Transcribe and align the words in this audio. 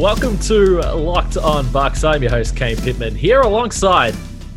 Welcome 0.00 0.38
to 0.38 0.80
Locked 0.80 1.36
On 1.36 1.70
Bucks. 1.72 2.04
I'm 2.04 2.22
your 2.22 2.30
host, 2.30 2.56
Kane 2.56 2.78
Pittman, 2.78 3.14
here 3.14 3.42
alongside 3.42 4.14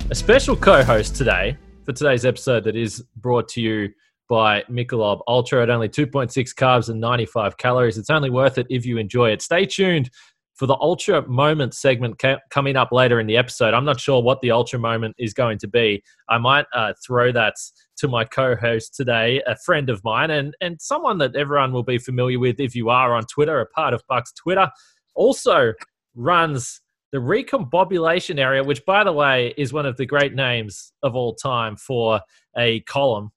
a 0.09 0.15
special 0.15 0.55
co 0.55 0.81
host 0.85 1.17
today 1.17 1.57
for 1.83 1.91
today's 1.91 2.23
episode 2.23 2.63
that 2.63 2.77
is 2.77 3.03
brought 3.17 3.49
to 3.49 3.61
you 3.61 3.89
by 4.29 4.63
Michelob 4.71 5.19
Ultra 5.27 5.61
at 5.63 5.69
only 5.69 5.89
2.6 5.89 6.31
carbs 6.55 6.87
and 6.87 7.01
95 7.01 7.57
calories. 7.57 7.97
It's 7.97 8.09
only 8.09 8.29
worth 8.29 8.57
it 8.57 8.67
if 8.69 8.85
you 8.85 8.97
enjoy 8.97 9.31
it. 9.31 9.41
Stay 9.41 9.65
tuned 9.65 10.09
for 10.53 10.65
the 10.65 10.77
Ultra 10.79 11.27
Moment 11.27 11.73
segment 11.73 12.19
ca- 12.19 12.39
coming 12.49 12.77
up 12.77 12.93
later 12.93 13.19
in 13.19 13.27
the 13.27 13.35
episode. 13.35 13.73
I'm 13.73 13.83
not 13.83 13.99
sure 13.99 14.23
what 14.23 14.39
the 14.39 14.51
Ultra 14.51 14.79
Moment 14.79 15.13
is 15.19 15.33
going 15.33 15.57
to 15.57 15.67
be. 15.67 16.01
I 16.29 16.37
might 16.37 16.67
uh, 16.73 16.93
throw 17.05 17.33
that 17.33 17.55
to 17.97 18.07
my 18.07 18.23
co-host 18.23 18.95
today, 18.95 19.43
a 19.45 19.57
friend 19.57 19.89
of 19.89 20.01
mine 20.05 20.31
and, 20.31 20.55
and 20.61 20.81
someone 20.81 21.17
that 21.17 21.35
everyone 21.35 21.73
will 21.73 21.83
be 21.83 21.97
familiar 21.97 22.39
with 22.39 22.61
if 22.61 22.75
you 22.75 22.89
are 22.89 23.13
on 23.13 23.25
Twitter, 23.25 23.59
a 23.59 23.65
part 23.65 23.93
of 23.93 24.03
Bucks 24.07 24.31
Twitter 24.31 24.69
also 25.15 25.73
runs 26.15 26.81
the 27.11 27.19
recombobulation 27.19 28.39
area, 28.39 28.63
which, 28.63 28.83
by 28.85 29.03
the 29.03 29.13
way, 29.13 29.53
is 29.55 29.71
one 29.71 29.85
of 29.85 29.97
the 29.97 30.05
great 30.05 30.33
names 30.33 30.93
of 31.03 31.15
all 31.15 31.35
time 31.35 31.75
for 31.75 32.19
a 32.57 32.79
column. 32.81 33.31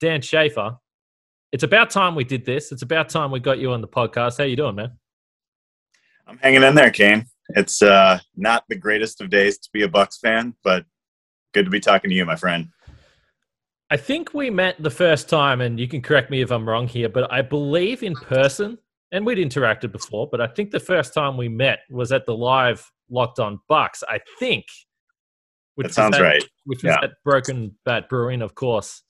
Dan 0.00 0.20
Shafer. 0.20 0.76
It's 1.50 1.62
about 1.62 1.90
time 1.90 2.14
we 2.14 2.24
did 2.24 2.44
this. 2.44 2.72
It's 2.72 2.82
about 2.82 3.08
time 3.08 3.30
we 3.30 3.40
got 3.40 3.58
you 3.58 3.72
on 3.72 3.80
the 3.80 3.88
podcast. 3.88 4.38
How 4.38 4.44
you 4.44 4.56
doing, 4.56 4.74
man? 4.74 4.92
I'm 6.26 6.38
hanging 6.38 6.62
in 6.62 6.74
there, 6.74 6.90
Kane. 6.90 7.26
It's 7.50 7.82
uh, 7.82 8.20
not 8.36 8.64
the 8.68 8.76
greatest 8.76 9.20
of 9.20 9.30
days 9.30 9.58
to 9.58 9.70
be 9.72 9.82
a 9.82 9.88
Bucks 9.88 10.18
fan, 10.18 10.54
but 10.62 10.84
good 11.52 11.64
to 11.64 11.70
be 11.70 11.80
talking 11.80 12.10
to 12.10 12.16
you, 12.16 12.24
my 12.24 12.36
friend. 12.36 12.68
I 13.90 13.96
think 13.96 14.32
we 14.32 14.48
met 14.48 14.82
the 14.82 14.90
first 14.90 15.28
time, 15.28 15.60
and 15.60 15.78
you 15.78 15.86
can 15.86 16.00
correct 16.00 16.30
me 16.30 16.40
if 16.40 16.50
I'm 16.50 16.66
wrong 16.66 16.88
here, 16.88 17.08
but 17.08 17.30
I 17.30 17.42
believe 17.42 18.02
in 18.02 18.14
person 18.14 18.78
and 19.12 19.24
we'd 19.26 19.38
interacted 19.38 19.92
before, 19.92 20.28
but 20.30 20.40
I 20.40 20.46
think 20.46 20.70
the 20.70 20.80
first 20.80 21.14
time 21.14 21.36
we 21.36 21.48
met 21.48 21.80
was 21.90 22.10
at 22.10 22.26
the 22.26 22.34
live 22.34 22.90
Locked 23.10 23.38
On 23.38 23.60
Bucks. 23.68 24.02
I 24.08 24.20
think. 24.38 24.64
Which 25.74 25.88
that 25.88 25.94
sounds 25.94 26.20
right. 26.20 26.42
Which 26.64 26.82
was 26.82 26.90
yeah. 26.90 27.04
at 27.04 27.12
Broken 27.24 27.76
Bat 27.84 28.08
Brewing, 28.08 28.42
of 28.42 28.54
course, 28.54 29.02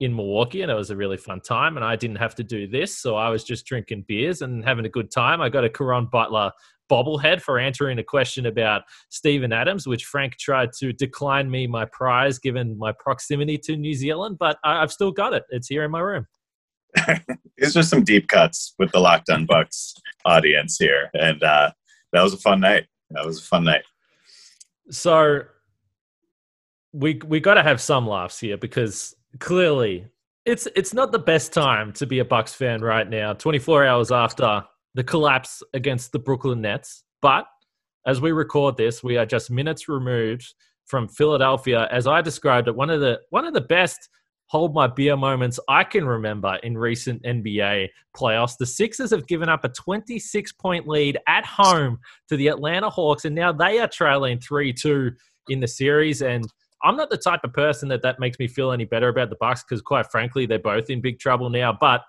in 0.00 0.14
Milwaukee, 0.14 0.62
and 0.62 0.70
it 0.70 0.74
was 0.74 0.90
a 0.90 0.96
really 0.96 1.16
fun 1.16 1.40
time. 1.40 1.76
And 1.76 1.84
I 1.84 1.96
didn't 1.96 2.16
have 2.16 2.34
to 2.36 2.44
do 2.44 2.66
this, 2.66 2.98
so 2.98 3.16
I 3.16 3.28
was 3.28 3.44
just 3.44 3.64
drinking 3.64 4.04
beers 4.08 4.42
and 4.42 4.64
having 4.64 4.84
a 4.84 4.90
good 4.90 5.10
time. 5.10 5.40
I 5.40 5.48
got 5.48 5.64
a 5.64 5.70
Caron 5.70 6.08
Butler 6.10 6.52
bobblehead 6.90 7.40
for 7.40 7.58
answering 7.58 7.98
a 7.98 8.02
question 8.02 8.46
about 8.46 8.82
Steven 9.08 9.52
Adams, 9.52 9.86
which 9.86 10.04
Frank 10.04 10.36
tried 10.36 10.72
to 10.78 10.92
decline 10.92 11.50
me 11.50 11.66
my 11.66 11.86
prize 11.86 12.38
given 12.38 12.76
my 12.78 12.92
proximity 12.92 13.56
to 13.58 13.76
New 13.76 13.94
Zealand, 13.94 14.36
but 14.38 14.58
I've 14.64 14.92
still 14.92 15.10
got 15.10 15.32
it. 15.32 15.44
It's 15.50 15.68
here 15.68 15.84
in 15.84 15.90
my 15.90 16.00
room. 16.00 16.26
These 17.58 17.76
are 17.76 17.82
some 17.82 18.04
deep 18.04 18.28
cuts 18.28 18.74
with 18.78 18.92
the 18.92 19.00
Locked 19.00 19.30
Bucks 19.46 19.94
audience 20.24 20.76
here, 20.78 21.10
and 21.14 21.42
uh, 21.42 21.72
that 22.12 22.22
was 22.22 22.32
a 22.32 22.38
fun 22.38 22.60
night. 22.60 22.86
That 23.10 23.24
was 23.24 23.40
a 23.40 23.42
fun 23.42 23.64
night. 23.64 23.82
So 24.90 25.42
we 26.92 27.20
we 27.24 27.40
got 27.40 27.54
to 27.54 27.62
have 27.62 27.80
some 27.80 28.06
laughs 28.06 28.38
here 28.38 28.56
because 28.56 29.14
clearly 29.40 30.06
it's 30.44 30.68
it's 30.76 30.94
not 30.94 31.12
the 31.12 31.18
best 31.18 31.52
time 31.52 31.92
to 31.94 32.06
be 32.06 32.18
a 32.18 32.24
Bucks 32.24 32.54
fan 32.54 32.80
right 32.80 33.08
now. 33.08 33.32
Twenty 33.32 33.58
four 33.58 33.84
hours 33.84 34.12
after 34.12 34.64
the 34.94 35.04
collapse 35.04 35.62
against 35.72 36.12
the 36.12 36.18
Brooklyn 36.18 36.60
Nets, 36.60 37.02
but 37.20 37.46
as 38.06 38.20
we 38.20 38.32
record 38.32 38.76
this, 38.76 39.02
we 39.02 39.16
are 39.16 39.26
just 39.26 39.50
minutes 39.50 39.88
removed 39.88 40.54
from 40.86 41.08
Philadelphia, 41.08 41.88
as 41.90 42.06
I 42.06 42.20
described 42.20 42.68
it, 42.68 42.76
one 42.76 42.90
of 42.90 43.00
the 43.00 43.20
one 43.30 43.44
of 43.44 43.54
the 43.54 43.60
best 43.60 44.08
hold 44.46 44.74
my 44.74 44.86
beer 44.86 45.16
moments 45.16 45.58
I 45.68 45.84
can 45.84 46.06
remember 46.06 46.56
in 46.62 46.76
recent 46.76 47.22
NBA 47.22 47.88
playoffs. 48.16 48.56
The 48.58 48.66
Sixers 48.66 49.10
have 49.10 49.26
given 49.26 49.48
up 49.48 49.64
a 49.64 49.68
26 49.68 50.52
point 50.52 50.86
lead 50.86 51.18
at 51.26 51.44
home 51.44 51.98
to 52.28 52.36
the 52.36 52.48
Atlanta 52.48 52.90
Hawks, 52.90 53.24
and 53.24 53.34
now 53.34 53.52
they 53.52 53.78
are 53.78 53.88
trailing 53.88 54.38
3 54.38 54.72
2 54.72 55.10
in 55.48 55.60
the 55.60 55.68
series. 55.68 56.22
And 56.22 56.46
I'm 56.82 56.96
not 56.96 57.10
the 57.10 57.18
type 57.18 57.40
of 57.44 57.52
person 57.52 57.88
that 57.88 58.02
that 58.02 58.20
makes 58.20 58.38
me 58.38 58.46
feel 58.46 58.72
any 58.72 58.84
better 58.84 59.08
about 59.08 59.30
the 59.30 59.36
Bucks 59.40 59.62
because, 59.62 59.80
quite 59.80 60.10
frankly, 60.10 60.46
they're 60.46 60.58
both 60.58 60.90
in 60.90 61.00
big 61.00 61.18
trouble 61.18 61.48
now. 61.48 61.76
But 61.78 62.02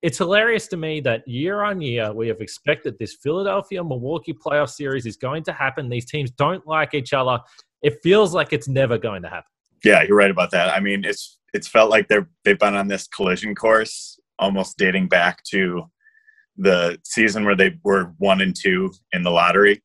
it's 0.00 0.18
hilarious 0.18 0.68
to 0.68 0.76
me 0.76 1.00
that 1.00 1.26
year 1.26 1.62
on 1.62 1.80
year 1.80 2.12
we 2.12 2.28
have 2.28 2.40
expected 2.40 2.96
this 2.98 3.14
Philadelphia 3.14 3.82
Milwaukee 3.82 4.32
playoff 4.32 4.70
series 4.70 5.06
is 5.06 5.16
going 5.16 5.42
to 5.44 5.52
happen. 5.52 5.88
These 5.88 6.06
teams 6.06 6.30
don't 6.30 6.64
like 6.66 6.94
each 6.94 7.12
other. 7.12 7.40
It 7.82 7.98
feels 8.02 8.32
like 8.32 8.52
it's 8.52 8.68
never 8.68 8.96
going 8.96 9.22
to 9.22 9.28
happen. 9.28 9.50
Yeah, 9.84 10.02
you're 10.02 10.16
right 10.16 10.30
about 10.30 10.50
that. 10.52 10.68
I 10.68 10.80
mean, 10.80 11.04
it's 11.04 11.37
it's 11.54 11.68
felt 11.68 11.90
like 11.90 12.08
they're 12.08 12.28
they've 12.44 12.58
been 12.58 12.74
on 12.74 12.88
this 12.88 13.06
collision 13.08 13.54
course 13.54 14.18
almost 14.38 14.78
dating 14.78 15.08
back 15.08 15.42
to 15.44 15.84
the 16.56 16.98
season 17.04 17.44
where 17.44 17.56
they 17.56 17.78
were 17.84 18.12
one 18.18 18.40
and 18.40 18.54
two 18.54 18.92
in 19.12 19.22
the 19.22 19.30
lottery. 19.30 19.82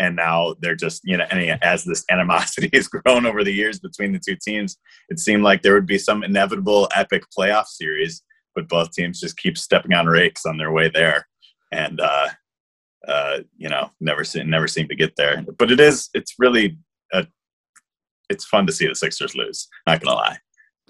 And 0.00 0.16
now 0.16 0.54
they're 0.60 0.74
just 0.74 1.02
you 1.04 1.16
know 1.16 1.26
as 1.62 1.84
this 1.84 2.04
animosity 2.10 2.68
has 2.74 2.88
grown 2.88 3.26
over 3.26 3.44
the 3.44 3.52
years 3.52 3.78
between 3.78 4.12
the 4.12 4.18
two 4.18 4.36
teams 4.36 4.76
it 5.08 5.20
seemed 5.20 5.44
like 5.44 5.62
there 5.62 5.74
would 5.74 5.86
be 5.86 5.98
some 5.98 6.24
inevitable 6.24 6.88
epic 6.94 7.22
playoff 7.36 7.66
series 7.66 8.22
but 8.54 8.68
both 8.68 8.90
teams 8.92 9.20
just 9.20 9.36
keep 9.36 9.58
stepping 9.58 9.92
on 9.92 10.06
rakes 10.06 10.46
on 10.46 10.56
their 10.56 10.72
way 10.72 10.88
there. 10.92 11.26
And 11.72 12.00
uh 12.00 12.28
uh 13.06 13.38
you 13.56 13.68
know 13.68 13.90
never 14.00 14.24
seem 14.24 14.50
never 14.50 14.66
seem 14.66 14.88
to 14.88 14.96
get 14.96 15.14
there. 15.16 15.44
But 15.58 15.70
it 15.70 15.80
is 15.80 16.10
it's 16.12 16.34
really 16.38 16.76
a 17.12 17.26
it's 18.30 18.44
fun 18.44 18.66
to 18.66 18.72
see 18.72 18.86
the 18.86 18.94
Sixers 18.94 19.34
lose. 19.34 19.68
Not 19.86 20.00
gonna 20.00 20.16
lie. 20.16 20.38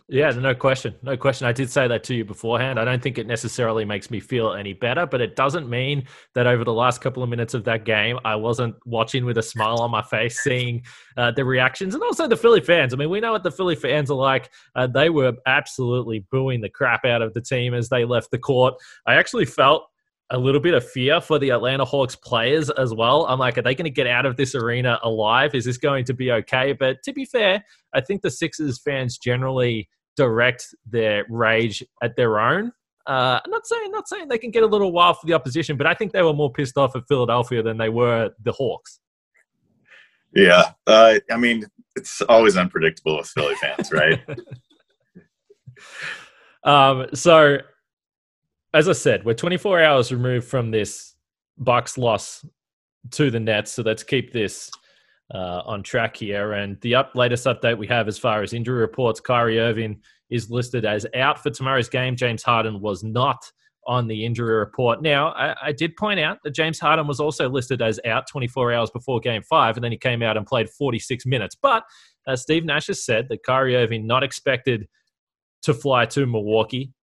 Yeah, 0.07 0.31
no 0.33 0.55
question. 0.55 0.95
No 1.03 1.17
question. 1.17 1.47
I 1.47 1.53
did 1.53 1.71
say 1.71 1.89
that 1.89 2.05
to 2.05 2.15
you 2.15 2.27
beforehand. 2.27 2.79
I 2.79 2.85
don't 2.85 3.03
think 3.03 3.17
it 3.17 3.27
necessarily 3.27 3.87
makes 3.87 4.11
me 4.11 4.21
feel 4.21 4.53
any 4.53 4.75
better, 4.75 5.07
but 5.07 5.23
it 5.23 5.35
doesn't 5.35 5.71
mean 5.71 6.05
that 6.35 6.47
over 6.47 6.63
the 6.63 6.75
last 6.75 7.01
couple 7.01 7.23
of 7.23 7.31
minutes 7.31 7.55
of 7.55 7.65
that 7.65 7.87
game, 7.87 8.19
I 8.23 8.37
wasn't 8.37 8.75
watching 8.85 9.25
with 9.25 9.39
a 9.39 9.43
smile 9.43 9.79
on 9.79 9.91
my 9.91 10.03
face, 10.03 10.41
seeing 10.41 10.83
uh, 11.17 11.31
the 11.31 11.47
reactions 11.47 11.95
and 11.95 12.05
also 12.05 12.29
the 12.29 12.37
Philly 12.37 12.61
fans. 12.61 12.93
I 12.93 12.99
mean, 12.99 13.09
we 13.09 13.19
know 13.19 13.33
what 13.33 13.45
the 13.45 13.51
Philly 13.51 13.77
fans 13.77 14.11
are 14.11 14.15
like. 14.15 14.51
Uh, 14.77 14.87
they 14.87 15.09
were 15.09 15.33
absolutely 15.47 16.27
booing 16.31 16.61
the 16.61 16.69
crap 16.69 17.07
out 17.07 17.23
of 17.23 17.33
the 17.33 17.41
team 17.41 17.73
as 17.73 17.89
they 17.89 18.05
left 18.05 18.31
the 18.31 18.39
court. 18.39 18.75
I 19.07 19.15
actually 19.15 19.47
felt 19.47 19.89
a 20.31 20.39
little 20.39 20.61
bit 20.61 20.75
of 20.75 20.89
fear 20.89 21.21
for 21.21 21.39
the 21.39 21.51
Atlanta 21.51 21.85
Hawks 21.85 22.17
players 22.17 22.71
as 22.71 22.95
well. 22.95 23.27
I'm 23.27 23.39
like, 23.39 23.59
are 23.59 23.63
they 23.63 23.75
going 23.75 23.85
to 23.85 23.91
get 23.91 24.07
out 24.07 24.27
of 24.27 24.37
this 24.37 24.55
arena 24.55 24.99
alive? 25.03 25.55
Is 25.55 25.65
this 25.65 25.77
going 25.77 26.05
to 26.07 26.15
be 26.15 26.33
okay? 26.33 26.73
But 26.73 27.03
to 27.05 27.13
be 27.13 27.25
fair, 27.25 27.65
I 27.93 28.01
think 28.01 28.23
the 28.23 28.31
Sixers 28.31 28.81
fans 28.81 29.19
generally 29.19 29.89
direct 30.17 30.75
their 30.91 31.27
rage 31.29 31.85
at 32.03 32.17
their 32.17 32.41
own. 32.41 32.73
Uh, 33.07 33.39
I'm 33.45 33.51
not 33.51 33.67
saying 33.67 33.91
not 33.91 34.09
saying 34.09 34.29
they 34.29 34.39
can 34.39 34.51
get 34.51 34.63
a 34.63 34.67
little 34.67 34.91
wild 34.91 35.19
for 35.19 35.27
the 35.27 35.35
opposition, 35.35 35.77
but 35.77 35.87
I 35.87 35.93
think 35.93 36.13
they 36.13 36.23
were 36.23 36.33
more 36.33 36.51
pissed 36.51 36.79
off 36.79 36.97
at 36.97 37.03
Philadelphia 37.07 37.63
than 37.63 37.77
they 37.77 37.91
were 37.91 38.31
the 38.43 38.53
Hawks. 38.53 39.01
Yeah, 40.35 40.73
uh, 40.87 41.19
I 41.31 41.37
mean, 41.37 41.67
it's 41.97 42.23
always 42.23 42.57
unpredictable 42.57 43.19
with 43.19 43.29
Philly 43.29 43.55
fans, 43.57 43.93
right? 43.93 44.21
um, 46.65 47.09
so 47.13 47.59
as 48.75 48.89
I 48.89 48.93
said, 48.93 49.25
we're 49.25 49.35
24 49.35 49.83
hours 49.83 50.13
removed 50.13 50.49
from 50.49 50.73
this 50.73 51.15
Bucks 51.59 51.97
loss 51.97 52.45
to 53.13 53.31
the 53.31 53.39
Nets, 53.39 53.73
so 53.73 53.83
let's 53.83 54.03
keep 54.03 54.33
this 54.33 54.71
uh, 55.33 55.63
on 55.65 55.85
track 55.85 56.17
here. 56.17 56.55
And 56.55 56.81
the 56.81 56.97
up, 56.97 57.13
latest 57.15 57.47
update 57.47 57.79
we 57.79 57.87
have 57.87 58.09
as 58.09 58.19
far 58.19 58.43
as 58.43 58.53
injury 58.53 58.81
reports, 58.81 59.21
Kyrie 59.21 59.61
Irving 59.61 60.01
is 60.29 60.51
listed 60.51 60.85
as 60.85 61.07
out 61.15 61.41
for 61.41 61.51
tomorrow's 61.51 61.89
game. 61.89 62.17
James 62.17 62.43
Harden 62.43 62.81
was 62.81 63.05
not 63.05 63.39
on 63.87 64.09
the 64.09 64.25
injury 64.25 64.57
report. 64.57 65.03
Now, 65.03 65.29
I, 65.33 65.55
I, 65.67 65.73
did 65.73 65.95
point 65.97 66.19
out 66.19 66.39
that 66.43 66.55
James 66.55 66.81
Harden 66.81 67.07
was 67.07 67.21
also 67.21 67.51
listed 67.51 67.83
as 67.83 68.01
out 68.07 68.27
24 68.27 68.73
hours 68.73 68.91
before 68.91 69.21
game 69.21 69.43
five, 69.43 69.77
and 69.77 69.85
then 69.85 69.93
he 69.93 69.99
came 69.99 70.23
out 70.23 70.39
and 70.39 70.47
played 70.47 70.71
46 70.71 71.27
minutes. 71.27 71.55
But 71.55 71.85
uh, 72.27 72.35
Steve 72.35 72.65
Nash 72.65 72.87
has 72.87 73.05
said 73.05 73.29
that 73.29 73.43
Kyrie 73.45 73.77
Irving 73.77 74.07
not 74.07 74.25
expected 74.25 74.89
to 75.63 75.75
fly 75.75 76.07
to 76.07 76.25
Milwaukee 76.25 76.94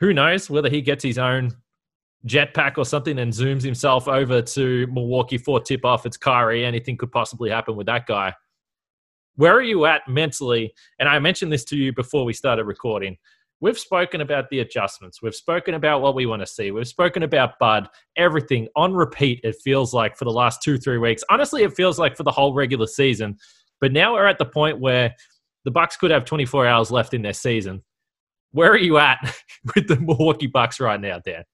who 0.00 0.12
knows 0.12 0.50
whether 0.50 0.68
he 0.68 0.80
gets 0.80 1.02
his 1.02 1.18
own 1.18 1.50
jetpack 2.26 2.76
or 2.76 2.84
something 2.84 3.18
and 3.18 3.32
zooms 3.32 3.62
himself 3.62 4.08
over 4.08 4.42
to 4.42 4.86
Milwaukee 4.88 5.38
for 5.38 5.60
tip 5.60 5.84
off. 5.84 6.06
It's 6.06 6.16
Kyrie. 6.16 6.64
Anything 6.64 6.96
could 6.96 7.12
possibly 7.12 7.50
happen 7.50 7.76
with 7.76 7.86
that 7.86 8.06
guy. 8.06 8.34
Where 9.36 9.54
are 9.54 9.62
you 9.62 9.84
at 9.86 10.08
mentally? 10.08 10.72
And 10.98 11.08
I 11.08 11.18
mentioned 11.18 11.52
this 11.52 11.64
to 11.66 11.76
you 11.76 11.92
before 11.92 12.24
we 12.24 12.32
started 12.32 12.64
recording. 12.64 13.16
We've 13.60 13.78
spoken 13.78 14.20
about 14.20 14.50
the 14.50 14.60
adjustments. 14.60 15.22
We've 15.22 15.34
spoken 15.34 15.74
about 15.74 16.02
what 16.02 16.14
we 16.14 16.26
want 16.26 16.40
to 16.40 16.46
see. 16.46 16.70
We've 16.70 16.86
spoken 16.86 17.22
about 17.22 17.58
Bud, 17.58 17.88
everything 18.16 18.68
on 18.76 18.92
repeat, 18.92 19.40
it 19.44 19.56
feels 19.62 19.94
like 19.94 20.16
for 20.16 20.26
the 20.26 20.32
last 20.32 20.62
two, 20.62 20.76
three 20.76 20.98
weeks. 20.98 21.24
Honestly, 21.30 21.62
it 21.62 21.74
feels 21.74 21.98
like 21.98 22.16
for 22.16 22.22
the 22.22 22.30
whole 22.30 22.52
regular 22.52 22.86
season. 22.86 23.36
But 23.80 23.92
now 23.92 24.14
we're 24.14 24.26
at 24.26 24.38
the 24.38 24.44
point 24.44 24.78
where 24.80 25.14
the 25.64 25.70
Bucks 25.70 25.96
could 25.96 26.10
have 26.10 26.24
24 26.24 26.66
hours 26.66 26.90
left 26.90 27.14
in 27.14 27.22
their 27.22 27.32
season. 27.32 27.82
Where 28.56 28.72
are 28.72 28.78
you 28.78 28.96
at 28.96 29.18
with 29.74 29.86
the 29.86 29.96
Milwaukee 29.96 30.46
Bucks 30.46 30.80
right 30.80 30.98
now, 31.00 31.18
Dan? 31.18 31.44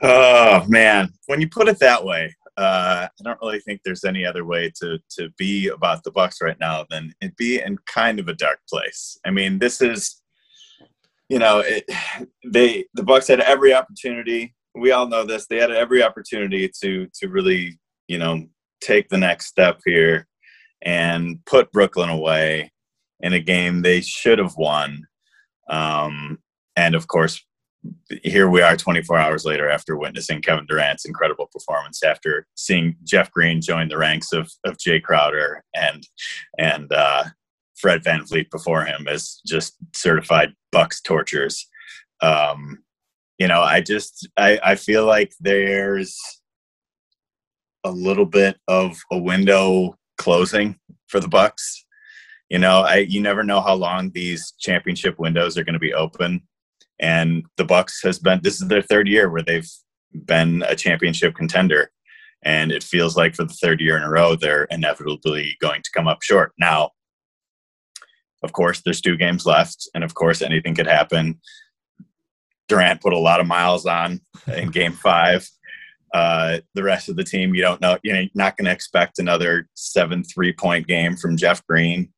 Oh 0.00 0.64
man, 0.66 1.10
when 1.26 1.42
you 1.42 1.48
put 1.48 1.68
it 1.68 1.78
that 1.80 2.02
way, 2.02 2.34
uh, 2.56 3.06
I 3.08 3.22
don't 3.22 3.38
really 3.42 3.60
think 3.60 3.82
there's 3.84 4.04
any 4.04 4.24
other 4.24 4.46
way 4.46 4.72
to 4.80 4.98
to 5.16 5.28
be 5.36 5.68
about 5.68 6.04
the 6.04 6.10
Bucks 6.10 6.40
right 6.40 6.58
now 6.58 6.86
than 6.88 7.12
it 7.20 7.36
be 7.36 7.60
in 7.60 7.76
kind 7.84 8.18
of 8.18 8.28
a 8.28 8.34
dark 8.34 8.60
place. 8.66 9.18
I 9.26 9.30
mean, 9.30 9.58
this 9.58 9.82
is, 9.82 10.22
you 11.28 11.38
know, 11.38 11.58
it, 11.58 11.84
they 12.46 12.86
the 12.94 13.02
Bucks 13.02 13.28
had 13.28 13.40
every 13.40 13.74
opportunity. 13.74 14.54
We 14.74 14.92
all 14.92 15.06
know 15.06 15.24
this. 15.24 15.46
They 15.46 15.58
had 15.58 15.70
every 15.70 16.02
opportunity 16.02 16.70
to 16.80 17.08
to 17.20 17.28
really, 17.28 17.78
you 18.06 18.16
know, 18.16 18.46
take 18.80 19.10
the 19.10 19.18
next 19.18 19.48
step 19.48 19.80
here 19.84 20.26
and 20.80 21.44
put 21.44 21.72
Brooklyn 21.72 22.08
away 22.08 22.72
in 23.20 23.34
a 23.34 23.40
game 23.40 23.82
they 23.82 24.00
should 24.00 24.38
have 24.38 24.56
won. 24.56 25.06
Um, 25.68 26.38
and 26.76 26.94
of 26.94 27.06
course, 27.08 27.42
here 28.22 28.48
we 28.48 28.60
are 28.60 28.76
24 28.76 29.18
hours 29.18 29.44
later 29.44 29.68
after 29.68 29.96
witnessing 29.96 30.42
Kevin 30.42 30.66
Durant's 30.66 31.04
incredible 31.04 31.48
performance 31.52 32.02
after 32.02 32.46
seeing 32.54 32.96
Jeff 33.04 33.30
Green 33.30 33.60
join 33.60 33.88
the 33.88 33.98
ranks 33.98 34.32
of, 34.32 34.50
of 34.64 34.76
Jae 34.78 35.02
Crowder 35.02 35.62
and 35.74 36.06
and 36.58 36.92
uh, 36.92 37.24
Fred 37.76 38.02
VanVleet 38.02 38.50
before 38.50 38.84
him 38.84 39.06
as 39.08 39.40
just 39.46 39.76
certified 39.94 40.52
Bucks 40.72 41.00
tortures. 41.00 41.66
Um, 42.20 42.82
you 43.38 43.46
know, 43.46 43.62
I 43.62 43.80
just 43.80 44.28
I, 44.36 44.58
I 44.62 44.74
feel 44.74 45.06
like 45.06 45.32
there's 45.40 46.18
a 47.84 47.90
little 47.90 48.26
bit 48.26 48.56
of 48.66 48.98
a 49.12 49.18
window 49.18 49.94
closing 50.18 50.76
for 51.06 51.20
the 51.20 51.28
Bucks. 51.28 51.84
You 52.48 52.58
know, 52.58 52.80
I 52.80 52.98
you 52.98 53.20
never 53.20 53.44
know 53.44 53.60
how 53.60 53.74
long 53.74 54.10
these 54.10 54.52
championship 54.58 55.18
windows 55.18 55.58
are 55.58 55.64
going 55.64 55.74
to 55.74 55.78
be 55.78 55.94
open 55.94 56.42
and 57.00 57.44
the 57.56 57.64
Bucks 57.64 58.02
has 58.02 58.18
been 58.18 58.40
this 58.42 58.60
is 58.60 58.68
their 58.68 58.82
third 58.82 59.08
year 59.08 59.30
where 59.30 59.42
they've 59.42 59.70
been 60.12 60.64
a 60.66 60.74
championship 60.74 61.34
contender, 61.34 61.90
and 62.42 62.72
it 62.72 62.82
feels 62.82 63.16
like 63.16 63.34
for 63.34 63.44
the 63.44 63.54
third 63.54 63.80
year 63.80 63.96
in 63.96 64.02
a 64.02 64.10
row 64.10 64.34
they're 64.34 64.64
inevitably 64.64 65.56
going 65.60 65.82
to 65.82 65.90
come 65.94 66.08
up 66.08 66.22
short. 66.22 66.52
Now, 66.58 66.90
of 68.42 68.52
course, 68.52 68.80
there's 68.80 69.00
two 69.00 69.16
games 69.16 69.46
left, 69.46 69.88
and 69.94 70.02
of 70.02 70.14
course 70.14 70.42
anything 70.42 70.74
could 70.74 70.86
happen. 70.86 71.40
Durant 72.68 73.00
put 73.00 73.12
a 73.12 73.18
lot 73.18 73.40
of 73.40 73.46
miles 73.46 73.86
on 73.86 74.20
in 74.54 74.70
Game 74.72 74.92
Five. 74.92 75.48
Uh, 76.12 76.58
the 76.74 76.82
rest 76.82 77.10
of 77.10 77.16
the 77.16 77.24
team, 77.24 77.54
you 77.54 77.60
don't 77.60 77.82
know. 77.82 77.98
You're 78.02 78.24
not 78.34 78.56
going 78.56 78.64
to 78.64 78.72
expect 78.72 79.18
another 79.18 79.68
seven 79.74 80.24
three 80.24 80.52
point 80.52 80.86
game 80.86 81.16
from 81.16 81.36
Jeff 81.36 81.64
Green, 81.66 82.12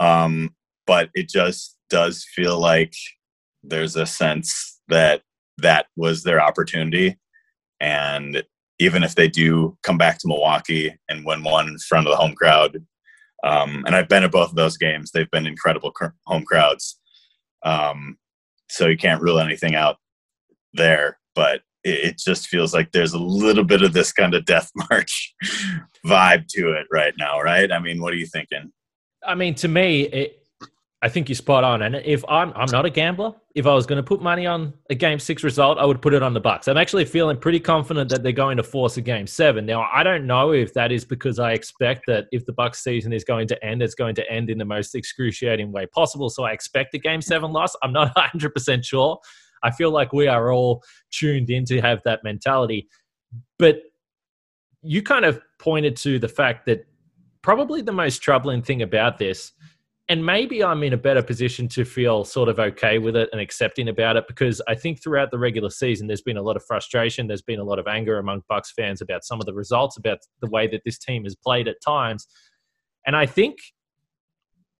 um, 0.00 0.54
but 0.86 1.10
it 1.14 1.28
just 1.28 1.76
does 1.90 2.24
feel 2.34 2.58
like 2.58 2.94
there's 3.62 3.96
a 3.96 4.06
sense 4.06 4.80
that 4.88 5.22
that 5.58 5.86
was 5.96 6.22
their 6.22 6.40
opportunity. 6.40 7.16
And 7.80 8.42
even 8.78 9.02
if 9.02 9.14
they 9.14 9.28
do 9.28 9.76
come 9.82 9.98
back 9.98 10.18
to 10.18 10.28
Milwaukee 10.28 10.94
and 11.08 11.24
win 11.24 11.42
one 11.42 11.68
in 11.68 11.78
front 11.78 12.06
of 12.06 12.10
the 12.10 12.16
home 12.16 12.34
crowd, 12.34 12.84
um, 13.44 13.84
and 13.86 13.94
I've 13.94 14.08
been 14.08 14.24
at 14.24 14.32
both 14.32 14.50
of 14.50 14.56
those 14.56 14.76
games, 14.76 15.10
they've 15.10 15.30
been 15.30 15.46
incredible 15.46 15.92
home 16.26 16.44
crowds. 16.44 16.98
Um, 17.64 18.18
so 18.68 18.86
you 18.86 18.96
can't 18.96 19.22
rule 19.22 19.38
anything 19.38 19.74
out 19.74 19.96
there, 20.72 21.18
but 21.34 21.60
it, 21.84 22.04
it 22.04 22.18
just 22.18 22.48
feels 22.48 22.74
like 22.74 22.92
there's 22.92 23.12
a 23.12 23.18
little 23.18 23.64
bit 23.64 23.82
of 23.82 23.92
this 23.92 24.12
kind 24.12 24.34
of 24.34 24.44
death 24.44 24.70
march 24.90 25.34
vibe 26.04 26.46
to 26.48 26.72
it 26.72 26.86
right 26.90 27.14
now, 27.18 27.40
right? 27.40 27.70
I 27.72 27.78
mean, 27.78 28.00
what 28.00 28.12
are 28.12 28.16
you 28.16 28.26
thinking? 28.26 28.72
I 29.26 29.34
mean, 29.34 29.54
to 29.56 29.68
me, 29.68 30.02
it, 30.02 30.46
I 31.02 31.08
think 31.08 31.28
you're 31.28 31.36
spot 31.36 31.62
on. 31.62 31.82
And 31.82 31.96
if 31.96 32.24
I'm 32.28 32.52
I'm 32.54 32.70
not 32.70 32.86
a 32.86 32.90
gambler, 32.90 33.34
if 33.54 33.66
I 33.66 33.74
was 33.74 33.86
going 33.86 33.98
to 33.98 34.02
put 34.02 34.22
money 34.22 34.46
on 34.46 34.72
a 34.88 34.94
game 34.94 35.18
six 35.18 35.44
result, 35.44 35.78
I 35.78 35.84
would 35.84 36.00
put 36.00 36.14
it 36.14 36.22
on 36.22 36.32
the 36.32 36.40
Bucks. 36.40 36.68
I'm 36.68 36.78
actually 36.78 37.04
feeling 37.04 37.36
pretty 37.36 37.60
confident 37.60 38.08
that 38.10 38.22
they're 38.22 38.32
going 38.32 38.56
to 38.56 38.62
force 38.62 38.96
a 38.96 39.02
game 39.02 39.26
seven. 39.26 39.66
Now 39.66 39.88
I 39.92 40.02
don't 40.02 40.26
know 40.26 40.52
if 40.52 40.72
that 40.74 40.90
is 40.92 41.04
because 41.04 41.38
I 41.38 41.52
expect 41.52 42.04
that 42.06 42.26
if 42.32 42.46
the 42.46 42.52
Bucks 42.52 42.82
season 42.82 43.12
is 43.12 43.24
going 43.24 43.46
to 43.48 43.64
end, 43.64 43.82
it's 43.82 43.94
going 43.94 44.14
to 44.14 44.30
end 44.30 44.48
in 44.48 44.56
the 44.58 44.64
most 44.64 44.94
excruciating 44.94 45.70
way 45.70 45.86
possible. 45.86 46.30
So 46.30 46.44
I 46.44 46.52
expect 46.52 46.94
a 46.94 46.98
game 46.98 47.20
seven 47.20 47.52
loss. 47.52 47.76
I'm 47.82 47.92
not 47.92 48.12
100 48.16 48.54
percent 48.54 48.84
sure. 48.84 49.18
I 49.62 49.70
feel 49.70 49.90
like 49.90 50.12
we 50.12 50.28
are 50.28 50.50
all 50.50 50.82
tuned 51.10 51.50
in 51.50 51.64
to 51.66 51.80
have 51.80 52.00
that 52.04 52.24
mentality. 52.24 52.88
But 53.58 53.82
you 54.82 55.02
kind 55.02 55.24
of 55.24 55.40
pointed 55.58 55.96
to 55.96 56.18
the 56.18 56.28
fact 56.28 56.66
that 56.66 56.86
probably 57.46 57.80
the 57.80 57.92
most 57.92 58.18
troubling 58.18 58.60
thing 58.60 58.82
about 58.82 59.18
this 59.18 59.52
and 60.08 60.26
maybe 60.26 60.64
I'm 60.64 60.82
in 60.82 60.94
a 60.94 60.96
better 60.96 61.22
position 61.22 61.68
to 61.68 61.84
feel 61.84 62.24
sort 62.24 62.48
of 62.48 62.58
okay 62.58 62.98
with 62.98 63.14
it 63.14 63.28
and 63.30 63.40
accepting 63.40 63.88
about 63.88 64.16
it 64.16 64.24
because 64.26 64.60
I 64.66 64.74
think 64.74 65.00
throughout 65.00 65.30
the 65.30 65.38
regular 65.38 65.70
season 65.70 66.08
there's 66.08 66.22
been 66.22 66.36
a 66.36 66.42
lot 66.42 66.56
of 66.56 66.64
frustration, 66.64 67.28
there's 67.28 67.42
been 67.42 67.60
a 67.60 67.64
lot 67.64 67.78
of 67.78 67.86
anger 67.86 68.18
among 68.18 68.42
Bucks 68.48 68.72
fans 68.72 69.00
about 69.00 69.24
some 69.24 69.38
of 69.38 69.46
the 69.46 69.54
results, 69.54 69.96
about 69.96 70.18
the 70.40 70.50
way 70.50 70.66
that 70.66 70.82
this 70.84 70.98
team 70.98 71.22
has 71.22 71.36
played 71.36 71.68
at 71.68 71.80
times. 71.80 72.26
And 73.06 73.14
I 73.14 73.26
think 73.26 73.58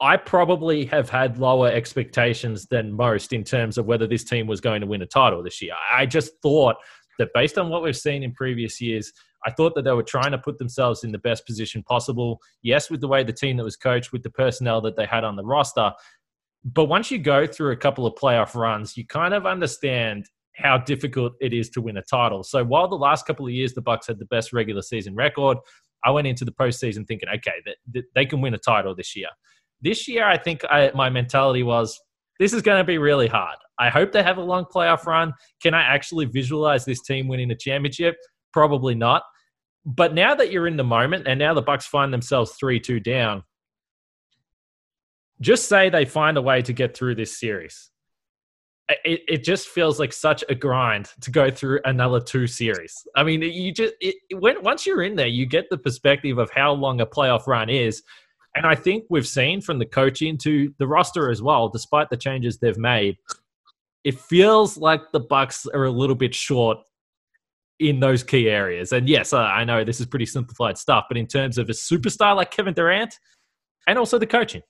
I 0.01 0.17
probably 0.17 0.87
have 0.87 1.09
had 1.09 1.39
lower 1.39 1.69
expectations 1.69 2.67
than 2.67 2.93
most 2.93 3.33
in 3.33 3.45
terms 3.45 3.79
of 3.79 3.87
whether 3.87 4.09
this 4.09 4.25
team 4.25 4.49
was 4.49 4.61
going 4.61 4.81
to 4.81 4.89
win 4.89 5.03
a 5.03 5.07
title 5.07 5.41
this 5.43 5.63
year. 5.63 5.75
I 5.93 6.07
just 6.07 6.33
thought 6.43 6.77
that 7.21 7.31
based 7.33 7.59
on 7.59 7.69
what 7.69 7.85
we've 7.85 7.97
seen 7.97 8.25
in 8.25 8.33
previous 8.33 8.81
years, 8.81 9.13
I 9.47 9.53
thought 9.53 9.75
that 9.77 9.83
they 9.83 9.93
were 9.93 10.03
trying 10.03 10.33
to 10.33 10.39
put 10.39 10.59
themselves 10.59 11.05
in 11.05 11.13
the 11.13 11.19
best 11.19 11.47
position 11.47 11.83
possible. 11.85 12.41
Yes, 12.63 12.91
with 12.91 13.01
the 13.01 13.09
way 13.09 13.23
the 13.23 13.33
team 13.33 13.57
that 13.59 13.65
was 13.65 13.77
coached, 13.77 14.13
with 14.13 14.23
the 14.25 14.31
personnel 14.31 14.81
that 14.83 14.97
they 14.97 15.07
had 15.07 15.23
on 15.23 15.37
the 15.37 15.45
roster. 15.45 15.93
But 16.65 16.87
once 16.87 17.11
you 17.13 17.19
go 17.19 17.47
through 17.47 17.71
a 17.71 17.77
couple 17.77 18.07
of 18.07 18.15
playoff 18.17 18.57
runs, 18.57 18.97
you 18.97 19.07
kind 19.07 19.33
of 19.33 19.47
understand 19.47 20.27
how 20.57 20.79
difficult 20.79 21.35
it 21.41 21.53
is 21.53 21.71
to 21.71 21.81
win 21.81 21.97
a 21.97 22.03
title. 22.03 22.43
So 22.43 22.65
while 22.65 22.89
the 22.89 22.97
last 22.97 23.27
couple 23.27 23.47
of 23.47 23.53
years 23.53 23.73
the 23.73 23.83
Bucks 23.83 24.09
had 24.09 24.19
the 24.19 24.25
best 24.27 24.53
regular 24.53 24.83
season 24.83 25.15
record, 25.15 25.59
I 26.05 26.11
went 26.11 26.27
into 26.27 26.45
the 26.45 26.53
postseason 26.53 27.07
thinking, 27.07 27.29
okay, 27.29 27.63
that, 27.93 28.05
they 28.15 28.27
can 28.27 28.41
win 28.41 28.55
a 28.55 28.59
title 28.59 28.95
this 28.95 29.15
year. 29.15 29.29
This 29.81 30.09
year, 30.09 30.25
I 30.25 30.39
think 30.39 30.63
I, 30.71 30.91
my 30.95 31.11
mentality 31.11 31.63
was 31.63 32.01
this 32.41 32.53
is 32.53 32.63
going 32.63 32.79
to 32.79 32.85
be 32.85 32.99
really 32.99 33.29
hard. 33.29 33.57
I 33.79 33.91
hope 33.91 34.13
they 34.13 34.23
have 34.23 34.39
a 34.39 34.43
long 34.43 34.65
playoff 34.65 35.07
run. 35.07 35.35
Can 35.63 35.75
I 35.75 35.83
actually 35.83 36.25
visualize 36.25 36.85
this 36.85 37.03
team 37.03 37.29
winning 37.29 37.51
a 37.51 37.57
championship? 37.57 38.17
Probably 38.53 38.95
not. 38.95 39.23
But 39.87 40.15
now 40.15 40.35
that 40.35 40.51
you're 40.51 40.67
in 40.67 40.77
the 40.77 40.85
moment 40.85 41.29
and 41.29 41.39
now 41.39 41.55
the 41.55 41.63
Bucks 41.63 41.87
find 41.87 42.13
themselves 42.13 42.57
3-2 42.61 43.03
down, 43.05 43.45
just 45.41 45.69
say 45.69 45.89
they 45.89 46.05
find 46.05 46.37
a 46.37 46.43
way 46.43 46.61
to 46.63 46.73
get 46.73 46.97
through 46.97 47.15
this 47.15 47.39
series. 47.39 47.91
It, 49.05 49.23
it 49.29 49.45
just 49.45 49.69
feels 49.69 50.01
like 50.01 50.13
such 50.13 50.43
a 50.49 50.55
grind 50.55 51.11
to 51.21 51.31
go 51.31 51.51
through 51.51 51.81
another 51.85 52.21
two 52.21 52.49
series. 52.49 52.95
I 53.15 53.23
mean, 53.23 53.43
you 53.43 53.73
just 53.73 53.95
it, 54.01 54.17
when 54.33 54.63
once 54.63 54.87
you're 54.87 55.03
in 55.03 55.17
there, 55.17 55.27
you 55.27 55.45
get 55.45 55.71
the 55.71 55.79
perspective 55.79 56.39
of 56.39 56.51
how 56.51 56.73
long 56.73 57.01
a 57.01 57.07
playoff 57.07 57.49
run 57.49 57.69
is, 57.69 58.03
and 58.55 58.65
I 58.65 58.77
think 58.77 59.05
we've 59.11 59.27
seen 59.27 59.61
from 59.61 59.81
the 59.81 59.87
coaching 59.87 60.39
to 60.39 60.73
the 60.79 60.87
roster 60.87 61.31
as 61.31 61.43
well, 61.43 61.69
despite 61.69 62.11
the 62.11 62.17
changes 62.17 62.59
they've 62.59 62.79
made, 62.79 63.17
it 64.05 64.19
feels 64.21 64.79
like 64.79 65.03
the 65.13 65.21
Bucks 65.21 65.67
are 65.67 65.85
a 65.85 65.91
little 65.91 66.15
bit 66.15 66.33
short 66.33 66.79
in 67.79 68.01
those 68.01 68.23
key 68.23 68.49
areas. 68.49 68.93
And 68.93 69.09
yes, 69.09 69.33
uh, 69.33 69.41
I 69.41 69.65
know 69.65 69.85
this 69.85 70.01
is 70.01 70.07
pretty 70.07 70.27
simplified 70.27 70.79
stuff, 70.79 71.05
but 71.09 71.17
in 71.17 71.27
terms 71.27 71.59
of 71.59 71.69
a 71.69 71.73
superstar 71.73 72.35
like 72.35 72.51
Kevin 72.51 72.75
Durant 72.75 73.19
and 73.87 73.99
also 73.99 74.19
the 74.19 74.27
coaching. 74.27 74.63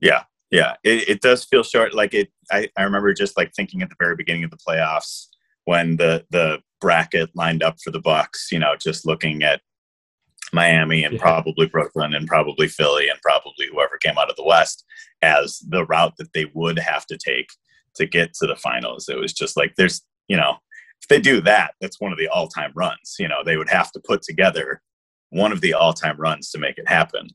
Yeah. 0.00 0.24
Yeah. 0.50 0.74
It, 0.82 1.08
it 1.08 1.20
does 1.20 1.44
feel 1.44 1.62
short. 1.62 1.94
Like 1.94 2.14
it, 2.14 2.30
I, 2.50 2.68
I 2.76 2.82
remember 2.82 3.12
just 3.12 3.36
like 3.36 3.52
thinking 3.54 3.82
at 3.82 3.90
the 3.90 3.96
very 3.98 4.16
beginning 4.16 4.44
of 4.44 4.50
the 4.50 4.56
playoffs 4.56 5.26
when 5.64 5.96
the, 5.96 6.24
the 6.30 6.60
bracket 6.80 7.30
lined 7.34 7.62
up 7.62 7.76
for 7.82 7.90
the 7.90 8.00
Bucks, 8.00 8.48
you 8.52 8.58
know, 8.58 8.74
just 8.76 9.06
looking 9.06 9.42
at 9.42 9.60
Miami 10.52 11.04
and 11.04 11.14
yeah. 11.14 11.20
probably 11.20 11.66
Brooklyn 11.66 12.14
and 12.14 12.28
probably 12.28 12.68
Philly 12.68 13.08
and 13.08 13.18
probably 13.22 13.66
whoever 13.70 13.98
came 13.98 14.18
out 14.18 14.30
of 14.30 14.36
the 14.36 14.44
West 14.44 14.84
as 15.22 15.58
the 15.68 15.84
route 15.86 16.14
that 16.18 16.32
they 16.32 16.46
would 16.54 16.78
have 16.78 17.06
to 17.06 17.18
take 17.18 17.48
to 17.96 18.06
get 18.06 18.34
to 18.34 18.46
the 18.46 18.56
finals. 18.56 19.08
It 19.08 19.18
was 19.18 19.32
just 19.32 19.56
like 19.56 19.74
there's, 19.76 20.02
you 20.28 20.36
know, 20.36 20.58
if 21.02 21.08
they 21.08 21.20
do 21.20 21.40
that, 21.42 21.74
that's 21.80 22.00
one 22.00 22.12
of 22.12 22.18
the 22.18 22.28
all-time 22.28 22.72
runs. 22.74 23.16
You 23.18 23.28
know, 23.28 23.42
they 23.44 23.56
would 23.56 23.70
have 23.70 23.92
to 23.92 24.00
put 24.00 24.22
together 24.22 24.80
one 25.30 25.52
of 25.52 25.60
the 25.60 25.74
all-time 25.74 26.16
runs 26.16 26.50
to 26.50 26.58
make 26.58 26.78
it 26.78 26.88
happen. 26.88 27.28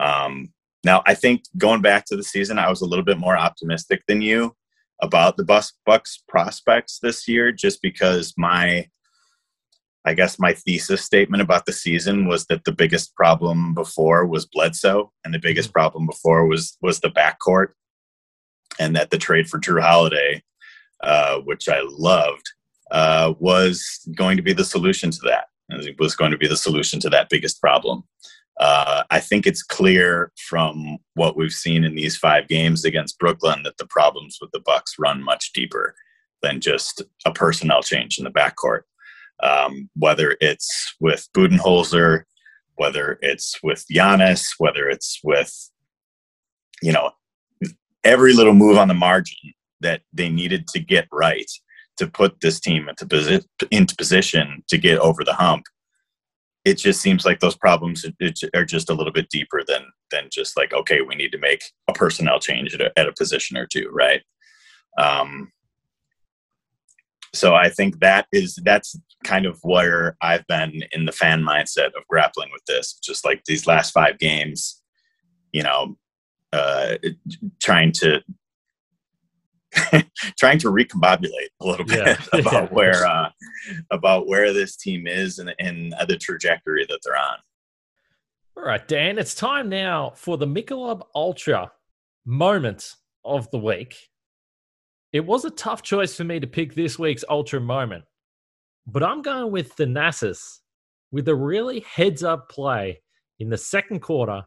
Um, 0.00 0.52
now, 0.84 1.02
I 1.06 1.14
think 1.14 1.42
going 1.56 1.80
back 1.80 2.04
to 2.06 2.16
the 2.16 2.24
season, 2.24 2.58
I 2.58 2.68
was 2.68 2.82
a 2.82 2.86
little 2.86 3.04
bit 3.04 3.18
more 3.18 3.36
optimistic 3.36 4.02
than 4.06 4.20
you 4.20 4.54
about 5.02 5.36
the 5.36 5.44
Bus 5.44 5.72
Bucks 5.86 6.22
prospects 6.28 6.98
this 7.00 7.26
year, 7.28 7.52
just 7.52 7.80
because 7.82 8.34
my 8.36 8.88
I 10.06 10.12
guess 10.12 10.38
my 10.38 10.52
thesis 10.52 11.02
statement 11.02 11.42
about 11.42 11.64
the 11.64 11.72
season 11.72 12.26
was 12.26 12.44
that 12.46 12.64
the 12.64 12.72
biggest 12.72 13.14
problem 13.14 13.72
before 13.72 14.26
was 14.26 14.44
Bledsoe, 14.46 15.10
and 15.24 15.32
the 15.32 15.38
biggest 15.38 15.68
Mm-hmm. 15.68 15.72
problem 15.72 16.06
before 16.06 16.46
was 16.46 16.76
was 16.82 17.00
the 17.00 17.08
backcourt, 17.10 17.68
and 18.78 18.94
that 18.96 19.10
the 19.10 19.18
trade 19.18 19.48
for 19.48 19.58
Jrue 19.58 19.80
Holiday, 19.80 20.42
uh, 21.02 21.38
which 21.38 21.68
I 21.68 21.80
loved, 21.82 22.46
uh, 22.90 23.34
was 23.38 24.06
going 24.14 24.36
to 24.36 24.42
be 24.42 24.52
the 24.52 24.64
solution 24.64 25.10
to 25.10 25.20
that. 25.24 25.46
It 25.70 25.98
was 25.98 26.14
going 26.14 26.30
to 26.30 26.38
be 26.38 26.48
the 26.48 26.56
solution 26.56 27.00
to 27.00 27.10
that 27.10 27.30
biggest 27.30 27.60
problem. 27.60 28.04
Uh, 28.60 29.02
I 29.10 29.18
think 29.18 29.46
it's 29.46 29.62
clear 29.62 30.30
from 30.48 30.98
what 31.14 31.36
we've 31.36 31.52
seen 31.52 31.82
in 31.84 31.94
these 31.94 32.16
five 32.16 32.46
games 32.46 32.84
against 32.84 33.18
Brooklyn 33.18 33.62
that 33.64 33.78
the 33.78 33.86
problems 33.86 34.38
with 34.40 34.50
the 34.52 34.60
Bucks 34.60 34.94
run 34.98 35.22
much 35.22 35.52
deeper 35.52 35.94
than 36.42 36.60
just 36.60 37.02
a 37.24 37.32
personnel 37.32 37.82
change 37.82 38.18
in 38.18 38.24
the 38.24 38.30
backcourt. 38.30 38.82
Um, 39.42 39.90
whether 39.96 40.36
it's 40.40 40.94
with 41.00 41.28
Budenholzer, 41.34 42.22
whether 42.76 43.18
it's 43.22 43.58
with 43.62 43.84
Giannis, 43.92 44.46
whether 44.58 44.88
it's 44.88 45.18
with 45.24 45.52
you 46.80 46.92
know 46.92 47.10
every 48.04 48.32
little 48.32 48.54
move 48.54 48.78
on 48.78 48.88
the 48.88 48.94
margin 48.94 49.54
that 49.80 50.02
they 50.12 50.28
needed 50.28 50.68
to 50.68 50.78
get 50.78 51.08
right 51.10 51.50
to 51.96 52.06
put 52.06 52.40
this 52.40 52.60
team 52.60 52.88
into, 52.88 53.06
posi- 53.06 53.46
into 53.70 53.96
position 53.96 54.62
to 54.68 54.78
get 54.78 54.98
over 54.98 55.24
the 55.24 55.34
hump 55.34 55.64
it 56.64 56.78
just 56.78 57.02
seems 57.02 57.26
like 57.26 57.40
those 57.40 57.56
problems 57.56 58.06
are 58.54 58.64
just 58.64 58.88
a 58.88 58.94
little 58.94 59.12
bit 59.12 59.28
deeper 59.28 59.62
than 59.66 59.84
than 60.10 60.28
just 60.32 60.56
like 60.56 60.72
okay 60.72 61.00
we 61.00 61.14
need 61.14 61.32
to 61.32 61.38
make 61.38 61.62
a 61.88 61.92
personnel 61.92 62.38
change 62.38 62.74
at 62.74 62.80
a, 62.80 62.98
at 62.98 63.08
a 63.08 63.12
position 63.12 63.56
or 63.56 63.66
two 63.66 63.90
right? 63.92 64.22
Um, 64.96 65.52
so 67.34 67.54
i 67.54 67.68
think 67.68 67.98
that 67.98 68.26
is 68.32 68.58
that's 68.64 68.96
kind 69.24 69.44
of 69.44 69.58
where 69.62 70.16
i've 70.22 70.46
been 70.46 70.82
in 70.92 71.04
the 71.04 71.12
fan 71.12 71.42
mindset 71.42 71.88
of 71.88 72.06
grappling 72.08 72.48
with 72.52 72.64
this 72.66 72.98
just 73.02 73.24
like 73.24 73.42
these 73.46 73.66
last 73.66 73.90
five 73.90 74.18
games 74.18 74.80
you 75.52 75.62
know 75.62 75.96
uh, 76.52 76.94
trying 77.60 77.90
to 77.90 78.22
trying 80.38 80.58
to 80.58 80.68
recombobulate 80.68 81.48
a 81.60 81.66
little 81.66 81.84
bit 81.86 81.98
Yeah. 82.06 82.16
about 82.40 82.52
Yeah. 82.70 82.74
where 82.74 83.06
uh, 83.06 83.30
about 83.90 84.26
where 84.28 84.52
this 84.52 84.76
team 84.76 85.06
is 85.06 85.38
and, 85.38 85.54
and 85.58 85.94
the 86.08 86.16
trajectory 86.16 86.86
that 86.88 87.00
they're 87.04 87.16
on. 87.16 87.36
All 88.56 88.64
right, 88.64 88.86
Dan, 88.86 89.18
it's 89.18 89.34
time 89.34 89.68
now 89.68 90.12
for 90.14 90.36
the 90.38 90.46
Michelob 90.46 91.02
Ultra 91.14 91.72
moment 92.24 92.94
of 93.24 93.50
the 93.50 93.58
week. 93.58 93.96
It 95.12 95.24
was 95.26 95.44
a 95.44 95.50
tough 95.50 95.82
choice 95.82 96.16
for 96.16 96.24
me 96.24 96.40
to 96.40 96.46
pick 96.46 96.74
this 96.74 96.98
week's 96.98 97.24
Ultra 97.28 97.60
moment, 97.60 98.04
but 98.86 99.02
I'm 99.02 99.22
going 99.22 99.50
with 99.52 99.74
the 99.76 99.84
Thanasis 99.86 100.58
with 101.10 101.28
a 101.28 101.34
really 101.34 101.80
heads 101.80 102.22
up 102.24 102.48
play 102.48 103.00
in 103.40 103.48
the 103.50 103.58
second 103.58 104.00
quarter 104.00 104.44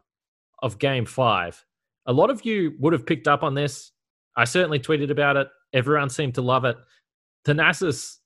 of 0.62 0.78
game 0.78 1.04
five. 1.06 1.62
A 2.06 2.12
lot 2.12 2.30
of 2.30 2.44
you 2.44 2.74
would 2.78 2.92
have 2.94 3.06
picked 3.06 3.28
up 3.28 3.42
on 3.42 3.54
this. 3.54 3.92
I 4.38 4.44
certainly 4.44 4.78
tweeted 4.78 5.10
about 5.10 5.36
it. 5.36 5.48
Everyone 5.74 6.08
seemed 6.08 6.36
to 6.36 6.42
love 6.42 6.64
it. 6.64 6.76
Thanasis, 7.46 8.16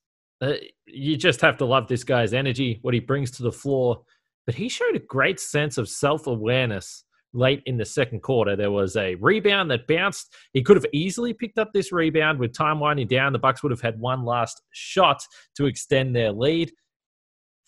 uh, 0.41 0.55
you 0.87 1.17
just 1.17 1.41
have 1.41 1.57
to 1.57 1.65
love 1.65 1.89
this 1.89 2.05
guy's 2.05 2.33
energy, 2.33 2.79
what 2.83 2.95
he 2.95 3.01
brings 3.01 3.33
to 3.33 3.43
the 3.43 3.51
floor 3.51 4.05
but 4.47 4.55
he 4.55 4.69
showed 4.69 4.97
a 4.97 5.01
great 5.01 5.39
sense 5.41 5.79
of 5.79 5.89
self 5.89 6.27
awareness 6.27 7.05
late 7.33 7.63
in 7.67 7.79
the 7.79 7.85
second 7.85 8.21
quarter. 8.21 8.57
There 8.57 8.71
was 8.71 8.97
a 8.97 9.15
rebound 9.17 9.71
that 9.71 9.87
bounced. 9.87 10.35
He 10.53 10.63
could 10.63 10.77
have 10.77 10.87
easily 10.93 11.33
picked 11.33 11.59
up 11.59 11.73
this 11.73 11.93
rebound 11.93 12.39
with 12.39 12.53
time 12.53 12.79
winding 12.79 13.09
down. 13.09 13.33
The 13.33 13.39
Bucks 13.39 13.63
would 13.63 13.73
have 13.73 13.81
had 13.81 13.99
one 13.99 14.25
last 14.25 14.61
shot 14.73 15.23
to 15.57 15.67
extend 15.67 16.15
their 16.15 16.33
lead. 16.33 16.73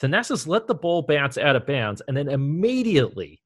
Thanasis 0.03 0.47
let 0.47 0.67
the 0.67 0.75
ball 0.75 1.03
bounce 1.03 1.39
out 1.39 1.57
of 1.57 1.67
bounds 1.67 2.03
and 2.09 2.17
then 2.17 2.29
immediately, 2.29 3.41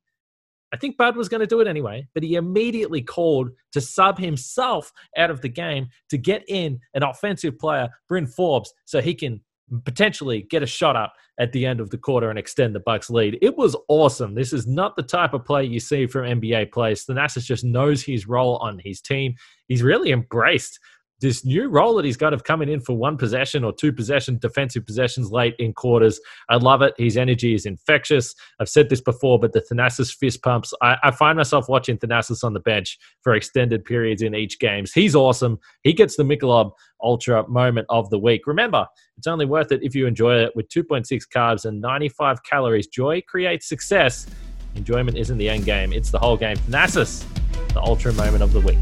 I 0.72 0.76
think 0.76 0.96
Bud 0.96 1.16
was 1.16 1.28
going 1.28 1.40
to 1.40 1.46
do 1.46 1.60
it 1.60 1.66
anyway, 1.66 2.06
but 2.14 2.22
he 2.22 2.34
immediately 2.34 3.02
called 3.02 3.50
to 3.72 3.80
sub 3.80 4.18
himself 4.18 4.92
out 5.16 5.30
of 5.30 5.40
the 5.40 5.48
game 5.48 5.88
to 6.10 6.18
get 6.18 6.44
in 6.48 6.80
an 6.94 7.02
offensive 7.02 7.58
player, 7.58 7.88
Bryn 8.08 8.26
Forbes, 8.26 8.72
so 8.84 9.00
he 9.00 9.14
can 9.14 9.40
potentially 9.84 10.46
get 10.50 10.62
a 10.62 10.66
shot 10.66 10.96
up 10.96 11.12
at 11.38 11.52
the 11.52 11.66
end 11.66 11.80
of 11.80 11.90
the 11.90 11.98
quarter 11.98 12.30
and 12.30 12.38
extend 12.38 12.74
the 12.74 12.80
Bucks 12.80 13.10
lead. 13.10 13.38
It 13.42 13.56
was 13.56 13.76
awesome. 13.88 14.34
This 14.34 14.52
is 14.52 14.66
not 14.66 14.96
the 14.96 15.02
type 15.02 15.34
of 15.34 15.44
play 15.44 15.64
you 15.64 15.80
see 15.80 16.06
from 16.06 16.24
NBA 16.24 16.72
players. 16.72 17.04
Thanasis 17.04 17.44
just 17.44 17.64
knows 17.64 18.02
his 18.02 18.26
role 18.26 18.56
on 18.56 18.80
his 18.82 19.00
team. 19.00 19.34
He's 19.68 19.82
really 19.82 20.10
embraced 20.10 20.80
this 21.20 21.44
new 21.44 21.68
role 21.68 21.94
that 21.96 22.04
he's 22.04 22.16
got 22.16 22.32
of 22.32 22.44
coming 22.44 22.68
in 22.68 22.80
for 22.80 22.96
one 22.96 23.16
possession 23.16 23.64
or 23.64 23.72
two 23.72 23.92
possession 23.92 24.38
defensive 24.38 24.86
possessions 24.86 25.30
late 25.30 25.54
in 25.58 25.72
quarters. 25.72 26.20
I 26.48 26.56
love 26.56 26.82
it. 26.82 26.94
His 26.96 27.16
energy 27.16 27.54
is 27.54 27.66
infectious. 27.66 28.34
I've 28.60 28.68
said 28.68 28.88
this 28.88 29.00
before, 29.00 29.38
but 29.38 29.52
the 29.52 29.60
Thanasis 29.60 30.14
fist 30.14 30.42
pumps. 30.42 30.72
I, 30.80 30.96
I 31.02 31.10
find 31.10 31.36
myself 31.36 31.68
watching 31.68 31.98
Thanasis 31.98 32.44
on 32.44 32.52
the 32.52 32.60
bench 32.60 32.98
for 33.22 33.34
extended 33.34 33.84
periods 33.84 34.22
in 34.22 34.34
each 34.34 34.58
games. 34.58 34.92
He's 34.92 35.16
awesome. 35.16 35.58
He 35.82 35.92
gets 35.92 36.16
the 36.16 36.22
Michelob 36.22 36.72
Ultra 37.02 37.48
moment 37.48 37.86
of 37.90 38.10
the 38.10 38.18
week. 38.18 38.46
Remember, 38.46 38.86
it's 39.16 39.26
only 39.26 39.46
worth 39.46 39.72
it 39.72 39.82
if 39.82 39.94
you 39.94 40.06
enjoy 40.06 40.36
it 40.38 40.54
with 40.54 40.68
2.6 40.68 41.22
carbs 41.34 41.64
and 41.64 41.80
95 41.80 42.42
calories. 42.44 42.86
Joy 42.86 43.22
creates 43.22 43.68
success. 43.68 44.26
Enjoyment 44.74 45.16
isn't 45.16 45.38
the 45.38 45.48
end 45.48 45.64
game, 45.64 45.92
it's 45.92 46.10
the 46.10 46.18
whole 46.18 46.36
game. 46.36 46.56
Thanasis, 46.56 47.24
the 47.72 47.80
Ultra 47.80 48.12
moment 48.12 48.42
of 48.42 48.52
the 48.52 48.60
week. 48.60 48.78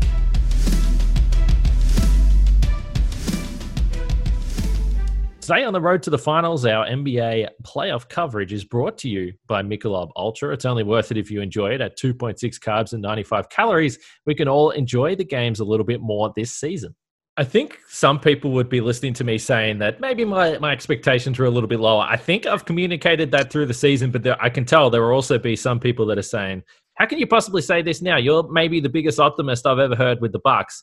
Today 5.46 5.62
on 5.62 5.72
the 5.72 5.80
road 5.80 6.02
to 6.02 6.10
the 6.10 6.18
finals, 6.18 6.66
our 6.66 6.84
NBA 6.88 7.46
playoff 7.62 8.08
coverage 8.08 8.52
is 8.52 8.64
brought 8.64 8.98
to 8.98 9.08
you 9.08 9.32
by 9.46 9.62
Michelob 9.62 10.10
Ultra. 10.16 10.52
It's 10.52 10.64
only 10.64 10.82
worth 10.82 11.12
it 11.12 11.16
if 11.16 11.30
you 11.30 11.40
enjoy 11.40 11.70
it 11.70 11.80
at 11.80 11.96
2.6 11.96 12.34
carbs 12.58 12.94
and 12.94 13.00
95 13.00 13.48
calories. 13.48 13.96
We 14.26 14.34
can 14.34 14.48
all 14.48 14.70
enjoy 14.70 15.14
the 15.14 15.24
games 15.24 15.60
a 15.60 15.64
little 15.64 15.86
bit 15.86 16.00
more 16.00 16.32
this 16.34 16.52
season. 16.52 16.96
I 17.36 17.44
think 17.44 17.78
some 17.88 18.18
people 18.18 18.50
would 18.54 18.68
be 18.68 18.80
listening 18.80 19.14
to 19.14 19.22
me 19.22 19.38
saying 19.38 19.78
that 19.78 20.00
maybe 20.00 20.24
my, 20.24 20.58
my 20.58 20.72
expectations 20.72 21.38
were 21.38 21.46
a 21.46 21.50
little 21.50 21.68
bit 21.68 21.78
lower. 21.78 22.02
I 22.02 22.16
think 22.16 22.46
I've 22.46 22.64
communicated 22.64 23.30
that 23.30 23.52
through 23.52 23.66
the 23.66 23.74
season, 23.74 24.10
but 24.10 24.24
there, 24.24 24.42
I 24.42 24.50
can 24.50 24.64
tell 24.64 24.90
there 24.90 25.02
will 25.02 25.14
also 25.14 25.38
be 25.38 25.54
some 25.54 25.78
people 25.78 26.06
that 26.06 26.18
are 26.18 26.22
saying, 26.22 26.64
"How 26.94 27.06
can 27.06 27.20
you 27.20 27.26
possibly 27.28 27.62
say 27.62 27.82
this 27.82 28.02
now? 28.02 28.16
You're 28.16 28.50
maybe 28.50 28.80
the 28.80 28.88
biggest 28.88 29.20
optimist 29.20 29.64
I've 29.64 29.78
ever 29.78 29.94
heard 29.94 30.20
with 30.20 30.32
the 30.32 30.40
Bucks." 30.40 30.82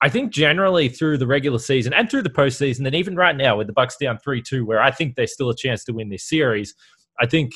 I 0.00 0.08
think 0.08 0.32
generally 0.32 0.88
through 0.88 1.18
the 1.18 1.26
regular 1.26 1.58
season 1.58 1.92
and 1.92 2.10
through 2.10 2.22
the 2.22 2.30
postseason, 2.30 2.86
and 2.86 2.94
even 2.94 3.16
right 3.16 3.36
now 3.36 3.56
with 3.56 3.66
the 3.66 3.72
Bucks 3.72 3.96
down 4.00 4.18
three 4.18 4.42
two, 4.42 4.64
where 4.64 4.80
I 4.80 4.90
think 4.90 5.14
there's 5.14 5.32
still 5.32 5.50
a 5.50 5.56
chance 5.56 5.84
to 5.84 5.92
win 5.92 6.08
this 6.08 6.28
series, 6.28 6.74
I 7.20 7.26
think 7.26 7.52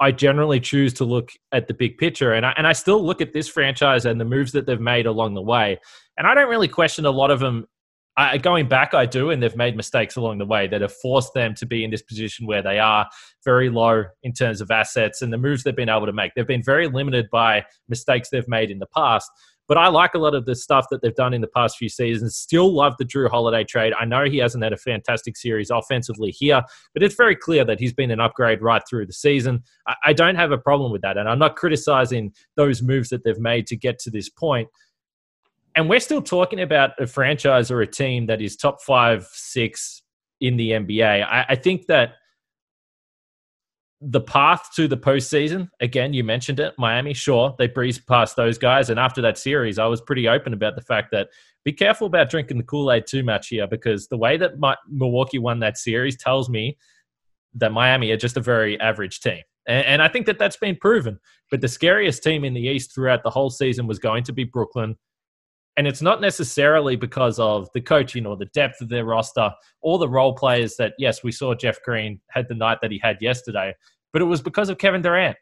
I 0.00 0.10
generally 0.10 0.60
choose 0.60 0.92
to 0.94 1.04
look 1.04 1.30
at 1.52 1.68
the 1.68 1.74
big 1.74 1.98
picture, 1.98 2.32
and 2.32 2.46
I 2.46 2.54
and 2.56 2.66
I 2.66 2.72
still 2.72 3.04
look 3.04 3.20
at 3.20 3.32
this 3.32 3.48
franchise 3.48 4.04
and 4.04 4.20
the 4.20 4.24
moves 4.24 4.52
that 4.52 4.66
they've 4.66 4.80
made 4.80 5.06
along 5.06 5.34
the 5.34 5.42
way, 5.42 5.78
and 6.16 6.26
I 6.26 6.34
don't 6.34 6.48
really 6.48 6.68
question 6.68 7.06
a 7.06 7.10
lot 7.10 7.30
of 7.30 7.40
them. 7.40 7.66
I, 8.14 8.36
going 8.36 8.68
back, 8.68 8.92
I 8.92 9.06
do, 9.06 9.30
and 9.30 9.42
they've 9.42 9.56
made 9.56 9.74
mistakes 9.74 10.16
along 10.16 10.36
the 10.36 10.44
way 10.44 10.66
that 10.66 10.82
have 10.82 10.92
forced 10.92 11.32
them 11.32 11.54
to 11.54 11.64
be 11.64 11.82
in 11.82 11.90
this 11.90 12.02
position 12.02 12.46
where 12.46 12.62
they 12.62 12.78
are 12.78 13.08
very 13.42 13.70
low 13.70 14.04
in 14.22 14.34
terms 14.34 14.60
of 14.60 14.70
assets 14.70 15.22
and 15.22 15.32
the 15.32 15.38
moves 15.38 15.62
they've 15.62 15.74
been 15.74 15.88
able 15.88 16.04
to 16.04 16.12
make. 16.12 16.32
They've 16.34 16.46
been 16.46 16.62
very 16.62 16.88
limited 16.88 17.30
by 17.32 17.64
mistakes 17.88 18.28
they've 18.28 18.46
made 18.46 18.70
in 18.70 18.80
the 18.80 18.86
past. 18.94 19.30
But 19.72 19.78
I 19.78 19.88
like 19.88 20.12
a 20.12 20.18
lot 20.18 20.34
of 20.34 20.44
the 20.44 20.54
stuff 20.54 20.88
that 20.90 21.00
they've 21.00 21.14
done 21.14 21.32
in 21.32 21.40
the 21.40 21.46
past 21.46 21.78
few 21.78 21.88
seasons. 21.88 22.36
Still 22.36 22.70
love 22.74 22.94
the 22.98 23.06
Jrue 23.06 23.30
Holiday 23.30 23.64
trade. 23.64 23.94
I 23.98 24.04
know 24.04 24.24
he 24.26 24.36
hasn't 24.36 24.62
had 24.62 24.74
a 24.74 24.76
fantastic 24.76 25.34
series 25.34 25.70
offensively 25.70 26.30
here, 26.30 26.60
but 26.92 27.02
it's 27.02 27.14
very 27.14 27.34
clear 27.34 27.64
that 27.64 27.80
he's 27.80 27.94
been 27.94 28.10
an 28.10 28.20
upgrade 28.20 28.60
right 28.60 28.82
through 28.86 29.06
the 29.06 29.14
season. 29.14 29.62
I, 29.88 29.94
I 30.08 30.12
don't 30.12 30.34
have 30.34 30.52
a 30.52 30.58
problem 30.58 30.92
with 30.92 31.00
that. 31.00 31.16
And 31.16 31.26
I'm 31.26 31.38
not 31.38 31.56
criticizing 31.56 32.34
those 32.54 32.82
moves 32.82 33.08
that 33.08 33.24
they've 33.24 33.38
made 33.38 33.66
to 33.68 33.76
get 33.78 33.98
to 34.00 34.10
this 34.10 34.28
point. 34.28 34.68
And 35.74 35.88
we're 35.88 36.00
still 36.00 36.20
talking 36.20 36.60
about 36.60 36.90
a 37.00 37.06
franchise 37.06 37.70
or 37.70 37.80
a 37.80 37.86
team 37.86 38.26
that 38.26 38.42
is 38.42 38.58
top 38.58 38.82
five, 38.82 39.26
six 39.32 40.02
in 40.42 40.58
the 40.58 40.72
NBA. 40.72 41.24
I, 41.24 41.46
I 41.48 41.54
think 41.54 41.86
that 41.86 42.16
the 44.04 44.20
path 44.20 44.70
to 44.74 44.88
the 44.88 44.96
postseason, 44.96 45.68
again, 45.80 46.12
you 46.12 46.24
mentioned 46.24 46.58
it, 46.58 46.74
Miami, 46.76 47.14
sure, 47.14 47.54
they 47.58 47.68
breezed 47.68 48.06
past 48.06 48.34
those 48.34 48.58
guys. 48.58 48.90
And 48.90 48.98
after 48.98 49.22
that 49.22 49.38
series, 49.38 49.78
I 49.78 49.86
was 49.86 50.00
pretty 50.00 50.28
open 50.28 50.52
about 50.52 50.74
the 50.74 50.82
fact 50.82 51.12
that 51.12 51.28
be 51.64 51.72
careful 51.72 52.08
about 52.08 52.28
drinking 52.28 52.58
the 52.58 52.64
Kool 52.64 52.90
Aid 52.90 53.06
too 53.06 53.22
much 53.22 53.48
here 53.48 53.68
because 53.68 54.08
the 54.08 54.16
way 54.16 54.36
that 54.36 54.58
my, 54.58 54.76
Milwaukee 54.88 55.38
won 55.38 55.60
that 55.60 55.78
series 55.78 56.16
tells 56.16 56.50
me 56.50 56.76
that 57.54 57.70
Miami 57.70 58.10
are 58.10 58.16
just 58.16 58.36
a 58.36 58.40
very 58.40 58.80
average 58.80 59.20
team. 59.20 59.42
And, 59.66 59.86
and 59.86 60.02
I 60.02 60.08
think 60.08 60.26
that 60.26 60.38
that's 60.38 60.56
been 60.56 60.76
proven. 60.76 61.20
But 61.50 61.60
the 61.60 61.68
scariest 61.68 62.22
team 62.24 62.44
in 62.44 62.54
the 62.54 62.62
East 62.62 62.94
throughout 62.94 63.22
the 63.22 63.30
whole 63.30 63.50
season 63.50 63.86
was 63.86 64.00
going 64.00 64.24
to 64.24 64.32
be 64.32 64.44
Brooklyn. 64.44 64.96
And 65.76 65.86
it's 65.86 66.02
not 66.02 66.20
necessarily 66.20 66.96
because 66.96 67.38
of 67.38 67.68
the 67.72 67.80
coaching 67.80 68.26
or 68.26 68.36
the 68.36 68.46
depth 68.46 68.80
of 68.80 68.88
their 68.88 69.06
roster 69.06 69.50
or 69.80 69.98
the 69.98 70.08
role 70.08 70.34
players 70.34 70.76
that, 70.76 70.92
yes, 70.98 71.24
we 71.24 71.32
saw 71.32 71.54
Jeff 71.54 71.82
Green 71.82 72.20
had 72.28 72.46
the 72.48 72.54
night 72.54 72.78
that 72.82 72.90
he 72.90 72.98
had 72.98 73.16
yesterday, 73.22 73.74
but 74.12 74.20
it 74.20 74.26
was 74.26 74.42
because 74.42 74.68
of 74.68 74.78
Kevin 74.78 75.00
Durant. 75.00 75.36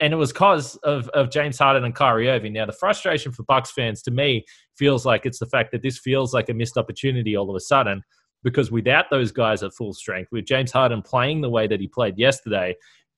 And 0.00 0.12
it 0.12 0.16
was 0.16 0.32
because 0.32 0.76
of, 0.78 1.08
of 1.10 1.30
James 1.30 1.58
Harden 1.58 1.84
and 1.84 1.94
Kyrie 1.94 2.28
Irving. 2.28 2.52
Now, 2.52 2.66
the 2.66 2.72
frustration 2.72 3.32
for 3.32 3.44
Bucks 3.44 3.70
fans 3.70 4.02
to 4.02 4.10
me 4.10 4.44
feels 4.76 5.06
like 5.06 5.24
it's 5.24 5.38
the 5.38 5.46
fact 5.46 5.70
that 5.72 5.82
this 5.82 5.98
feels 5.98 6.34
like 6.34 6.48
a 6.48 6.54
missed 6.54 6.76
opportunity 6.76 7.36
all 7.36 7.48
of 7.48 7.56
a 7.56 7.60
sudden. 7.60 8.02
because 8.42 8.70
without 8.70 9.06
those 9.10 9.32
guys 9.32 9.62
at 9.62 9.72
full 9.74 9.92
strength, 9.92 10.30
with 10.32 10.44
James 10.46 10.72
Harden 10.72 11.02
playing 11.02 11.40
the 11.40 11.50
way 11.50 11.66
that 11.66 11.80
he 11.80 11.86
played 11.86 12.18
yesterday, 12.18 12.74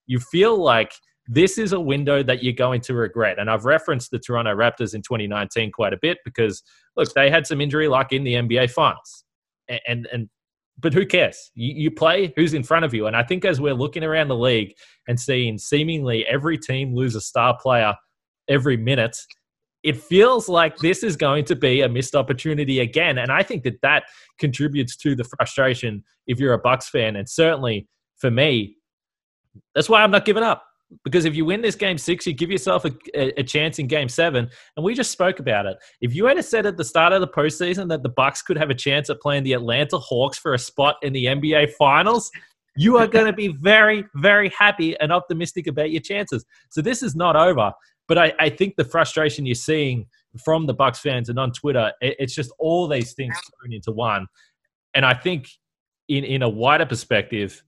you 0.06 0.20
feel 0.20 0.56
like 0.56 0.92
this 1.26 1.58
is 1.58 1.72
a 1.72 1.80
window 1.80 2.22
that 2.22 2.42
you're 2.42 2.52
going 2.52 2.80
to 2.82 2.94
regret. 2.94 3.38
And 3.38 3.50
I've 3.50 3.64
referenced 3.64 4.10
the 4.10 4.18
Toronto 4.18 4.54
Raptors 4.54 4.94
in 4.94 5.02
2019 5.02 5.72
quite 5.72 5.92
a 5.92 5.98
bit 6.00 6.18
because 6.24 6.62
look, 6.96 7.12
they 7.14 7.30
had 7.30 7.46
some 7.46 7.60
injury 7.60 7.88
luck 7.88 8.12
in 8.12 8.24
the 8.24 8.34
NBA 8.34 8.70
Finals, 8.70 9.24
and 9.68 9.80
and, 9.86 10.08
and 10.12 10.28
but 10.78 10.92
who 10.92 11.06
cares? 11.06 11.50
You, 11.54 11.74
you 11.74 11.90
play 11.90 12.32
who's 12.36 12.54
in 12.54 12.62
front 12.62 12.84
of 12.84 12.92
you. 12.92 13.06
And 13.06 13.16
I 13.16 13.22
think 13.22 13.44
as 13.44 13.60
we're 13.60 13.74
looking 13.74 14.04
around 14.04 14.28
the 14.28 14.36
league 14.36 14.74
and 15.06 15.18
seeing 15.18 15.56
seemingly 15.58 16.26
every 16.26 16.58
team 16.58 16.94
lose 16.94 17.14
a 17.14 17.20
star 17.20 17.56
player 17.56 17.94
every 18.48 18.76
minute, 18.76 19.16
it 19.84 19.96
feels 19.96 20.48
like 20.48 20.78
this 20.78 21.02
is 21.02 21.14
going 21.14 21.44
to 21.44 21.54
be 21.54 21.82
a 21.82 21.88
missed 21.88 22.16
opportunity 22.16 22.80
again. 22.80 23.18
And 23.18 23.30
I 23.30 23.42
think 23.42 23.62
that 23.64 23.80
that 23.82 24.04
contributes 24.38 24.96
to 24.96 25.14
the 25.14 25.24
frustration 25.24 26.02
if 26.26 26.40
you're 26.40 26.54
a 26.54 26.58
Bucks 26.58 26.88
fan. 26.88 27.16
And 27.16 27.28
certainly 27.28 27.86
for 28.16 28.30
me, 28.30 28.76
that's 29.74 29.88
why 29.88 30.02
I'm 30.02 30.10
not 30.10 30.24
giving 30.24 30.42
up. 30.42 30.64
Because 31.02 31.24
if 31.24 31.34
you 31.34 31.44
win 31.44 31.60
this 31.60 31.74
game 31.74 31.98
six, 31.98 32.26
you 32.26 32.32
give 32.32 32.50
yourself 32.50 32.84
a, 32.84 32.92
a, 33.40 33.42
chance 33.42 33.78
in 33.78 33.86
game 33.86 34.08
seven. 34.08 34.48
And 34.76 34.84
we 34.84 34.94
just 34.94 35.10
spoke 35.10 35.40
about 35.40 35.66
it. 35.66 35.76
If 36.00 36.14
you 36.14 36.26
had 36.26 36.42
said 36.44 36.66
at 36.66 36.76
the 36.76 36.84
start 36.84 37.12
of 37.12 37.20
the 37.20 37.28
postseason 37.28 37.88
that 37.88 38.02
the 38.02 38.10
Bucks 38.10 38.42
could 38.42 38.56
have 38.56 38.70
a 38.70 38.74
chance 38.74 39.10
at 39.10 39.20
playing 39.20 39.42
the 39.42 39.54
Atlanta 39.54 39.98
Hawks 39.98 40.38
for 40.38 40.54
a 40.54 40.58
spot 40.58 40.96
in 41.02 41.12
the 41.12 41.24
NBA 41.24 41.72
Finals, 41.72 42.30
you 42.76 42.96
are 42.98 43.06
going 43.06 43.26
to 43.26 43.32
be 43.32 43.48
very, 43.48 44.04
very 44.16 44.50
happy 44.50 44.96
and 45.00 45.12
optimistic 45.12 45.66
about 45.66 45.90
your 45.90 46.00
chances. 46.00 46.44
So 46.70 46.80
this 46.80 47.02
is 47.02 47.16
not 47.16 47.34
over. 47.34 47.72
But 48.06 48.18
I, 48.18 48.32
I 48.38 48.50
think 48.50 48.76
the 48.76 48.84
frustration 48.84 49.46
you're 49.46 49.54
seeing 49.54 50.06
from 50.44 50.66
the 50.66 50.74
Bucks 50.74 50.98
fans 50.98 51.28
and 51.28 51.38
on 51.38 51.52
Twitter, 51.52 51.92
it, 52.00 52.16
it's 52.18 52.34
just 52.34 52.52
all 52.58 52.86
these 52.86 53.14
things 53.14 53.34
thrown 53.34 53.72
into 53.72 53.92
one. 53.92 54.26
And 54.94 55.04
I 55.06 55.14
think 55.14 55.48
in 56.08 56.24
in 56.24 56.42
a 56.42 56.48
wider 56.48 56.86
perspective, 56.86 57.62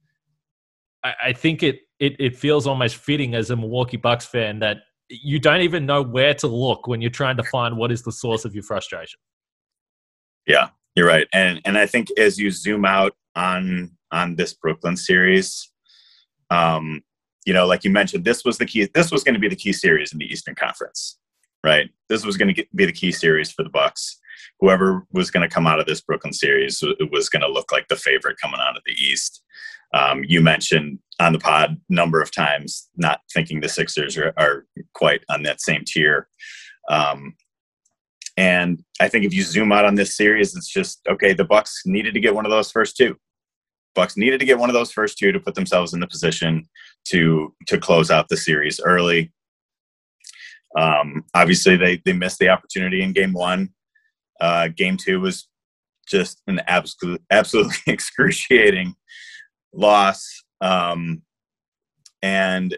I, 1.03 1.13
I 1.25 1.33
think 1.33 1.63
it 1.63 1.81
it, 1.99 2.17
it 2.19 2.37
feels 2.37 2.67
almost 2.67 2.97
fitting 2.97 3.35
as 3.35 3.51
a 3.51 3.57
Milwaukee 3.57 3.97
Bucks 3.97 4.27
fan 4.27 4.59
that 4.59 4.79
you 5.09 5.39
don't 5.39 5.63
even 5.63 5.87
know 5.87 6.03
where 6.03 6.35
to 6.35 6.47
look 6.47 6.87
when 6.87 7.01
you're 7.01 7.11
trying 7.11 7.37
to 7.37 7.45
find 7.45 7.77
what 7.77 7.93
is 7.93 8.03
the 8.03 8.13
source 8.13 8.45
of 8.45 8.55
your 8.55 8.65
frustration. 8.65 9.19
Yeah, 10.47 10.69
you're 10.95 11.07
right. 11.07 11.27
And 11.33 11.61
and 11.65 11.79
I 11.79 11.87
think 11.87 12.09
as 12.19 12.39
you 12.39 12.51
zoom 12.51 12.85
out 12.85 13.15
on 13.35 13.93
on 14.13 14.37
this 14.37 14.53
Brooklyn 14.53 14.97
series, 14.97 15.71
um, 16.51 17.03
you 17.45 17.53
know, 17.53 17.67
like 17.67 17.85
you 17.85 17.91
mentioned, 17.91 18.25
this 18.25 18.45
was 18.45 18.59
the 18.59 18.67
key. 18.67 18.89
This 18.93 19.11
was 19.11 19.25
going 19.25 19.35
to 19.35 19.41
be 19.41 19.49
the 19.49 19.57
key 19.57 19.73
series 19.73 20.13
in 20.13 20.19
the 20.19 20.27
Eastern 20.27 20.55
Conference, 20.55 21.19
right? 21.65 21.91
This 22.09 22.25
was 22.25 22.37
going 22.37 22.55
to 22.55 22.65
be 22.75 22.87
the 22.87 22.93
key 22.93 23.13
series 23.13 23.51
for 23.51 23.63
the 23.63 23.71
Bucks. 23.71 24.19
Whoever 24.61 25.07
was 25.13 25.31
going 25.31 25.49
to 25.49 25.55
come 25.55 25.67
out 25.67 25.81
of 25.81 25.87
this 25.87 26.01
Brooklyn 26.01 26.33
series 26.33 26.83
was 27.11 27.29
going 27.29 27.43
to 27.43 27.49
look 27.49 27.73
like 27.73 27.89
the 27.89 27.97
favorite 27.97 28.39
coming 28.41 28.61
out 28.61 28.77
of 28.77 28.83
the 28.87 28.93
East. 28.93 29.43
Um, 29.95 30.25
you 30.27 30.41
mentioned 30.41 30.99
on 31.21 31.33
the 31.33 31.39
pod 31.39 31.81
number 31.89 32.21
of 32.21 32.31
times 32.31 32.89
not 32.97 33.21
thinking 33.33 33.61
the 33.61 33.69
Sixers 33.69 34.17
are, 34.17 34.35
are 34.37 34.67
quite 34.95 35.23
on 35.31 35.43
that 35.45 35.61
same 35.61 35.85
tier. 35.87 36.29
Um, 36.91 37.35
and 38.37 38.83
I 39.01 39.09
think 39.09 39.25
if 39.25 39.33
you 39.33 39.43
zoom 39.43 39.73
out 39.73 39.87
on 39.87 39.95
this 39.95 40.17
series, 40.17 40.55
it's 40.55 40.69
just 40.71 41.01
okay. 41.09 41.33
The 41.33 41.45
Bucks 41.45 41.83
needed 41.87 42.13
to 42.15 42.21
get 42.21 42.35
one 42.35 42.45
of 42.45 42.51
those 42.51 42.71
first 42.71 42.97
two. 42.97 43.17
Bucks 43.95 44.17
needed 44.17 44.39
to 44.41 44.47
get 44.47 44.59
one 44.59 44.69
of 44.69 44.75
those 44.75 44.93
first 44.93 45.17
two 45.17 45.33
to 45.33 45.41
put 45.41 45.55
themselves 45.55 45.95
in 45.95 46.01
the 46.01 46.07
position 46.07 46.69
to 47.09 47.55
to 47.67 47.79
close 47.79 48.11
out 48.11 48.29
the 48.29 48.37
series 48.37 48.79
early. 48.85 49.33
Um, 50.77 51.25
obviously, 51.35 51.77
they 51.77 52.03
they 52.05 52.13
missed 52.13 52.39
the 52.39 52.51
opportunity 52.51 53.03
in 53.03 53.13
game 53.13 53.33
one. 53.33 53.71
Uh, 54.39 54.69
game 54.69 54.99
two 54.99 55.21
was 55.21 55.49
just 56.07 56.43
an 56.47 56.61
absolute 56.67 57.23
absolutely 57.31 57.77
excruciating 57.87 58.95
loss. 59.77 60.43
Um, 60.61 61.23
and 62.23 62.77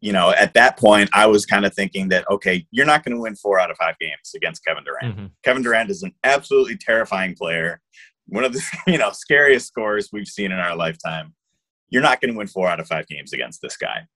you 0.00 0.12
know, 0.12 0.30
at 0.30 0.54
that 0.54 0.78
point, 0.78 1.10
I 1.12 1.26
was 1.26 1.46
kind 1.46 1.64
of 1.64 1.74
thinking 1.74 2.08
that 2.08 2.28
okay, 2.30 2.66
you're 2.70 2.86
not 2.86 3.04
going 3.04 3.14
to 3.14 3.20
win 3.20 3.36
four 3.36 3.60
out 3.60 3.70
of 3.70 3.76
five 3.76 3.98
games 3.98 4.32
against 4.34 4.64
Kevin 4.64 4.84
Durant. 4.84 5.16
Mm-hmm. 5.16 5.26
Kevin 5.44 5.62
Durant 5.62 5.90
is 5.90 6.02
an 6.02 6.12
absolutely 6.24 6.76
terrifying 6.76 7.34
player, 7.34 7.80
one 8.26 8.44
of 8.44 8.52
the 8.52 8.62
you 8.86 8.98
know 8.98 9.10
scariest 9.12 9.68
scorers 9.68 10.10
we've 10.12 10.28
seen 10.28 10.52
in 10.52 10.58
our 10.58 10.76
lifetime. 10.76 11.34
You're 11.88 12.02
not 12.02 12.20
going 12.20 12.32
to 12.32 12.38
win 12.38 12.48
four 12.48 12.68
out 12.68 12.80
of 12.80 12.88
five 12.88 13.06
games 13.06 13.32
against 13.32 13.62
this 13.62 13.76
guy. 13.76 14.06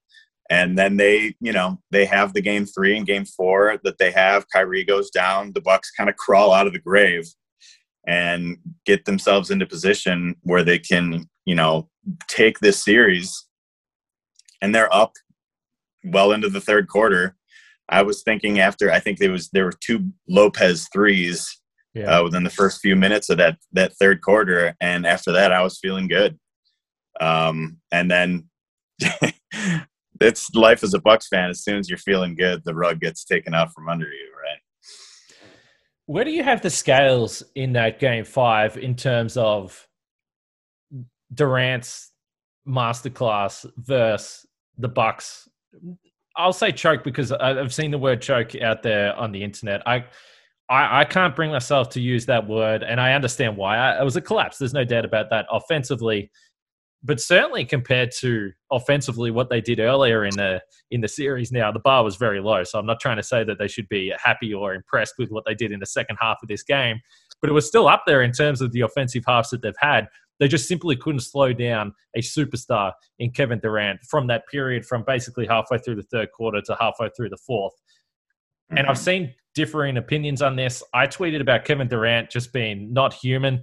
And 0.49 0.77
then 0.77 0.97
they, 0.97 1.35
you 1.39 1.53
know, 1.53 1.79
they 1.91 2.03
have 2.03 2.33
the 2.33 2.41
game 2.41 2.65
three 2.65 2.97
and 2.97 3.07
game 3.07 3.23
four 3.23 3.79
that 3.85 3.97
they 3.97 4.11
have. 4.11 4.45
Kyrie 4.51 4.83
goes 4.83 5.09
down. 5.09 5.53
The 5.53 5.61
Bucks 5.61 5.91
kind 5.91 6.09
of 6.09 6.17
crawl 6.17 6.51
out 6.51 6.67
of 6.67 6.73
the 6.73 6.79
grave 6.79 7.25
and 8.07 8.57
get 8.85 9.05
themselves 9.05 9.51
into 9.51 9.65
position 9.65 10.35
where 10.41 10.63
they 10.63 10.79
can, 10.79 11.29
you 11.45 11.55
know, 11.55 11.89
take 12.27 12.59
this 12.59 12.83
series 12.83 13.47
and 14.61 14.73
they're 14.73 14.93
up 14.93 15.13
well 16.03 16.31
into 16.31 16.49
the 16.49 16.61
third 16.61 16.87
quarter. 16.87 17.35
I 17.89 18.01
was 18.03 18.23
thinking 18.23 18.59
after 18.59 18.91
I 18.91 18.99
think 18.99 19.19
there 19.19 19.31
was 19.31 19.49
there 19.49 19.65
were 19.65 19.73
two 19.79 20.11
Lopez 20.27 20.87
threes 20.93 21.61
yeah. 21.93 22.19
uh, 22.19 22.23
within 22.23 22.43
the 22.43 22.49
first 22.49 22.79
few 22.79 22.95
minutes 22.95 23.29
of 23.29 23.37
that 23.37 23.57
that 23.73 23.93
third 23.97 24.21
quarter, 24.21 24.75
and 24.79 25.05
after 25.05 25.31
that 25.33 25.51
I 25.51 25.61
was 25.61 25.79
feeling 25.79 26.07
good. 26.07 26.39
Um, 27.19 27.77
and 27.91 28.09
then 28.09 28.49
it's 30.21 30.53
life 30.55 30.83
as 30.83 30.93
a 30.93 31.01
Bucks 31.01 31.27
fan. 31.27 31.49
As 31.49 31.63
soon 31.63 31.77
as 31.77 31.89
you're 31.89 31.97
feeling 31.97 32.35
good, 32.35 32.61
the 32.63 32.73
rug 32.73 33.01
gets 33.01 33.25
taken 33.25 33.53
out 33.53 33.73
from 33.73 33.89
under 33.89 34.05
you, 34.05 34.31
right? 34.41 34.60
Where 36.11 36.25
do 36.25 36.31
you 36.31 36.43
have 36.43 36.61
the 36.61 36.69
scales 36.69 37.41
in 37.55 37.71
that 37.71 37.97
game 37.97 38.25
five 38.25 38.75
in 38.75 38.95
terms 38.97 39.37
of 39.37 39.87
Durant's 41.33 42.11
masterclass 42.67 43.65
versus 43.77 44.45
the 44.77 44.89
Bucks? 44.89 45.47
I'll 46.35 46.51
say 46.51 46.73
choke 46.73 47.05
because 47.05 47.31
I've 47.31 47.73
seen 47.73 47.91
the 47.91 47.97
word 47.97 48.21
choke 48.21 48.55
out 48.55 48.83
there 48.83 49.15
on 49.15 49.31
the 49.31 49.41
internet. 49.41 49.87
I, 49.87 50.03
I, 50.67 50.99
I 50.99 51.05
can't 51.05 51.33
bring 51.33 51.49
myself 51.49 51.87
to 51.91 52.01
use 52.01 52.25
that 52.25 52.45
word, 52.45 52.83
and 52.83 52.99
I 52.99 53.13
understand 53.13 53.55
why. 53.55 53.77
I, 53.77 54.01
it 54.01 54.03
was 54.03 54.17
a 54.17 54.21
collapse. 54.21 54.57
There's 54.57 54.73
no 54.73 54.83
doubt 54.83 55.05
about 55.05 55.29
that. 55.29 55.45
Offensively, 55.49 56.29
but 57.03 57.19
certainly 57.19 57.65
compared 57.65 58.11
to 58.19 58.51
offensively 58.71 59.31
what 59.31 59.49
they 59.49 59.61
did 59.61 59.79
earlier 59.79 60.23
in 60.23 60.35
the 60.35 60.61
in 60.91 61.01
the 61.01 61.07
series 61.07 61.51
now 61.51 61.71
the 61.71 61.79
bar 61.79 62.03
was 62.03 62.15
very 62.15 62.39
low 62.39 62.63
so 62.63 62.77
i'm 62.79 62.85
not 62.85 62.99
trying 62.99 63.17
to 63.17 63.23
say 63.23 63.43
that 63.43 63.57
they 63.57 63.67
should 63.67 63.87
be 63.89 64.13
happy 64.23 64.53
or 64.53 64.73
impressed 64.73 65.15
with 65.17 65.29
what 65.29 65.43
they 65.45 65.55
did 65.55 65.71
in 65.71 65.79
the 65.79 65.85
second 65.85 66.17
half 66.19 66.37
of 66.41 66.47
this 66.47 66.63
game 66.63 66.99
but 67.41 67.49
it 67.49 67.53
was 67.53 67.67
still 67.67 67.87
up 67.87 68.03
there 68.05 68.21
in 68.21 68.31
terms 68.31 68.61
of 68.61 68.71
the 68.71 68.81
offensive 68.81 69.23
halves 69.27 69.49
that 69.49 69.61
they've 69.61 69.73
had 69.79 70.07
they 70.41 70.47
just 70.47 70.67
simply 70.67 70.95
couldn't 70.95 71.21
slow 71.21 71.53
down 71.53 71.93
a 72.15 72.19
superstar 72.19 72.93
in 73.19 73.29
Kevin 73.29 73.59
Durant 73.59 73.99
from 74.09 74.25
that 74.27 74.47
period 74.47 74.83
from 74.87 75.03
basically 75.05 75.45
halfway 75.45 75.77
through 75.77 75.97
the 75.97 76.03
third 76.11 76.29
quarter 76.31 76.61
to 76.61 76.75
halfway 76.79 77.09
through 77.15 77.29
the 77.29 77.37
4th 77.47 77.69
mm-hmm. 77.69 78.77
And 78.77 78.87
I've 78.87 78.95
mm-hmm. 78.95 79.03
seen 79.03 79.33
differing 79.53 79.97
opinions 79.97 80.41
on 80.41 80.55
this. 80.55 80.81
I 80.95 81.05
tweeted 81.05 81.41
about 81.41 81.63
Kevin 81.63 81.87
Durant 81.87 82.31
just 82.31 82.51
being 82.53 82.91
not 82.91 83.13
human, 83.13 83.61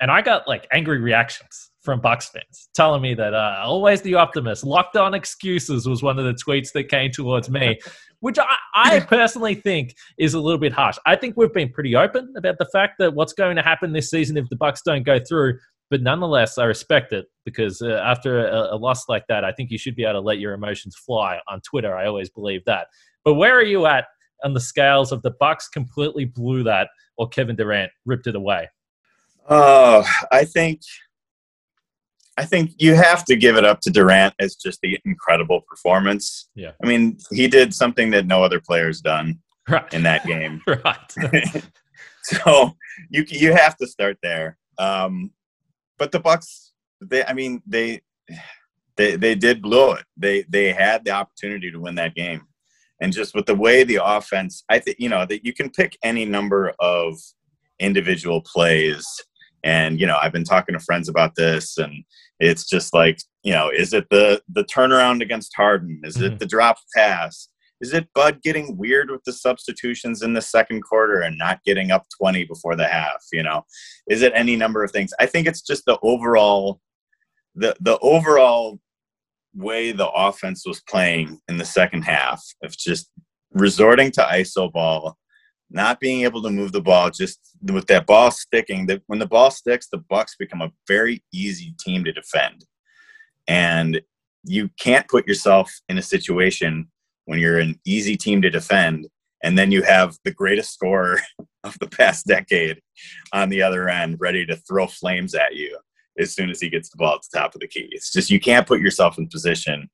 and 0.00 0.10
I 0.10 0.22
got 0.22 0.48
like 0.48 0.66
angry 0.72 0.98
reactions 0.98 1.70
from 1.82 2.00
Bucks 2.00 2.28
fans 2.28 2.68
telling 2.74 3.00
me 3.00 3.14
that 3.14 3.34
uh, 3.34 3.62
always 3.64 4.02
the 4.02 4.14
optimist. 4.14 4.64
Locked 4.64 4.96
on 4.96 5.14
excuses 5.14 5.86
was 5.86 6.02
one 6.02 6.18
of 6.18 6.24
the 6.24 6.34
tweets 6.34 6.72
that 6.72 6.84
came 6.84 7.10
towards 7.10 7.48
me, 7.48 7.78
which 8.20 8.38
I, 8.38 8.56
I, 8.74 9.00
personally 9.00 9.54
think 9.54 9.94
is 10.18 10.34
a 10.34 10.40
little 10.40 10.58
bit 10.58 10.72
harsh. 10.72 10.98
I 11.06 11.16
think 11.16 11.36
we've 11.36 11.52
been 11.52 11.70
pretty 11.70 11.96
open 11.96 12.32
about 12.36 12.58
the 12.58 12.68
fact 12.72 12.94
that 12.98 13.14
what's 13.14 13.32
going 13.32 13.56
to 13.56 13.62
happen 13.62 13.92
this 13.92 14.10
season 14.10 14.36
if 14.36 14.48
the 14.48 14.56
Bucks 14.56 14.82
don't 14.82 15.04
go 15.04 15.18
through. 15.18 15.58
But 15.90 16.02
nonetheless, 16.02 16.56
I 16.56 16.64
respect 16.64 17.12
it 17.12 17.26
because 17.44 17.82
uh, 17.82 18.00
after 18.04 18.46
a, 18.46 18.74
a 18.74 18.76
loss 18.76 19.08
like 19.08 19.26
that, 19.28 19.44
I 19.44 19.52
think 19.52 19.70
you 19.70 19.78
should 19.78 19.96
be 19.96 20.04
able 20.04 20.14
to 20.14 20.20
let 20.20 20.38
your 20.38 20.52
emotions 20.52 20.96
fly 20.96 21.40
on 21.48 21.60
Twitter. 21.62 21.96
I 21.96 22.06
always 22.06 22.30
believe 22.30 22.64
that. 22.66 22.86
But 23.24 23.34
where 23.34 23.56
are 23.56 23.64
you 23.64 23.86
at 23.86 24.06
on 24.44 24.54
the 24.54 24.60
scales 24.60 25.12
of 25.12 25.22
the 25.22 25.32
Bucks 25.32 25.68
completely 25.68 26.26
blew 26.26 26.62
that 26.62 26.88
or 27.16 27.28
Kevin 27.28 27.56
Durant 27.56 27.90
ripped 28.06 28.28
it 28.28 28.36
away? 28.36 28.68
Oh, 29.50 30.04
I 30.30 30.44
think 30.44 30.80
I 32.40 32.44
think 32.44 32.70
you 32.78 32.94
have 32.94 33.24
to 33.26 33.36
give 33.36 33.56
it 33.56 33.64
up 33.66 33.80
to 33.80 33.90
Durant 33.90 34.32
as 34.38 34.54
just 34.54 34.80
the 34.80 34.98
incredible 35.04 35.60
performance. 35.68 36.48
Yeah. 36.54 36.70
I 36.82 36.86
mean, 36.86 37.18
he 37.32 37.48
did 37.48 37.74
something 37.74 38.10
that 38.12 38.26
no 38.26 38.42
other 38.42 38.60
player's 38.60 39.02
done 39.02 39.40
right. 39.68 39.92
in 39.92 40.04
that 40.04 40.24
game. 40.24 40.62
right. 40.66 41.12
so 42.22 42.76
you 43.10 43.24
you 43.28 43.52
have 43.52 43.76
to 43.76 43.86
start 43.86 44.16
there. 44.22 44.56
Um, 44.78 45.32
but 45.98 46.12
the 46.12 46.20
Bucks, 46.20 46.72
they, 47.02 47.24
I 47.24 47.34
mean, 47.34 47.60
they 47.66 48.00
they 48.96 49.16
they 49.16 49.34
did 49.34 49.60
blow 49.60 49.92
it. 49.92 50.04
They 50.16 50.44
they 50.48 50.72
had 50.72 51.04
the 51.04 51.10
opportunity 51.10 51.70
to 51.72 51.78
win 51.78 51.96
that 51.96 52.14
game, 52.14 52.42
and 53.02 53.12
just 53.12 53.34
with 53.34 53.46
the 53.46 53.54
way 53.54 53.82
the 53.84 54.00
offense, 54.02 54.64
I 54.68 54.78
think 54.78 54.96
you 55.00 55.08
know 55.08 55.26
that 55.26 55.44
you 55.44 55.52
can 55.52 55.68
pick 55.70 55.98
any 56.02 56.24
number 56.24 56.72
of 56.78 57.18
individual 57.80 58.40
plays 58.42 59.06
and 59.64 60.00
you 60.00 60.06
know 60.06 60.18
i've 60.22 60.32
been 60.32 60.44
talking 60.44 60.72
to 60.72 60.84
friends 60.84 61.08
about 61.08 61.34
this 61.34 61.78
and 61.78 62.04
it's 62.38 62.68
just 62.68 62.94
like 62.94 63.18
you 63.42 63.52
know 63.52 63.70
is 63.70 63.92
it 63.92 64.06
the 64.10 64.40
the 64.48 64.64
turnaround 64.64 65.22
against 65.22 65.54
harden 65.54 66.00
is 66.04 66.16
mm-hmm. 66.16 66.34
it 66.34 66.38
the 66.38 66.46
drop 66.46 66.78
pass 66.94 67.48
Is 67.80 67.94
it 67.94 68.08
Bud 68.14 68.42
getting 68.42 68.76
weird 68.76 69.10
with 69.10 69.24
the 69.24 69.32
substitutions 69.32 70.22
in 70.22 70.34
the 70.34 70.42
second 70.42 70.82
quarter 70.82 71.22
and 71.22 71.38
not 71.38 71.64
getting 71.64 71.90
up 71.90 72.06
20 72.20 72.44
before 72.44 72.76
the 72.76 72.86
half? 72.86 73.24
You 73.32 73.42
know, 73.42 73.64
is 74.08 74.22
it 74.22 74.32
any 74.34 74.54
number 74.56 74.84
of 74.84 74.90
things? 74.90 75.12
I 75.18 75.26
think 75.26 75.46
it's 75.46 75.62
just 75.62 75.84
the 75.86 75.98
overall, 76.02 76.80
the 77.54 77.74
the 77.80 77.98
overall 78.00 78.78
way 79.54 79.92
the 79.92 80.08
offense 80.10 80.66
was 80.66 80.82
playing 80.82 81.40
in 81.48 81.56
the 81.56 81.64
second 81.64 82.02
half 82.02 82.42
of 82.62 82.76
just 82.76 83.10
resorting 83.52 84.10
to 84.12 84.20
iso 84.22 84.70
ball, 84.70 85.16
not 85.70 86.00
being 86.00 86.22
able 86.22 86.42
to 86.42 86.50
move 86.50 86.72
the 86.72 86.80
ball, 86.80 87.10
just 87.10 87.38
with 87.62 87.86
that 87.86 88.06
ball 88.06 88.30
sticking. 88.30 88.86
That 88.86 89.02
when 89.06 89.18
the 89.18 89.26
ball 89.26 89.50
sticks, 89.50 89.88
the 89.88 89.98
Bucks 89.98 90.36
become 90.38 90.62
a 90.62 90.72
very 90.88 91.22
easy 91.32 91.74
team 91.78 92.04
to 92.04 92.12
defend, 92.12 92.64
and 93.46 94.00
you 94.44 94.70
can't 94.78 95.08
put 95.08 95.26
yourself 95.26 95.70
in 95.88 95.98
a 95.98 96.02
situation 96.02 96.88
when 97.26 97.38
you're 97.38 97.58
an 97.58 97.78
easy 97.84 98.16
team 98.16 98.42
to 98.42 98.50
defend 98.50 99.06
and 99.42 99.56
then 99.56 99.70
you 99.70 99.82
have 99.82 100.18
the 100.24 100.30
greatest 100.30 100.74
scorer 100.74 101.20
of 101.64 101.78
the 101.78 101.88
past 101.88 102.26
decade 102.26 102.80
on 103.32 103.48
the 103.48 103.62
other 103.62 103.88
end 103.88 104.16
ready 104.18 104.46
to 104.46 104.56
throw 104.56 104.86
flames 104.86 105.34
at 105.34 105.54
you 105.54 105.78
as 106.18 106.34
soon 106.34 106.50
as 106.50 106.60
he 106.60 106.68
gets 106.68 106.90
the 106.90 106.96
ball 106.96 107.14
at 107.14 107.20
the 107.22 107.38
top 107.38 107.54
of 107.54 107.60
the 107.60 107.68
key. 107.68 107.88
It's 107.92 108.12
just 108.12 108.30
you 108.30 108.40
can't 108.40 108.66
put 108.66 108.80
yourself 108.80 109.18
in 109.18 109.28
position 109.28 109.88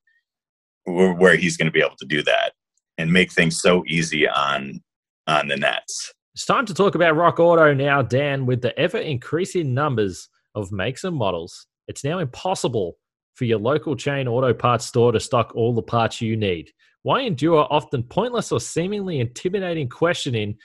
where, 0.85 1.37
he's 1.37 1.57
going 1.57 1.67
to 1.67 1.73
be 1.73 1.81
able 1.81 1.97
to 1.97 2.07
do 2.07 2.23
that 2.23 2.53
and 2.97 3.13
make 3.13 3.33
things 3.33 3.61
so 3.61 3.85
easy 3.89 4.29
on 4.29 4.81
on 5.27 5.49
the 5.49 5.57
nets. 5.57 6.13
It's 6.35 6.47
time 6.47 6.67
to 6.67 6.75
talk 6.75 6.95
about 6.95 7.17
Rock 7.17 7.41
Auto 7.41 7.73
now, 7.73 8.03
Dan. 8.03 8.47
With 8.47 8.61
the 8.61 8.79
ever 8.79 8.99
increasing 8.99 9.73
numbers 9.73 10.29
of 10.55 10.71
makes 10.71 11.05
and 11.05 11.17
models, 11.17 11.67
it's 11.89 12.05
now 12.05 12.19
impossible 12.19 12.99
for 13.35 13.45
your 13.45 13.59
local 13.59 13.97
chain 13.97 14.29
auto 14.29 14.53
parts 14.53 14.87
store 14.87 15.13
to 15.13 15.21
stock 15.21 15.53
all 15.55 15.75
the 15.75 15.83
parts 15.83 16.21
you 16.21 16.37
need. 16.37 16.71
Why 17.03 17.21
endure 17.21 17.67
often 17.71 18.03
pointless 18.03 18.51
or 18.53 18.61
seemingly 18.61 19.21
intimidating 19.21 19.89
questioning 19.89 20.57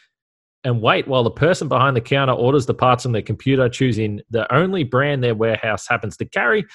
and 0.63 0.81
wait 0.81 1.07
while 1.07 1.23
the 1.23 1.31
person 1.31 1.67
behind 1.67 1.95
the 1.95 2.01
counter 2.01 2.33
orders 2.33 2.65
the 2.65 2.73
parts 2.73 3.05
on 3.05 3.11
their 3.11 3.21
computer, 3.21 3.67
choosing 3.69 4.21
the 4.29 4.51
only 4.53 4.83
brand 4.83 5.23
their 5.23 5.35
warehouse 5.35 5.87
happens 5.87 6.17
to 6.17 6.25
carry. 6.25 6.65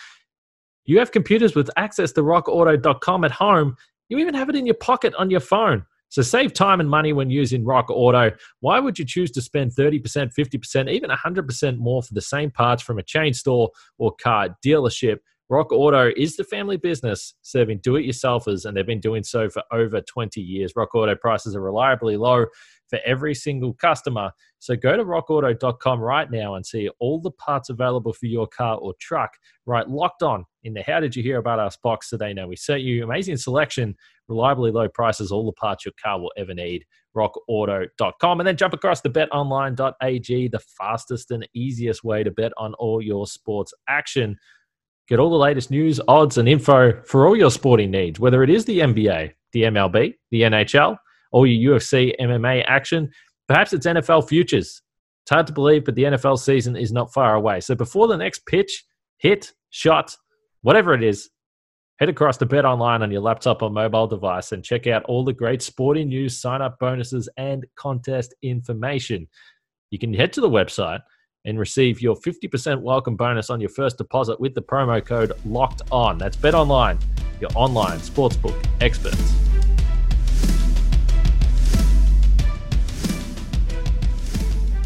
You 0.84 0.98
have 0.98 1.12
computers 1.12 1.54
with 1.54 1.70
access 1.76 2.12
to 2.12 2.22
rockauto.com 2.22 3.24
at 3.24 3.30
home. 3.30 3.76
You 4.08 4.18
even 4.18 4.34
have 4.34 4.48
it 4.48 4.56
in 4.56 4.66
your 4.66 4.74
pocket 4.76 5.14
on 5.16 5.30
your 5.30 5.40
phone. 5.40 5.84
So 6.08 6.22
save 6.22 6.52
time 6.52 6.80
and 6.80 6.88
money 6.88 7.12
when 7.12 7.30
using 7.30 7.64
Rock 7.64 7.90
Auto. 7.90 8.30
Why 8.60 8.78
would 8.78 8.98
you 8.98 9.04
choose 9.04 9.30
to 9.32 9.42
spend 9.42 9.72
30%, 9.72 10.32
50%, 10.38 10.90
even 10.90 11.10
100% 11.10 11.78
more 11.78 12.02
for 12.02 12.14
the 12.14 12.20
same 12.20 12.50
parts 12.50 12.82
from 12.82 12.98
a 12.98 13.02
chain 13.02 13.34
store 13.34 13.70
or 13.98 14.14
car 14.22 14.56
dealership? 14.64 15.18
Rock 15.48 15.70
Auto 15.70 16.10
is 16.16 16.36
the 16.36 16.42
family 16.42 16.76
business 16.76 17.34
serving 17.42 17.78
do 17.82 17.94
it 17.94 18.02
yourselfers, 18.02 18.64
and 18.64 18.76
they've 18.76 18.84
been 18.84 18.98
doing 18.98 19.22
so 19.22 19.48
for 19.48 19.62
over 19.72 20.00
20 20.00 20.40
years. 20.40 20.72
Rock 20.74 20.94
Auto 20.94 21.14
prices 21.14 21.54
are 21.54 21.60
reliably 21.60 22.16
low 22.16 22.46
for 22.88 22.98
every 23.04 23.34
single 23.34 23.72
customer. 23.74 24.32
So 24.58 24.74
go 24.74 24.96
to 24.96 25.04
rockauto.com 25.04 26.00
right 26.00 26.30
now 26.30 26.54
and 26.54 26.66
see 26.66 26.88
all 26.98 27.20
the 27.20 27.30
parts 27.32 27.68
available 27.70 28.12
for 28.12 28.26
your 28.26 28.46
car 28.46 28.76
or 28.76 28.94
truck 29.00 29.30
right 29.66 29.88
locked 29.88 30.22
on 30.22 30.44
in 30.64 30.74
the 30.74 30.82
How 30.82 31.00
Did 31.00 31.14
You 31.14 31.22
Hear 31.22 31.38
About 31.38 31.60
Us 31.60 31.76
box 31.76 32.10
so 32.10 32.16
they 32.16 32.34
know 32.34 32.48
we 32.48 32.56
sent 32.56 32.82
you 32.82 33.04
amazing 33.04 33.36
selection, 33.36 33.94
reliably 34.28 34.70
low 34.70 34.88
prices, 34.88 35.32
all 35.32 35.46
the 35.46 35.52
parts 35.52 35.84
your 35.84 35.94
car 36.02 36.20
will 36.20 36.32
ever 36.36 36.54
need. 36.54 36.84
RockAuto.com 37.16 38.40
and 38.40 38.46
then 38.46 38.56
jump 38.56 38.74
across 38.74 39.00
to 39.00 39.10
betonline.ag, 39.10 40.48
the 40.48 40.58
fastest 40.58 41.30
and 41.30 41.48
easiest 41.54 42.04
way 42.04 42.22
to 42.22 42.30
bet 42.30 42.52
on 42.58 42.74
all 42.74 43.00
your 43.00 43.26
sports 43.26 43.72
action. 43.88 44.36
Get 45.08 45.18
all 45.18 45.30
the 45.30 45.36
latest 45.36 45.70
news, 45.70 46.00
odds, 46.08 46.36
and 46.36 46.48
info 46.48 47.00
for 47.04 47.26
all 47.26 47.36
your 47.36 47.50
sporting 47.50 47.90
needs, 47.90 48.20
whether 48.20 48.42
it 48.42 48.50
is 48.50 48.64
the 48.64 48.80
NBA, 48.80 49.32
the 49.52 49.62
MLB, 49.62 50.14
the 50.30 50.42
NHL, 50.42 50.96
all 51.32 51.46
your 51.46 51.74
UFC, 51.74 52.12
MMA 52.20 52.64
action. 52.66 53.10
Perhaps 53.48 53.72
it's 53.72 53.86
NFL 53.86 54.28
futures. 54.28 54.82
It's 55.22 55.30
hard 55.30 55.46
to 55.46 55.52
believe, 55.52 55.84
but 55.84 55.94
the 55.94 56.04
NFL 56.04 56.38
season 56.38 56.76
is 56.76 56.92
not 56.92 57.12
far 57.12 57.34
away. 57.34 57.60
So 57.60 57.74
before 57.74 58.08
the 58.08 58.16
next 58.16 58.46
pitch, 58.46 58.84
hit, 59.18 59.52
shot, 59.70 60.16
whatever 60.62 60.92
it 60.94 61.02
is, 61.02 61.30
head 61.98 62.08
across 62.10 62.36
to 62.36 62.46
Bet 62.46 62.66
Online 62.66 63.02
on 63.02 63.10
your 63.10 63.22
laptop 63.22 63.62
or 63.62 63.70
mobile 63.70 64.06
device 64.06 64.52
and 64.52 64.62
check 64.62 64.86
out 64.86 65.02
all 65.04 65.24
the 65.24 65.32
great 65.32 65.62
sporting 65.62 66.08
news, 66.08 66.38
sign 66.38 66.60
up 66.60 66.78
bonuses, 66.78 67.28
and 67.38 67.64
contest 67.74 68.34
information. 68.42 69.26
You 69.90 69.98
can 69.98 70.12
head 70.12 70.32
to 70.34 70.42
the 70.42 70.50
website 70.50 71.00
and 71.46 71.58
receive 71.58 72.02
your 72.02 72.16
50% 72.16 72.82
welcome 72.82 73.16
bonus 73.16 73.48
on 73.48 73.60
your 73.60 73.70
first 73.70 73.96
deposit 73.96 74.38
with 74.38 74.54
the 74.54 74.60
promo 74.60 75.02
code 75.02 75.32
LOCKED 75.46 75.82
ON. 75.90 76.18
That's 76.18 76.36
Bet 76.36 76.54
Online, 76.54 76.98
your 77.40 77.50
online 77.54 77.98
sportsbook 78.00 78.62
experts. 78.82 79.34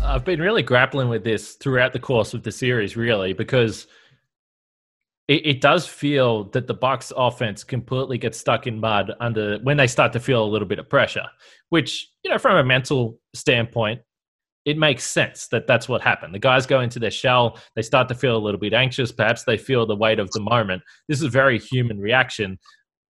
I've 0.04 0.24
been 0.24 0.40
really 0.40 0.62
grappling 0.62 1.08
with 1.08 1.24
this 1.24 1.54
throughout 1.54 1.92
the 1.92 1.98
course 1.98 2.34
of 2.34 2.42
the 2.44 2.52
series, 2.52 2.96
really, 2.96 3.32
because 3.32 3.86
it, 5.30 5.46
it, 5.46 5.60
does 5.60 5.86
feel 5.86 6.44
that 6.50 6.66
the 6.66 6.74
Bucks 6.74 7.12
offense 7.16 7.62
completely 7.62 8.18
gets 8.18 8.36
stuck 8.36 8.66
in 8.66 8.80
mud 8.80 9.12
under 9.20 9.58
when 9.62 9.76
they 9.76 9.86
start 9.86 10.12
to 10.14 10.20
feel 10.20 10.42
a 10.42 10.50
little 10.50 10.66
bit 10.66 10.80
of 10.80 10.88
pressure. 10.88 11.26
Which, 11.68 12.10
you 12.24 12.32
know, 12.32 12.38
from 12.38 12.56
a 12.56 12.64
mental 12.64 13.20
standpoint, 13.32 14.00
it 14.64 14.76
makes 14.76 15.04
sense 15.04 15.46
that 15.48 15.68
that's 15.68 15.88
what 15.88 16.02
happened. 16.02 16.34
The 16.34 16.40
guys 16.40 16.66
go 16.66 16.80
into 16.80 16.98
their 16.98 17.12
shell, 17.12 17.60
they 17.76 17.82
start 17.82 18.08
to 18.08 18.14
feel 18.16 18.36
a 18.36 18.42
little 18.42 18.58
bit 18.58 18.74
anxious. 18.74 19.12
Perhaps 19.12 19.44
they 19.44 19.56
feel 19.56 19.86
the 19.86 19.94
weight 19.94 20.18
of 20.18 20.32
the 20.32 20.40
moment. 20.40 20.82
This 21.08 21.18
is 21.18 21.24
a 21.24 21.30
very 21.30 21.60
human 21.60 22.00
reaction. 22.00 22.58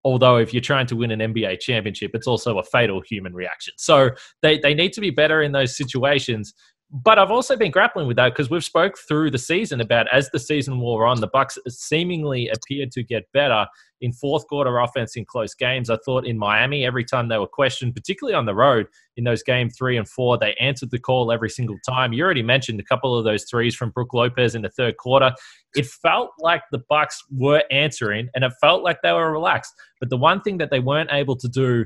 Although, 0.04 0.36
if 0.36 0.52
you're 0.52 0.60
trying 0.60 0.86
to 0.88 0.96
win 0.96 1.12
an 1.12 1.20
NBA 1.20 1.60
championship, 1.60 2.10
it's 2.12 2.26
also 2.26 2.58
a 2.58 2.62
fatal 2.64 3.00
human 3.00 3.32
reaction. 3.32 3.72
So 3.78 4.10
they, 4.42 4.58
they 4.58 4.74
need 4.74 4.92
to 4.92 5.00
be 5.00 5.10
better 5.10 5.40
in 5.40 5.52
those 5.52 5.74
situations 5.74 6.52
but 6.92 7.18
I've 7.18 7.30
also 7.30 7.56
been 7.56 7.70
grappling 7.70 8.08
with 8.08 8.16
that 8.16 8.30
because 8.30 8.50
we've 8.50 8.64
spoke 8.64 8.98
through 8.98 9.30
the 9.30 9.38
season 9.38 9.80
about 9.80 10.08
as 10.12 10.28
the 10.30 10.40
season 10.40 10.80
wore 10.80 11.06
on, 11.06 11.20
the 11.20 11.28
Bucks 11.28 11.56
seemingly 11.68 12.48
appeared 12.48 12.90
to 12.92 13.04
get 13.04 13.30
better 13.32 13.66
in 14.00 14.12
fourth 14.12 14.46
quarter 14.48 14.78
offense 14.78 15.14
in 15.14 15.24
close 15.24 15.54
games. 15.54 15.88
I 15.88 15.98
thought 16.04 16.26
in 16.26 16.36
Miami, 16.36 16.84
every 16.84 17.04
time 17.04 17.28
they 17.28 17.38
were 17.38 17.46
questioned, 17.46 17.94
particularly 17.94 18.34
on 18.34 18.46
the 18.46 18.54
road 18.54 18.88
in 19.16 19.22
those 19.22 19.42
game 19.42 19.70
three 19.70 19.96
and 19.96 20.08
four, 20.08 20.36
they 20.36 20.54
answered 20.54 20.90
the 20.90 20.98
call 20.98 21.30
every 21.30 21.50
single 21.50 21.76
time. 21.88 22.12
You 22.12 22.24
already 22.24 22.42
mentioned 22.42 22.80
a 22.80 22.84
couple 22.84 23.16
of 23.16 23.24
those 23.24 23.44
threes 23.44 23.76
from 23.76 23.90
Brook 23.90 24.12
Lopez 24.12 24.56
in 24.56 24.62
the 24.62 24.70
third 24.70 24.96
quarter. 24.96 25.32
It 25.74 25.86
felt 25.86 26.30
like 26.40 26.62
the 26.72 26.82
Bucks 26.88 27.22
were 27.30 27.62
answering, 27.70 28.28
and 28.34 28.42
it 28.42 28.52
felt 28.60 28.82
like 28.82 28.98
they 29.02 29.12
were 29.12 29.30
relaxed. 29.30 29.74
But 30.00 30.10
the 30.10 30.16
one 30.16 30.40
thing 30.40 30.58
that 30.58 30.70
they 30.70 30.80
weren't 30.80 31.10
able 31.12 31.36
to 31.36 31.48
do 31.48 31.84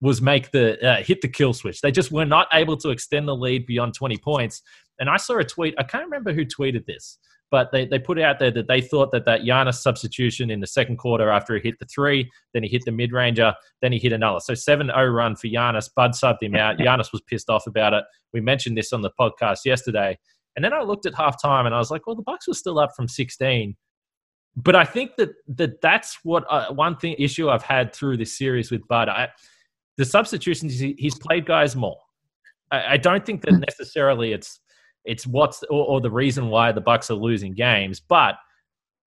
was 0.00 0.20
make 0.20 0.50
the 0.50 0.82
uh, 0.86 1.02
hit 1.02 1.20
the 1.20 1.28
kill 1.28 1.52
switch. 1.52 1.80
They 1.80 1.90
just 1.90 2.12
were 2.12 2.24
not 2.24 2.48
able 2.52 2.76
to 2.78 2.90
extend 2.90 3.28
the 3.28 3.36
lead 3.36 3.66
beyond 3.66 3.94
20 3.94 4.18
points. 4.18 4.62
And 4.98 5.08
I 5.08 5.16
saw 5.16 5.38
a 5.38 5.44
tweet. 5.44 5.74
I 5.78 5.82
can't 5.82 6.04
remember 6.04 6.32
who 6.32 6.44
tweeted 6.44 6.86
this, 6.86 7.18
but 7.50 7.72
they, 7.72 7.86
they 7.86 7.98
put 7.98 8.18
out 8.18 8.38
there 8.38 8.50
that 8.50 8.68
they 8.68 8.80
thought 8.80 9.12
that 9.12 9.24
that 9.24 9.42
Giannis 9.42 9.76
substitution 9.76 10.50
in 10.50 10.60
the 10.60 10.66
second 10.66 10.96
quarter 10.96 11.30
after 11.30 11.54
he 11.54 11.60
hit 11.60 11.78
the 11.78 11.86
three, 11.86 12.30
then 12.52 12.62
he 12.62 12.68
hit 12.68 12.82
the 12.84 12.92
mid 12.92 13.12
ranger, 13.12 13.54
then 13.82 13.92
he 13.92 13.98
hit 13.98 14.12
another. 14.12 14.40
So 14.40 14.54
7 14.54 14.86
0 14.86 15.06
run 15.06 15.36
for 15.36 15.48
Giannis. 15.48 15.90
Bud 15.94 16.12
subbed 16.12 16.42
him 16.42 16.54
out. 16.54 16.78
Giannis 16.78 17.12
was 17.12 17.22
pissed 17.26 17.48
off 17.50 17.66
about 17.66 17.94
it. 17.94 18.04
We 18.32 18.40
mentioned 18.40 18.76
this 18.76 18.92
on 18.92 19.02
the 19.02 19.10
podcast 19.18 19.60
yesterday. 19.64 20.18
And 20.56 20.64
then 20.64 20.72
I 20.72 20.82
looked 20.82 21.04
at 21.04 21.12
halftime 21.12 21.66
and 21.66 21.74
I 21.74 21.78
was 21.78 21.90
like, 21.90 22.06
well, 22.06 22.16
the 22.16 22.22
Bucks 22.22 22.48
were 22.48 22.54
still 22.54 22.78
up 22.78 22.90
from 22.96 23.08
16 23.08 23.76
but 24.56 24.74
I 24.74 24.84
think 24.84 25.16
that 25.16 25.34
that 25.48 25.82
that's 25.82 26.18
what 26.22 26.44
uh, 26.48 26.72
one 26.72 26.96
thing 26.96 27.14
issue 27.18 27.50
I've 27.50 27.62
had 27.62 27.94
through 27.94 28.16
this 28.16 28.36
series 28.36 28.70
with 28.70 28.86
Bud. 28.88 29.08
I 29.08 29.28
the 29.96 30.04
substitutions 30.04 30.78
he's 30.78 31.18
played 31.18 31.46
guys 31.46 31.74
more. 31.76 31.98
I, 32.72 32.96
don't 32.96 33.24
think 33.24 33.42
that 33.42 33.54
hmm. 33.54 33.60
necessarily 33.60 34.32
it's 34.32 34.60
it's 35.04 35.26
what's 35.26 35.62
or, 35.64 35.84
or, 35.86 36.00
the 36.00 36.10
reason 36.10 36.48
why 36.48 36.72
the 36.72 36.80
Bucks 36.80 37.10
are 37.10 37.14
losing 37.14 37.54
games, 37.54 38.00
but 38.00 38.34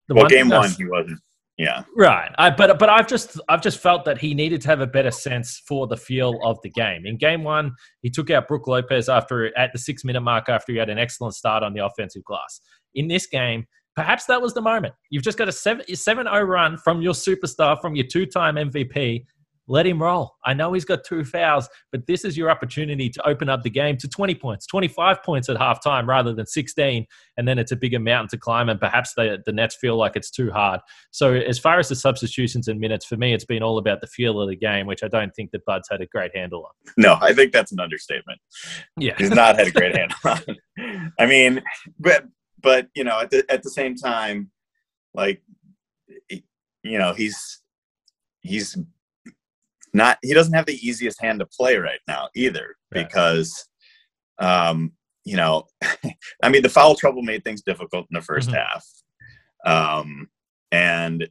the 0.09 0.15
well, 0.15 0.23
one 0.25 0.29
game 0.29 0.49
one 0.49 0.69
he 0.71 0.85
wasn't. 0.85 1.19
Yeah, 1.57 1.83
right. 1.95 2.31
I, 2.37 2.49
but 2.49 2.77
but 2.77 2.89
I've 2.89 3.07
just 3.07 3.39
I've 3.47 3.61
just 3.61 3.79
felt 3.79 4.03
that 4.05 4.17
he 4.17 4.33
needed 4.33 4.59
to 4.61 4.67
have 4.67 4.81
a 4.81 4.87
better 4.87 5.11
sense 5.11 5.61
for 5.65 5.87
the 5.87 5.95
feel 5.95 6.37
of 6.43 6.59
the 6.63 6.69
game. 6.69 7.05
In 7.05 7.15
game 7.15 7.45
one, 7.45 7.73
he 8.01 8.09
took 8.09 8.29
out 8.29 8.49
Brook 8.49 8.67
Lopez 8.67 9.07
after 9.07 9.57
at 9.57 9.71
the 9.71 9.79
six 9.79 10.03
minute 10.03 10.19
mark 10.19 10.49
after 10.49 10.73
he 10.73 10.77
had 10.77 10.89
an 10.89 10.99
excellent 10.99 11.33
start 11.33 11.63
on 11.63 11.73
the 11.73 11.85
offensive 11.85 12.25
glass. 12.25 12.59
In 12.93 13.07
this 13.07 13.25
game, 13.25 13.65
perhaps 13.95 14.25
that 14.25 14.41
was 14.41 14.53
the 14.53 14.61
moment. 14.61 14.93
You've 15.09 15.23
just 15.23 15.37
got 15.37 15.47
a 15.47 15.51
7 15.53 15.85
0 15.87 16.41
run 16.43 16.77
from 16.77 17.01
your 17.01 17.13
superstar, 17.13 17.79
from 17.79 17.95
your 17.95 18.05
two 18.05 18.25
time 18.25 18.55
MVP, 18.55 19.23
let 19.67 19.86
him 19.86 20.01
roll. 20.01 20.36
I 20.45 20.54
know 20.54 20.73
he's 20.73 20.86
got 20.86 21.04
two 21.04 21.23
fouls, 21.23 21.67
but 21.91 22.06
this 22.08 22.23
is 22.23 22.38
your 22.38 22.49
opportunity 22.51 23.10
to 23.10 23.28
open 23.28 23.49
up 23.49 23.63
the 23.63 23.69
game 23.69 23.97
to 23.97 24.08
20 24.08 24.36
points, 24.36 24.67
25 24.67 25.23
points 25.23 25.49
at 25.49 25.58
halftime 25.58 26.08
rather 26.08 26.34
than 26.34 26.45
16. 26.45 27.06
And 27.38 27.47
then 27.47 27.58
it's 27.58 27.71
a 27.71 27.75
bigger 27.75 27.99
mountain 27.99 28.30
to 28.30 28.38
climb, 28.38 28.69
and 28.69 28.80
perhaps 28.80 29.13
the, 29.15 29.41
the 29.45 29.51
Nets 29.51 29.75
feel 29.75 29.97
like 29.97 30.15
it's 30.15 30.30
too 30.30 30.51
hard. 30.51 30.82
So, 31.12 31.34
as 31.34 31.60
far 31.60 31.80
as 31.80 31.89
the 31.89 31.95
substitutions 31.95 32.67
and 32.67 32.80
minutes, 32.80 33.06
for 33.06 33.17
me, 33.17 33.34
it's 33.34 33.45
been 33.45 33.63
all 33.63 33.78
about 33.78 34.01
the 34.01 34.08
feel 34.08 34.39
of 34.39 34.49
the 34.49 34.56
game, 34.56 34.86
which 34.86 35.04
I 35.04 35.08
don't 35.08 35.34
think 35.36 35.51
that 35.51 35.65
Bud's 35.65 35.89
had 35.89 36.01
a 36.01 36.06
great 36.08 36.36
handle 36.36 36.65
on. 36.65 36.93
No, 36.97 37.17
I 37.21 37.34
think 37.34 37.51
that's 37.51 37.71
an 37.71 37.80
understatement. 37.80 38.39
Yeah. 38.97 39.15
He's 39.17 39.32
not 39.32 39.58
had 39.58 39.67
a 39.67 39.71
great 39.71 39.95
handle 39.95 40.17
on. 40.25 41.12
I 41.19 41.25
mean, 41.25 41.62
but, 41.99 42.25
but 42.62 42.88
you 42.95 43.04
know, 43.04 43.19
at 43.19 43.30
the, 43.32 43.45
at 43.49 43.63
the 43.63 43.69
same 43.69 43.95
time, 43.95 44.51
like, 45.13 45.41
you 46.30 46.99
know, 46.99 47.13
he's, 47.13 47.62
he's 48.41 48.78
not 49.95 50.17
he 50.21 50.34
doesn't 50.34 50.53
have 50.53 50.65
the 50.65 50.88
easiest 50.88 51.21
hand 51.21 51.39
to 51.39 51.45
play 51.45 51.77
right 51.77 51.99
now 52.08 52.27
either 52.36 52.75
because 52.91 53.67
um 54.39 54.91
you 55.23 55.36
know 55.38 55.63
i 56.43 56.49
mean 56.49 56.62
the 56.62 56.69
foul 56.69 56.95
trouble 56.95 57.21
made 57.23 57.43
things 57.43 57.62
difficult 57.62 58.05
in 58.12 58.15
the 58.15 58.19
1st 58.25 58.49
Mhm. 58.49 58.53
half. 58.53 58.86
Um 59.65 60.29
and 60.71 61.27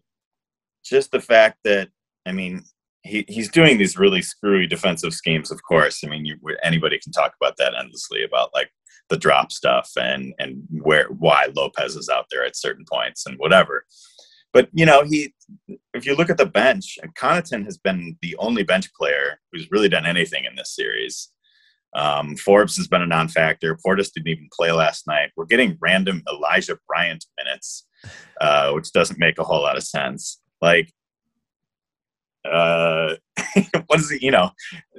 just 0.85 1.11
the 1.12 1.20
fact 1.20 1.59
that 1.64 1.88
i 2.27 2.33
mean 2.33 2.64
he, 3.03 3.24
he's 3.29 3.50
doing 3.50 3.77
these 3.77 3.98
really 3.98 4.22
screwy 4.22 4.66
defensive 4.66 5.12
schemes 5.12 5.50
of 5.50 5.61
course. 5.62 6.03
I 6.03 6.09
mean 6.09 6.24
you, 6.24 6.37
anybody 6.62 6.98
can 6.98 7.12
talk 7.12 7.35
about 7.38 7.57
that 7.59 7.74
endlessly 7.79 8.24
about 8.24 8.48
like 8.55 8.70
the 9.11 9.18
drop 9.18 9.53
stuff 9.53 9.90
and 9.96 10.33
and 10.38 10.62
where 10.70 11.07
why 11.09 11.48
lopez 11.55 11.96
is 11.96 12.09
out 12.09 12.27
there 12.31 12.44
at 12.46 12.57
certain 12.57 12.87
points 12.90 13.27
and 13.27 13.38
whatever 13.38 13.85
but 14.54 14.68
you 14.72 14.86
know 14.86 15.02
he 15.04 15.34
if 15.92 16.06
you 16.06 16.16
look 16.16 16.30
at 16.30 16.38
the 16.38 16.46
bench, 16.46 16.98
Connaughton 17.18 17.64
has 17.64 17.76
been 17.76 18.16
the 18.22 18.34
only 18.38 18.62
bench 18.62 18.92
player 18.94 19.40
who's 19.52 19.70
really 19.70 19.88
done 19.88 20.06
anything 20.06 20.44
in 20.44 20.56
this 20.56 20.74
series. 20.74 21.30
Um, 21.94 22.36
Forbes 22.36 22.76
has 22.76 22.88
been 22.88 23.02
a 23.02 23.06
non-factor. 23.06 23.76
Portis 23.86 24.10
didn't 24.12 24.28
even 24.28 24.48
play 24.52 24.72
last 24.72 25.06
night. 25.06 25.30
We're 25.36 25.44
getting 25.44 25.78
random 25.80 26.22
Elijah 26.28 26.78
Bryant 26.88 27.24
minutes, 27.38 27.86
uh, 28.40 28.72
which 28.72 28.92
doesn't 28.92 29.18
make 29.18 29.38
a 29.38 29.44
whole 29.44 29.62
lot 29.62 29.76
of 29.76 29.84
sense. 29.84 30.40
Like, 30.60 30.92
uh, 32.50 33.14
what 33.87 34.00
is 34.00 34.11
it? 34.11 34.22
You 34.22 34.30
know, 34.33 34.50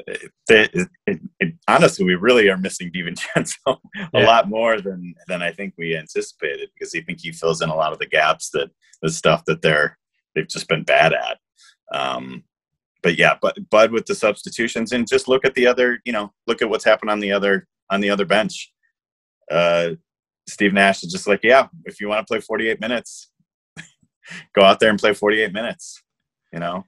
it, 0.08 0.31
it, 1.08 1.19
it, 1.39 1.53
honestly, 1.67 2.05
we 2.05 2.15
really 2.15 2.49
are 2.49 2.58
missing 2.58 2.91
DiVincenzo 2.91 3.55
a 3.67 3.77
Yeah. 4.13 4.25
lot 4.25 4.49
more 4.49 4.81
than 4.81 5.13
than 5.27 5.41
I 5.41 5.51
think 5.51 5.73
we 5.77 5.95
anticipated 5.95 6.69
because 6.73 6.93
I 6.95 7.01
think 7.01 7.19
he 7.21 7.31
fills 7.31 7.62
in 7.62 7.69
a 7.69 7.75
lot 7.75 7.93
of 7.93 7.99
the 7.99 8.08
gaps 8.08 8.49
that 8.51 8.69
the 9.01 9.10
stuff 9.10 9.43
that 9.45 9.62
they're 9.62 9.97
they've 10.34 10.47
just 10.47 10.67
been 10.67 10.84
bad 10.84 11.13
at. 11.13 11.38
Um, 11.93 12.43
but 13.03 13.17
yeah, 13.19 13.36
but 13.41 13.58
Bud 13.69 13.91
with 13.91 14.08
the 14.08 14.15
substitutions 14.15 14.91
and 14.91 15.08
just 15.08 15.27
look 15.27 15.45
at 15.45 15.53
the 15.53 15.67
other, 15.67 15.99
you 16.05 16.12
know, 16.12 16.34
look 16.47 16.62
at 16.63 16.69
what's 16.69 16.84
happened 16.86 17.12
on 17.12 17.19
the 17.19 17.31
other 17.31 17.67
on 17.91 18.01
the 18.01 18.10
other 18.10 18.25
bench. 18.25 18.71
Uh, 19.51 19.91
Steve 20.47 20.73
Nash 20.73 21.03
is 21.03 21.12
just 21.12 21.27
like, 21.27 21.41
yeah, 21.43 21.67
if 21.86 22.01
you 22.01 22.08
want 22.08 22.25
to 22.25 22.31
play 22.31 22.39
48 22.39 22.79
minutes, 22.79 23.29
go 24.55 24.63
out 24.63 24.79
there 24.79 24.89
and 24.89 24.99
play 24.99 25.13
48 25.13 25.53
minutes. 25.53 26.01
You 26.51 26.60
know, 26.60 26.86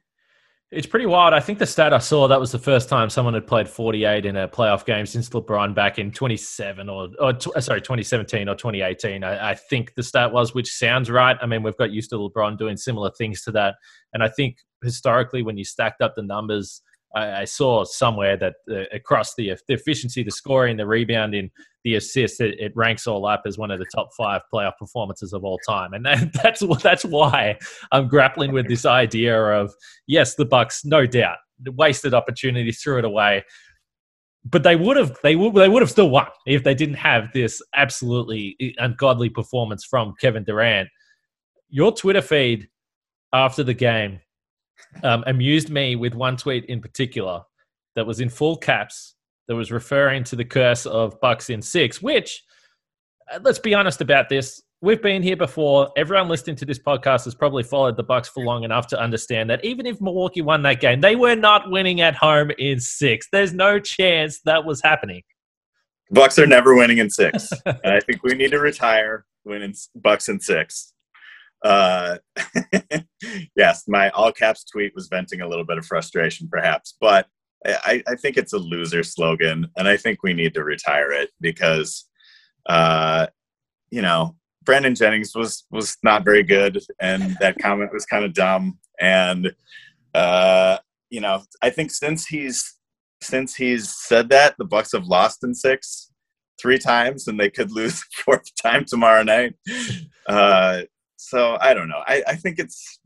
It's 0.70 0.88
pretty 0.88 1.06
wild. 1.06 1.34
I 1.34 1.40
think 1.40 1.60
the 1.60 1.66
stat 1.66 1.94
I 1.94 1.98
saw 1.98 2.28
that 2.28 2.42
was 2.42 2.52
the 2.52 2.60
first 2.60 2.90
time 2.90 3.10
someone 3.10 3.34
had 3.34 3.48
played 3.48 3.70
48 3.70 4.26
in 4.26 4.36
a 4.36 4.50
playoff 4.50 4.84
game 4.84 5.06
since 5.06 5.30
LeBron 5.30 5.74
back 5.74 5.98
in 5.98 6.12
27 6.12 6.90
or, 6.90 7.08
or 7.20 7.32
tw- 7.32 7.56
uh, 7.56 7.62
sorry 7.62 7.80
2017 7.80 8.50
or 8.50 8.56
2018. 8.56 9.24
I, 9.24 9.52
I 9.52 9.56
think 9.56 9.94
the 9.96 10.04
stat 10.04 10.34
was, 10.34 10.54
which 10.54 10.70
sounds 10.70 11.10
right. 11.10 11.38
I 11.42 11.46
mean, 11.46 11.64
we've 11.64 11.78
got 11.78 11.92
used 11.92 12.10
to 12.10 12.18
LeBron 12.18 12.58
doing 12.58 12.76
similar 12.76 13.12
things 13.12 13.44
to 13.44 13.52
that, 13.54 13.76
and 14.12 14.22
I 14.22 14.28
think 14.28 14.58
historically 14.84 15.42
when 15.42 15.58
you 15.58 15.64
stacked 15.64 16.02
up 16.02 16.16
the 16.16 16.22
numbers. 16.24 16.82
I, 17.18 17.42
I 17.42 17.46
saw 17.46 17.84
somewhere 17.84 18.38
that 18.38 18.56
uh, 18.70 18.84
across 18.94 19.36
the, 19.36 19.56
the 19.68 19.74
efficiency, 19.74 20.24
the 20.24 20.32
scoring, 20.32 20.78
the 20.78 20.86
rebounding, 20.86 21.52
the 21.84 21.96
assist, 21.96 22.42
it, 22.42 22.60
it 22.60 22.72
ranks 22.76 23.08
all 23.08 23.26
up 23.26 23.44
as 23.46 23.58
one 23.58 23.72
of 23.72 23.80
the 23.80 23.88
top 23.94 24.10
five 24.18 24.42
playoff 24.54 24.78
performances 24.78 25.34
of 25.34 25.44
all 25.44 25.60
time, 25.68 25.94
and 25.94 26.06
that, 26.06 26.34
that's 26.44 26.64
that's 26.82 27.06
why 27.06 27.58
I'm 27.92 28.08
grappling 28.08 28.52
with 28.52 28.68
this 28.68 28.86
idea 28.86 29.40
of 29.40 29.74
yes, 30.08 30.36
the 30.36 30.46
Bucks, 30.46 30.86
no 30.86 31.06
doubt, 31.06 31.38
wasted 31.66 32.14
opportunity, 32.14 32.72
threw 32.72 33.00
it 33.00 33.06
away. 33.06 33.44
But 34.46 34.64
they 34.64 34.78
would 34.78 34.96
have, 34.96 35.18
they 35.24 35.36
would, 35.36 35.56
they 35.56 35.68
would 35.68 35.82
have 35.82 35.92
still 35.92 36.10
won 36.10 36.28
if 36.46 36.64
they 36.64 36.74
didn't 36.74 36.96
have 36.96 37.34
this 37.34 37.62
absolutely 37.76 38.56
ungodly 38.78 39.30
performance 39.30 39.84
from 39.84 40.14
Kevin 40.22 40.46
Durant. 40.46 40.88
Your 41.70 41.92
Twitter 41.92 42.22
feed 42.22 42.70
after 43.34 43.62
the 43.62 43.74
game 43.74 44.22
um, 45.04 45.24
amused 45.28 45.70
me 45.70 45.96
with 45.96 46.14
one 46.14 46.38
tweet 46.38 46.66
in 46.66 46.82
particular 46.82 47.42
that 47.96 48.06
was 48.06 48.20
in 48.20 48.30
full 48.30 48.58
caps 48.58 49.16
that 49.48 49.56
was 49.56 49.72
referring 49.72 50.24
to 50.26 50.36
the 50.36 50.46
curse 50.46 50.86
of 50.86 51.20
Bucks 51.22 51.50
in 51.50 51.62
six. 51.62 52.02
Which, 52.02 52.44
uh, 53.32 53.40
let's 53.44 53.60
be 53.60 53.74
honest 53.74 54.02
about 54.02 54.30
this, 54.30 54.62
we've 54.82 55.02
been 55.02 55.24
here 55.24 55.38
before. 55.38 55.92
Everyone 55.98 56.28
listening 56.28 56.56
to 56.58 56.66
this 56.66 56.80
podcast 56.80 57.26
has 57.26 57.36
probably 57.36 57.64
followed 57.64 57.98
the 57.98 58.04
Bucks 58.04 58.30
for 58.30 58.44
long 58.44 58.64
enough 58.64 58.88
to 58.88 59.00
understand 59.00 59.50
that 59.50 59.64
even 59.64 59.86
if 59.86 60.00
Milwaukee 60.02 60.42
won 60.42 60.62
that 60.64 60.80
game, 60.80 61.02
they 61.02 61.16
were 61.16 61.36
not 61.36 61.70
winning 61.70 62.02
at 62.02 62.16
home 62.16 62.52
in 62.58 62.80
six. 62.80 63.28
There's 63.32 63.54
no 63.54 63.80
chance 63.80 64.42
that 64.46 64.66
was 64.66 64.82
happening. 64.82 65.24
Bucks 66.12 66.40
are 66.40 66.48
never 66.48 66.76
winning 66.76 67.00
in 67.00 67.10
six, 67.10 67.52
and 67.66 67.94
I 67.94 68.00
think 68.00 68.24
we 68.24 68.34
need 68.34 68.52
to 68.52 68.60
retire 68.60 69.26
winning 69.44 69.74
Bucks 69.96 70.30
in 70.30 70.40
six. 70.40 70.94
Uh, 71.64 72.18
yes, 73.56 73.84
my 73.88 74.10
all 74.10 74.32
caps 74.32 74.64
tweet 74.64 74.94
was 74.96 75.08
venting 75.08 75.42
a 75.42 75.48
little 75.48 75.66
bit 75.66 75.78
of 75.78 75.86
frustration, 75.86 76.48
perhaps, 76.50 76.96
but 77.00 77.28
I, 77.66 78.04
I 78.08 78.16
think 78.16 78.38
it's 78.38 78.54
a 78.54 78.58
loser 78.58 79.04
slogan, 79.04 79.68
and 79.76 79.88
I 79.88 79.98
think 79.98 80.24
we 80.24 80.34
need 80.34 80.54
to 80.54 80.64
retire 80.64 81.12
it 81.12 81.32
because, 81.42 82.06
uh, 82.68 83.28
you 83.90 84.02
know, 84.02 84.36
Brandon 84.64 84.96
Jennings 84.96 85.34
was 85.36 85.66
was 85.72 85.98
not 86.04 86.24
very 86.24 86.44
good, 86.44 86.84
and 87.00 87.36
that 87.40 87.58
comment 87.62 87.94
was 87.94 88.06
kind 88.06 88.26
of 88.26 88.34
dumb. 88.34 88.78
And 89.00 89.54
uh, 90.14 90.78
you 91.10 91.22
know, 91.22 91.44
I 91.62 91.70
think 91.70 91.92
since 91.92 92.28
he's 92.28 92.76
since 93.22 93.56
he's 93.56 93.94
said 93.96 94.30
that, 94.30 94.56
the 94.58 94.66
Bucks 94.66 94.92
have 94.92 95.08
lost 95.08 95.44
in 95.44 95.54
six 95.56 96.12
three 96.60 96.78
times, 96.78 97.28
and 97.28 97.40
they 97.40 97.50
could 97.50 97.72
lose 97.72 97.94
the 98.18 98.24
fourth 98.24 98.56
time 98.62 98.86
tomorrow 98.86 99.24
night. 99.24 99.56
Uh, 100.28 100.82
so 101.18 101.58
I 101.60 101.74
don't 101.74 101.90
know. 101.90 102.04
I, 102.08 102.24
I 102.28 102.36
think 102.36 102.60
it's. 102.60 103.00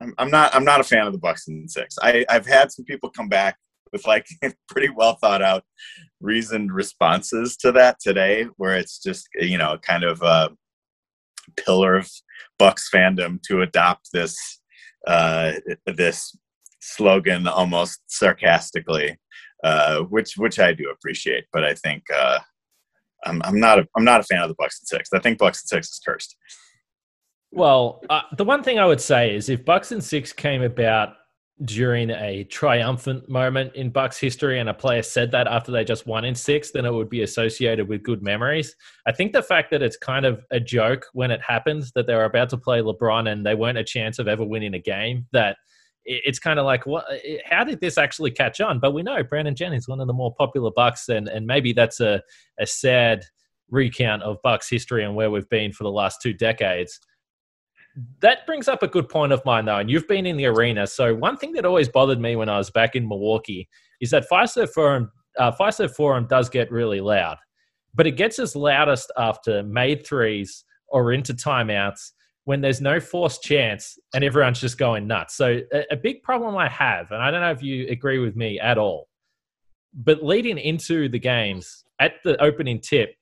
I'm, 0.00 0.14
I'm 0.18 0.30
not. 0.30 0.54
I'm 0.54 0.64
not 0.64 0.80
a 0.80 0.84
fan 0.84 1.06
of 1.06 1.12
the 1.12 1.18
Bucks 1.18 1.48
and 1.48 1.70
six. 1.70 1.96
I, 2.00 2.24
I've 2.28 2.46
had 2.46 2.72
some 2.72 2.84
people 2.84 3.10
come 3.10 3.28
back 3.28 3.56
with 3.92 4.06
like 4.06 4.26
pretty 4.68 4.88
well 4.88 5.14
thought 5.14 5.42
out, 5.42 5.64
reasoned 6.20 6.72
responses 6.72 7.56
to 7.58 7.72
that 7.72 7.98
today, 8.00 8.46
where 8.56 8.76
it's 8.76 9.02
just 9.02 9.28
you 9.34 9.58
know 9.58 9.78
kind 9.82 10.04
of 10.04 10.22
a 10.22 10.50
pillar 11.56 11.96
of 11.96 12.10
Bucks 12.58 12.88
fandom 12.92 13.40
to 13.42 13.62
adopt 13.62 14.08
this 14.12 14.36
uh, 15.06 15.52
this 15.86 16.36
slogan 16.80 17.46
almost 17.46 18.00
sarcastically, 18.06 19.18
uh, 19.64 20.00
which 20.02 20.36
which 20.36 20.58
I 20.58 20.72
do 20.72 20.90
appreciate. 20.90 21.46
But 21.52 21.64
I 21.64 21.74
think 21.74 22.04
uh, 22.14 22.38
I'm 23.24 23.42
I'm 23.44 23.58
not 23.58 23.80
a, 23.80 23.88
I'm 23.96 24.04
not 24.04 24.20
a 24.20 24.24
fan 24.24 24.42
of 24.42 24.48
the 24.48 24.56
Bucks 24.58 24.80
and 24.80 24.88
six. 24.88 25.10
I 25.12 25.18
think 25.18 25.38
Bucks 25.38 25.62
and 25.62 25.68
six 25.68 25.88
is 25.88 26.00
cursed. 26.04 26.36
Well, 27.56 28.02
uh, 28.10 28.20
the 28.36 28.44
one 28.44 28.62
thing 28.62 28.78
I 28.78 28.84
would 28.84 29.00
say 29.00 29.34
is 29.34 29.48
if 29.48 29.64
Bucks 29.64 29.90
and 29.90 30.04
Six 30.04 30.30
came 30.30 30.60
about 30.60 31.14
during 31.64 32.10
a 32.10 32.44
triumphant 32.44 33.30
moment 33.30 33.74
in 33.74 33.88
Bucks 33.88 34.18
history 34.18 34.60
and 34.60 34.68
a 34.68 34.74
player 34.74 35.02
said 35.02 35.30
that 35.30 35.46
after 35.46 35.72
they 35.72 35.82
just 35.82 36.06
won 36.06 36.26
in 36.26 36.34
six, 36.34 36.70
then 36.70 36.84
it 36.84 36.92
would 36.92 37.08
be 37.08 37.22
associated 37.22 37.88
with 37.88 38.02
good 38.02 38.22
memories. 38.22 38.76
I 39.06 39.12
think 39.12 39.32
the 39.32 39.42
fact 39.42 39.70
that 39.70 39.80
it's 39.80 39.96
kind 39.96 40.26
of 40.26 40.44
a 40.50 40.60
joke 40.60 41.06
when 41.14 41.30
it 41.30 41.40
happens 41.40 41.92
that 41.92 42.06
they 42.06 42.14
were 42.14 42.26
about 42.26 42.50
to 42.50 42.58
play 42.58 42.80
LeBron 42.80 43.32
and 43.32 43.46
they 43.46 43.54
weren't 43.54 43.78
a 43.78 43.84
chance 43.84 44.18
of 44.18 44.28
ever 44.28 44.44
winning 44.44 44.74
a 44.74 44.78
game, 44.78 45.26
that 45.32 45.56
it's 46.04 46.38
kind 46.38 46.58
of 46.58 46.66
like, 46.66 46.84
what? 46.84 47.06
How 47.46 47.64
did 47.64 47.80
this 47.80 47.96
actually 47.96 48.32
catch 48.32 48.60
on? 48.60 48.80
But 48.80 48.92
we 48.92 49.02
know 49.02 49.22
Brandon 49.22 49.54
Jennings, 49.54 49.84
is 49.84 49.88
one 49.88 50.00
of 50.02 50.08
the 50.08 50.12
more 50.12 50.34
popular 50.34 50.72
Bucks, 50.76 51.08
and 51.08 51.26
and 51.26 51.46
maybe 51.46 51.72
that's 51.72 52.00
a 52.00 52.22
a 52.60 52.66
sad 52.66 53.24
recount 53.70 54.22
of 54.24 54.36
Bucks 54.42 54.68
history 54.68 55.04
and 55.04 55.16
where 55.16 55.30
we've 55.30 55.48
been 55.48 55.72
for 55.72 55.84
the 55.84 55.90
last 55.90 56.20
two 56.20 56.34
decades. 56.34 57.00
That 58.20 58.46
brings 58.46 58.68
up 58.68 58.82
a 58.82 58.88
good 58.88 59.08
point 59.08 59.32
of 59.32 59.42
mine, 59.44 59.64
though, 59.64 59.78
and 59.78 59.90
you've 59.90 60.06
been 60.06 60.26
in 60.26 60.36
the 60.36 60.46
arena. 60.46 60.86
So 60.86 61.14
one 61.14 61.36
thing 61.36 61.52
that 61.52 61.64
always 61.64 61.88
bothered 61.88 62.20
me 62.20 62.36
when 62.36 62.48
I 62.48 62.58
was 62.58 62.70
back 62.70 62.94
in 62.94 63.08
Milwaukee 63.08 63.68
is 64.00 64.10
that 64.10 64.28
Fiserv 64.30 64.70
Forum, 64.70 65.10
uh, 65.38 65.52
Fiserv 65.52 65.94
Forum 65.94 66.26
does 66.28 66.50
get 66.50 66.70
really 66.70 67.00
loud, 67.00 67.38
but 67.94 68.06
it 68.06 68.12
gets 68.12 68.38
its 68.38 68.54
loudest 68.54 69.10
after 69.16 69.62
made 69.62 70.06
threes 70.06 70.64
or 70.88 71.12
into 71.12 71.32
timeouts 71.32 72.12
when 72.44 72.60
there's 72.60 72.80
no 72.80 73.00
forced 73.00 73.42
chance 73.42 73.98
and 74.14 74.22
everyone's 74.22 74.60
just 74.60 74.78
going 74.78 75.06
nuts. 75.06 75.34
So 75.34 75.60
a, 75.72 75.84
a 75.92 75.96
big 75.96 76.22
problem 76.22 76.56
I 76.56 76.68
have, 76.68 77.10
and 77.10 77.22
I 77.22 77.30
don't 77.30 77.40
know 77.40 77.50
if 77.50 77.62
you 77.62 77.88
agree 77.88 78.18
with 78.18 78.36
me 78.36 78.60
at 78.60 78.78
all, 78.78 79.08
but 79.94 80.22
leading 80.22 80.58
into 80.58 81.08
the 81.08 81.18
games 81.18 81.84
at 81.98 82.14
the 82.24 82.40
opening 82.42 82.80
tip, 82.80 83.14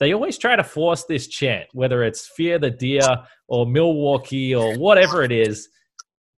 they 0.00 0.12
always 0.12 0.38
try 0.38 0.56
to 0.56 0.64
force 0.64 1.04
this 1.04 1.26
chant, 1.26 1.68
whether 1.72 2.04
it's 2.04 2.26
Fear 2.26 2.58
the 2.58 2.70
Deer 2.70 3.18
or 3.48 3.66
Milwaukee 3.66 4.54
or 4.54 4.78
whatever 4.78 5.22
it 5.22 5.32
is. 5.32 5.68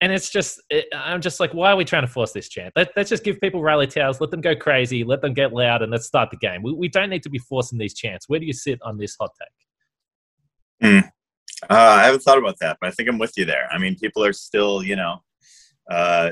And 0.01 0.11
it's 0.11 0.31
just, 0.31 0.63
it, 0.71 0.87
I'm 0.95 1.21
just 1.21 1.41
like, 1.41 1.53
why 1.53 1.71
are 1.73 1.77
we 1.77 1.85
trying 1.85 2.07
to 2.07 2.09
force 2.09 2.33
this 2.33 2.49
chant? 2.49 2.73
Let, 2.75 2.97
us 2.97 3.11
just 3.11 3.23
give 3.23 3.39
people 3.39 3.61
rally 3.63 3.87
towels, 3.87 4.19
let 4.19 4.31
them 4.31 4.41
go 4.41 4.57
crazy, 4.57 5.05
let 5.05 5.21
them 5.21 5.35
get 5.35 5.53
loud, 5.53 5.83
and 5.83 5.93
let's 5.93 6.07
start 6.07 6.31
the 6.31 6.39
game. 6.39 6.63
We, 6.63 6.73
we 6.73 6.89
don't 6.89 7.11
need 7.11 7.23
to 7.25 7.29
be 7.31 7.39
forcing 7.39 7.79
these 7.79 7.93
chants. 7.93 8.27
Where 8.27 8.41
do 8.41 8.47
you 8.47 8.55
sit 8.55 8.81
on 8.83 8.97
this 8.97 9.15
hot 9.21 9.31
take? 9.39 11.05
Uh, 11.69 11.75
I 11.75 12.05
haven't 12.05 12.21
thought 12.21 12.39
about 12.39 12.59
that, 12.61 12.79
but 12.81 12.89
I 12.89 12.93
think 12.93 13.11
I'm 13.11 13.19
with 13.19 13.37
you 13.37 13.45
there. 13.45 13.69
I 13.71 13.77
mean, 13.77 13.95
people 13.97 14.25
are 14.25 14.33
still, 14.33 14.83
you 14.83 14.97
know, 14.97 15.23
uh, 15.91 16.31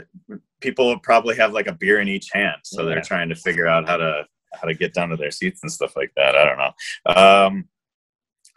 people 0.63 0.99
probably 1.01 1.37
have 1.37 1.53
like 1.53 1.67
a 1.67 1.73
beer 1.75 2.01
in 2.01 2.09
each 2.09 2.29
hand, 2.33 2.57
so 2.65 2.83
Yeah. 2.83 2.95
they're 2.95 3.03
trying 3.03 3.29
to 3.29 3.35
figure 3.35 3.67
out 3.67 3.87
how 3.87 3.99
to 3.99 4.25
how 4.55 4.67
to 4.67 4.75
get 4.75 4.95
down 4.95 5.09
to 5.11 5.17
their 5.17 5.31
seats 5.31 5.61
and 5.63 5.71
stuff 5.73 5.97
like 5.97 6.13
that. 6.17 6.35
I 6.37 6.45
don't 6.45 6.59
know. 6.59 7.15
Um, 7.15 7.69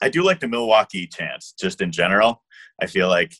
I 0.01 0.09
do 0.09 0.23
like 0.23 0.39
the 0.39 0.47
Milwaukee 0.47 1.07
chants, 1.07 1.53
just 1.59 1.81
in 1.81 1.91
general. 1.91 2.43
I 2.81 2.87
feel 2.87 3.07
like 3.07 3.33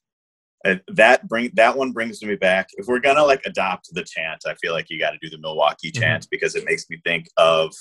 uh, 0.64 0.76
that 0.90 1.28
bring 1.28 1.50
that 1.56 1.76
one 1.76 1.92
brings 1.92 2.22
me 2.22 2.36
back. 2.36 2.68
If 2.74 2.86
we're 2.88 3.00
gonna 3.00 3.24
like 3.24 3.42
adopt 3.46 3.90
the 3.94 4.04
chant, 4.04 4.44
I 4.46 4.54
feel 4.56 4.74
like 4.74 4.90
you 4.90 5.00
got 5.00 5.12
to 5.12 5.18
do 5.20 5.30
the 5.30 5.40
Milwaukee 5.40 5.92
Mhm. 5.92 6.00
chant 6.00 6.28
because 6.30 6.56
it 6.56 6.66
makes 6.66 6.88
me 6.90 6.98
think 7.04 7.28
of 7.38 7.74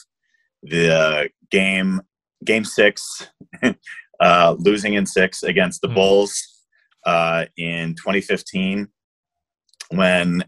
the 0.63 1.29
game 1.51 2.01
game 2.45 2.65
six, 2.65 3.29
uh, 4.21 4.57
losing 4.59 4.95
in 4.95 5.05
six 5.05 5.43
against 5.43 5.83
the 5.83 5.89
Mhm. 5.89 5.95
Bulls 5.95 6.65
uh, 7.05 7.45
in 7.59 7.95
2015 7.97 8.89
when 9.91 10.45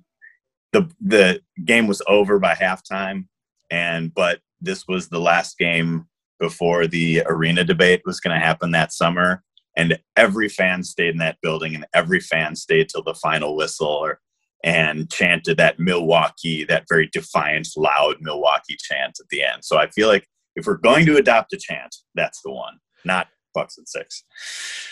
the 0.72 0.90
the 1.00 1.42
game 1.66 1.86
was 1.86 2.00
over 2.06 2.38
by 2.38 2.54
halftime, 2.54 3.26
and 3.72 4.14
but 4.14 4.38
this 4.60 4.86
was 4.86 5.08
the 5.08 5.18
last 5.18 5.58
game 5.58 6.06
before 6.38 6.86
the 6.86 7.22
arena 7.26 7.64
debate 7.64 8.02
was 8.04 8.20
going 8.20 8.38
to 8.38 8.46
happen 8.46 8.70
that 8.70 8.92
summer 8.92 9.42
and 9.76 9.98
every 10.16 10.48
fan 10.48 10.84
stayed 10.84 11.10
in 11.10 11.18
that 11.18 11.38
building 11.42 11.74
and 11.74 11.86
every 11.94 12.20
fan 12.20 12.54
stayed 12.54 12.88
till 12.88 13.02
the 13.02 13.14
final 13.14 13.56
whistle 13.56 13.88
or, 13.88 14.20
and 14.62 15.10
chanted 15.10 15.56
that 15.56 15.78
milwaukee 15.78 16.64
that 16.64 16.84
very 16.88 17.08
defiant 17.12 17.68
loud 17.76 18.16
milwaukee 18.20 18.76
chant 18.78 19.16
at 19.18 19.28
the 19.30 19.42
end 19.42 19.64
so 19.64 19.78
i 19.78 19.88
feel 19.88 20.06
like 20.06 20.26
if 20.54 20.66
we're 20.66 20.76
going 20.76 21.06
to 21.06 21.16
adopt 21.16 21.52
a 21.52 21.56
chant 21.56 21.96
that's 22.14 22.40
the 22.44 22.50
one 22.50 22.74
not 23.04 23.26
bucks 23.54 23.78
and 23.78 23.88
six 23.88 24.24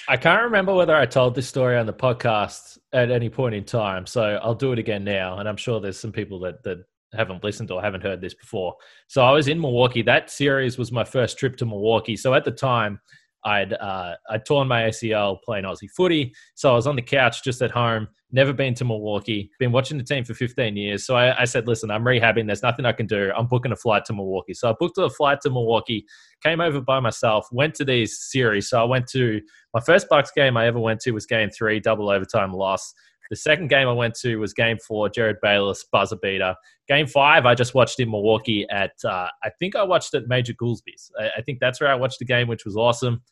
I 0.09 0.17
can't 0.17 0.43
remember 0.43 0.75
whether 0.75 0.97
I 0.97 1.07
told 1.07 1.37
this 1.37 1.47
story 1.47 1.79
on 1.79 1.87
the 1.87 1.93
podcast 1.93 2.79
at 2.93 3.13
any 3.13 3.29
point 3.29 3.55
in 3.55 3.63
time, 3.63 4.07
so 4.07 4.41
I'll 4.43 4.57
do 4.57 4.73
it 4.73 4.79
again 4.81 5.05
now. 5.05 5.39
And 5.39 5.49
I'm 5.49 5.57
sure 5.57 5.79
there's 5.79 6.01
some 6.01 6.11
people 6.11 6.41
that 6.41 6.65
that 6.65 6.79
haven't 7.15 7.45
listened 7.45 7.71
or 7.71 7.83
haven't 7.83 8.03
heard 8.03 8.21
this 8.21 8.35
before. 8.35 8.75
So 9.09 9.23
I 9.23 9.33
was 9.33 9.49
in 9.49 9.61
Milwaukee. 9.61 10.03
That 10.03 10.31
series 10.31 10.79
was 10.79 10.93
my 10.93 11.05
first 11.05 11.39
trip 11.39 11.57
to 11.57 11.67
Milwaukee. 11.67 12.17
So 12.17 12.35
at 12.35 12.45
the 12.45 12.51
time, 12.51 13.01
I'd 13.45 13.73
uh, 13.73 14.17
I'd 14.29 14.45
torn 14.45 14.69
my 14.69 14.83
ACL 14.83 15.41
playing 15.43 15.65
Aussie 15.65 15.91
footy. 15.91 16.35
So 16.55 16.73
I 16.73 16.75
was 16.75 16.87
on 16.87 16.97
the 16.97 17.03
couch 17.03 17.43
just 17.43 17.63
at 17.63 17.71
home. 17.71 18.09
Never 18.33 18.53
been 18.53 18.75
to 18.75 18.85
Milwaukee. 18.85 19.51
Been 19.59 19.73
watching 19.73 19.99
the 19.99 20.05
team 20.05 20.25
for 20.25 20.35
15 20.35 20.77
years. 20.77 21.05
So 21.05 21.17
I, 21.17 21.41
I 21.41 21.45
said, 21.47 21.67
listen, 21.67 21.91
I'm 21.91 22.05
rehabbing. 22.05 22.47
There's 22.47 22.63
nothing 22.63 22.85
I 22.85 22.93
can 22.93 23.07
do. 23.07 23.33
I'm 23.37 23.47
booking 23.47 23.73
a 23.73 23.77
flight 23.77 24.05
to 24.07 24.13
Milwaukee. 24.13 24.55
So 24.55 24.71
I 24.71 24.75
booked 24.79 24.99
a 24.99 25.09
flight 25.09 25.41
to 25.43 25.51
Milwaukee. 25.51 26.05
Came 26.43 26.61
over 26.61 26.81
by 26.81 27.01
myself. 27.01 27.49
Went 27.51 27.75
to 27.77 27.85
these 27.85 28.21
series. 28.21 28.69
So 28.69 28.81
I 28.81 28.85
went 28.85 29.07
to 29.09 29.41
my 29.75 29.81
first 29.81 30.09
Bucks 30.09 30.31
game 30.31 30.57
I 30.57 30.67
ever 30.67 30.79
went 30.79 31.01
to 31.01 31.13
was 31.13 31.27
Game 31.27 31.51
Three, 31.51 31.81
double 31.81 32.11
overtime 32.11 32.53
loss. 32.53 32.93
The 33.31 33.37
second 33.37 33.69
game 33.69 33.89
I 33.89 33.93
went 33.93 34.15
to 34.17 34.37
was 34.37 34.53
Game 34.53 34.77
Four, 34.79 35.09
Jerryd 35.09 35.37
Bayless 35.41 35.85
buzzer 35.91 36.17
beater. 36.17 36.55
Game 36.89 37.07
Five 37.07 37.47
I 37.47 37.55
just 37.55 37.75
watched 37.75 38.01
in 38.01 38.11
Milwaukee 38.11 38.67
at 38.71 38.93
uh, 39.05 39.29
I 39.43 39.51
think 39.59 39.77
I 39.77 39.85
watched 39.85 40.15
at 40.15 40.27
Major 40.27 40.53
Goolsby's. 40.55 41.11
I, 41.19 41.31
I 41.39 41.43
think 41.43 41.61
that's 41.61 41.81
where 41.81 41.91
I 41.91 41.95
watched 41.95 42.19
the 42.19 42.25
game, 42.25 42.49
which 42.49 42.65
was 42.65 42.77
awesome. 42.77 43.23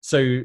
So 0.00 0.42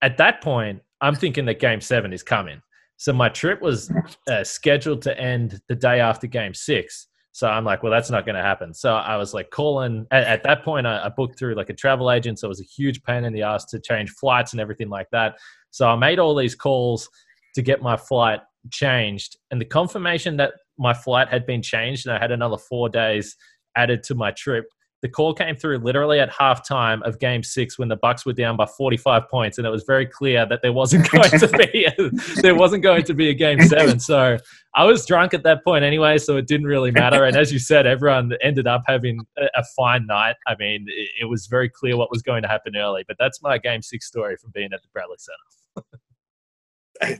at 0.00 0.16
that 0.16 0.40
point, 0.40 0.80
I'm 1.00 1.14
thinking 1.14 1.44
that 1.46 1.60
Game 1.60 1.80
Seven 1.80 2.12
is 2.12 2.22
coming. 2.22 2.62
So 2.96 3.12
my 3.12 3.28
trip 3.28 3.60
was 3.60 3.92
uh, 4.30 4.44
scheduled 4.44 5.02
to 5.02 5.18
end 5.18 5.60
the 5.68 5.74
day 5.74 6.00
after 6.00 6.26
Game 6.26 6.54
Six. 6.54 7.08
So 7.32 7.48
I'm 7.48 7.64
like, 7.64 7.82
well, 7.82 7.90
that's 7.90 8.10
not 8.10 8.26
going 8.26 8.36
to 8.36 8.42
happen. 8.42 8.74
So 8.74 8.94
I 8.94 9.16
was 9.16 9.34
like 9.34 9.50
calling. 9.50 10.06
At, 10.10 10.24
at 10.24 10.42
that 10.44 10.62
point, 10.62 10.86
I, 10.86 11.06
I 11.06 11.08
booked 11.08 11.38
through 11.38 11.54
like 11.54 11.70
a 11.70 11.74
travel 11.74 12.10
agent, 12.10 12.38
so 12.38 12.46
it 12.46 12.48
was 12.48 12.60
a 12.60 12.64
huge 12.64 13.02
pain 13.02 13.24
in 13.24 13.32
the 13.32 13.42
ass 13.42 13.64
to 13.66 13.80
change 13.80 14.10
flights 14.10 14.52
and 14.52 14.60
everything 14.60 14.88
like 14.88 15.08
that. 15.12 15.36
So 15.70 15.88
I 15.88 15.96
made 15.96 16.18
all 16.18 16.34
these 16.34 16.54
calls 16.54 17.08
to 17.54 17.62
get 17.62 17.82
my 17.82 17.96
flight 17.96 18.40
changed, 18.70 19.36
and 19.50 19.60
the 19.60 19.64
confirmation 19.64 20.36
that 20.36 20.52
my 20.78 20.94
flight 20.94 21.28
had 21.28 21.46
been 21.46 21.62
changed 21.62 22.06
and 22.06 22.16
I 22.16 22.18
had 22.18 22.32
another 22.32 22.58
four 22.58 22.88
days 22.88 23.36
added 23.76 24.02
to 24.04 24.14
my 24.14 24.30
trip. 24.32 24.66
The 25.02 25.08
call 25.08 25.34
came 25.34 25.56
through 25.56 25.78
literally 25.78 26.20
at 26.20 26.30
halftime 26.30 27.02
of 27.02 27.18
Game 27.18 27.42
Six 27.42 27.76
when 27.76 27.88
the 27.88 27.96
Bucks 27.96 28.24
were 28.24 28.32
down 28.32 28.56
by 28.56 28.66
45 28.66 29.28
points, 29.28 29.58
and 29.58 29.66
it 29.66 29.70
was 29.70 29.82
very 29.82 30.06
clear 30.06 30.46
that 30.46 30.62
there 30.62 30.72
wasn't 30.72 31.10
going 31.10 31.28
to 31.30 31.48
be 31.48 31.86
a, 31.86 32.10
there 32.40 32.54
wasn't 32.54 32.84
going 32.84 33.02
to 33.04 33.14
be 33.14 33.28
a 33.28 33.34
Game 33.34 33.60
Seven. 33.62 33.98
So 33.98 34.38
I 34.76 34.84
was 34.84 35.04
drunk 35.04 35.34
at 35.34 35.42
that 35.42 35.64
point 35.64 35.84
anyway, 35.84 36.18
so 36.18 36.36
it 36.36 36.46
didn't 36.46 36.68
really 36.68 36.92
matter. 36.92 37.24
And 37.24 37.36
as 37.36 37.52
you 37.52 37.58
said, 37.58 37.84
everyone 37.84 38.30
ended 38.42 38.68
up 38.68 38.82
having 38.86 39.18
a, 39.56 39.64
fine 39.76 40.06
night. 40.06 40.36
I 40.46 40.54
mean, 40.56 40.86
it 40.88 41.28
was 41.28 41.48
very 41.48 41.68
clear 41.68 41.96
what 41.96 42.10
was 42.12 42.22
going 42.22 42.42
to 42.42 42.48
happen 42.48 42.76
early. 42.76 43.04
But 43.08 43.16
that's 43.18 43.42
my 43.42 43.58
Game 43.58 43.82
Six 43.82 44.06
story 44.06 44.36
from 44.36 44.52
being 44.54 44.72
at 44.72 44.82
the 44.82 44.88
Bradley 44.92 45.16
Center. 45.18 45.86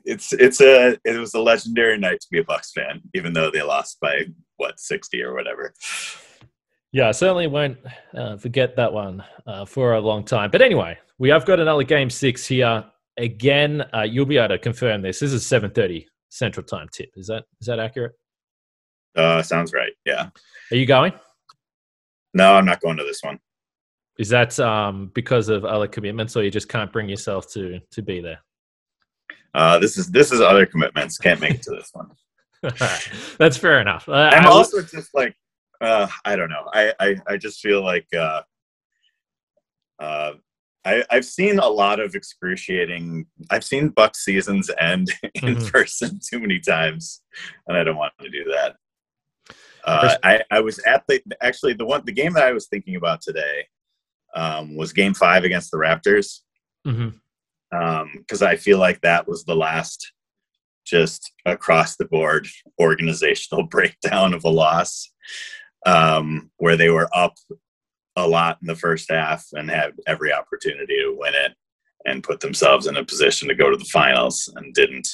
it's 0.04 0.32
it's 0.32 0.60
a 0.60 0.96
it 1.04 1.18
was 1.18 1.34
a 1.34 1.40
legendary 1.40 1.98
night 1.98 2.20
to 2.20 2.26
be 2.30 2.38
a 2.38 2.44
bucks 2.44 2.72
fan 2.72 3.00
even 3.14 3.32
though 3.32 3.50
they 3.50 3.62
lost 3.62 3.98
by 4.00 4.22
what 4.56 4.78
60 4.78 5.22
or 5.22 5.34
whatever 5.34 5.74
Yeah, 6.92 7.08
I 7.08 7.12
certainly 7.12 7.46
won't 7.46 7.78
uh, 8.14 8.36
forget 8.36 8.76
that 8.76 8.92
one 8.92 9.24
uh, 9.46 9.64
for 9.64 9.94
a 9.94 10.00
long 10.00 10.24
time. 10.24 10.50
But 10.50 10.60
anyway, 10.60 10.98
we 11.18 11.30
have 11.30 11.46
got 11.46 11.58
another 11.58 11.84
game 11.84 12.10
six 12.10 12.46
here. 12.46 12.84
Again, 13.16 13.82
uh, 13.94 14.02
you'll 14.02 14.26
be 14.26 14.36
able 14.36 14.48
to 14.48 14.58
confirm 14.58 15.00
this. 15.00 15.18
This 15.20 15.32
is 15.32 15.46
seven 15.46 15.70
thirty 15.70 16.06
Central 16.28 16.64
Time 16.66 16.88
tip. 16.92 17.08
Is 17.16 17.26
that 17.28 17.44
is 17.60 17.66
that 17.66 17.78
accurate? 17.78 18.12
uh 19.16 19.42
sounds 19.42 19.72
right 19.74 19.92
yeah 20.06 20.28
Are 20.70 20.76
you 20.76 20.86
going? 20.86 21.12
no 22.34 22.54
i'm 22.54 22.64
not 22.64 22.80
going 22.80 22.96
to 22.96 23.04
this 23.04 23.22
one 23.22 23.38
Is 24.18 24.28
that 24.30 24.58
um, 24.60 25.10
because 25.14 25.48
of 25.48 25.64
other 25.64 25.86
commitments, 25.88 26.36
or 26.36 26.42
you 26.44 26.50
just 26.50 26.68
can't 26.68 26.92
bring 26.92 27.08
yourself 27.08 27.50
to 27.54 27.80
to 27.90 28.02
be 28.02 28.20
there? 28.20 28.40
Uh 29.54 29.78
this 29.78 29.96
is 29.98 30.10
this 30.10 30.32
is 30.32 30.40
other 30.40 30.64
commitments 30.66 31.18
can't 31.18 31.40
make 31.40 31.54
it 31.54 31.62
to 31.62 31.70
this 31.70 31.90
one 31.92 32.10
That's 33.38 33.56
fair 33.56 33.80
enough. 33.80 34.08
Uh, 34.08 34.30
i'm 34.32 34.44
will- 34.44 34.52
also 34.52 34.82
just 34.82 35.14
like 35.14 35.34
uh 35.80 36.06
i 36.24 36.36
don't 36.36 36.48
know 36.50 36.68
i 36.72 36.92
i, 37.00 37.16
I 37.26 37.36
just 37.36 37.60
feel 37.60 37.82
like 37.82 38.06
uh 38.16 38.42
uh 39.98 40.32
I, 40.84 41.04
I've 41.12 41.24
seen 41.24 41.60
a 41.60 41.68
lot 41.68 42.00
of 42.00 42.16
excruciating. 42.16 43.26
I've 43.50 43.62
seen 43.62 43.90
Buck 43.90 44.16
seasons 44.16 44.68
end 44.80 45.12
in 45.34 45.54
Mhm. 45.54 45.70
person 45.70 46.18
too 46.28 46.40
many 46.40 46.58
times, 46.58 47.22
and 47.68 47.76
I 47.76 47.84
don't 47.84 47.94
want 47.96 48.12
to 48.20 48.28
do 48.28 48.42
that. 48.50 48.74
Uh, 49.84 50.16
I, 50.24 50.42
I 50.50 50.58
was 50.58 50.80
at 50.80 51.04
the 51.06 51.22
actually 51.40 51.74
the 51.74 51.84
one 51.84 52.02
the 52.04 52.10
game 52.10 52.32
that 52.32 52.42
I 52.42 52.50
was 52.52 52.66
thinking 52.66 52.96
about 52.96 53.20
today 53.22 53.66
um, 54.34 54.76
was 54.76 54.92
Game 54.92 55.14
Five 55.14 55.44
against 55.44 55.70
the 55.70 55.76
Raptors 55.76 56.40
Mhm. 56.84 57.20
Because 57.72 58.42
I 58.42 58.56
feel 58.56 58.78
like 58.78 59.00
that 59.00 59.26
was 59.26 59.44
the 59.44 59.56
last 59.56 60.12
just 60.84 61.32
across 61.46 61.96
the 61.96 62.04
board 62.04 62.46
organizational 62.80 63.62
breakdown 63.70 64.34
of 64.34 64.44
a 64.44 64.50
loss 64.50 65.10
um, 65.86 66.50
where 66.58 66.76
they 66.76 66.90
were 66.90 67.08
up 67.14 67.34
a 68.16 68.26
lot 68.26 68.58
in 68.60 68.66
the 68.66 68.76
first 68.76 69.10
half 69.10 69.46
and 69.52 69.70
had 69.70 69.94
every 70.06 70.32
opportunity 70.32 70.96
to 70.98 71.16
win 71.16 71.34
it 71.34 71.52
and 72.04 72.22
put 72.22 72.40
themselves 72.40 72.86
in 72.86 72.96
a 72.96 73.04
position 73.04 73.48
to 73.48 73.54
go 73.54 73.70
to 73.70 73.76
the 73.76 73.84
finals 73.86 74.52
and 74.56 74.74
didn't. 74.74 75.08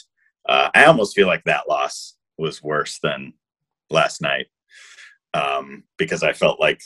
Uh, 0.49 0.71
I 0.75 0.85
almost 0.85 1.15
feel 1.15 1.27
like 1.27 1.45
that 1.45 1.69
loss 1.69 2.17
was 2.39 2.63
worse 2.63 2.99
than 3.03 3.35
last 3.91 4.21
night 4.21 4.47
um, 5.35 5.85
because 5.97 6.23
I 6.23 6.33
felt 6.33 6.59
like, 6.59 6.81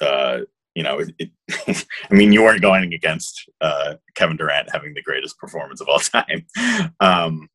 uh, 0.00 0.40
you 0.74 0.82
know, 0.82 0.98
it, 0.98 1.14
it, 1.18 1.86
I 2.10 2.14
mean, 2.14 2.32
you 2.32 2.42
weren't 2.42 2.62
going 2.62 2.92
against 2.92 3.48
uh, 3.60 3.94
Kevin 4.14 4.36
Durant 4.36 4.72
having 4.72 4.94
the 4.94 5.02
greatest 5.02 5.38
performance 5.38 5.80
of 5.80 5.88
all 5.88 5.98
time. 5.98 6.46
Um, 7.00 7.48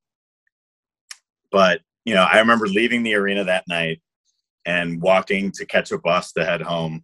but, 1.52 1.82
you 2.06 2.14
know, 2.14 2.28
I 2.32 2.38
remember 2.38 2.68
leaving 2.68 3.02
the 3.02 3.16
arena 3.16 3.44
that 3.44 3.64
night 3.68 4.02
and 4.66 5.02
walking 5.02 5.52
to 5.54 5.66
catch 5.66 5.92
a 5.92 5.98
bus 5.98 6.32
to 6.34 6.46
head 6.46 6.62
home. 6.62 7.04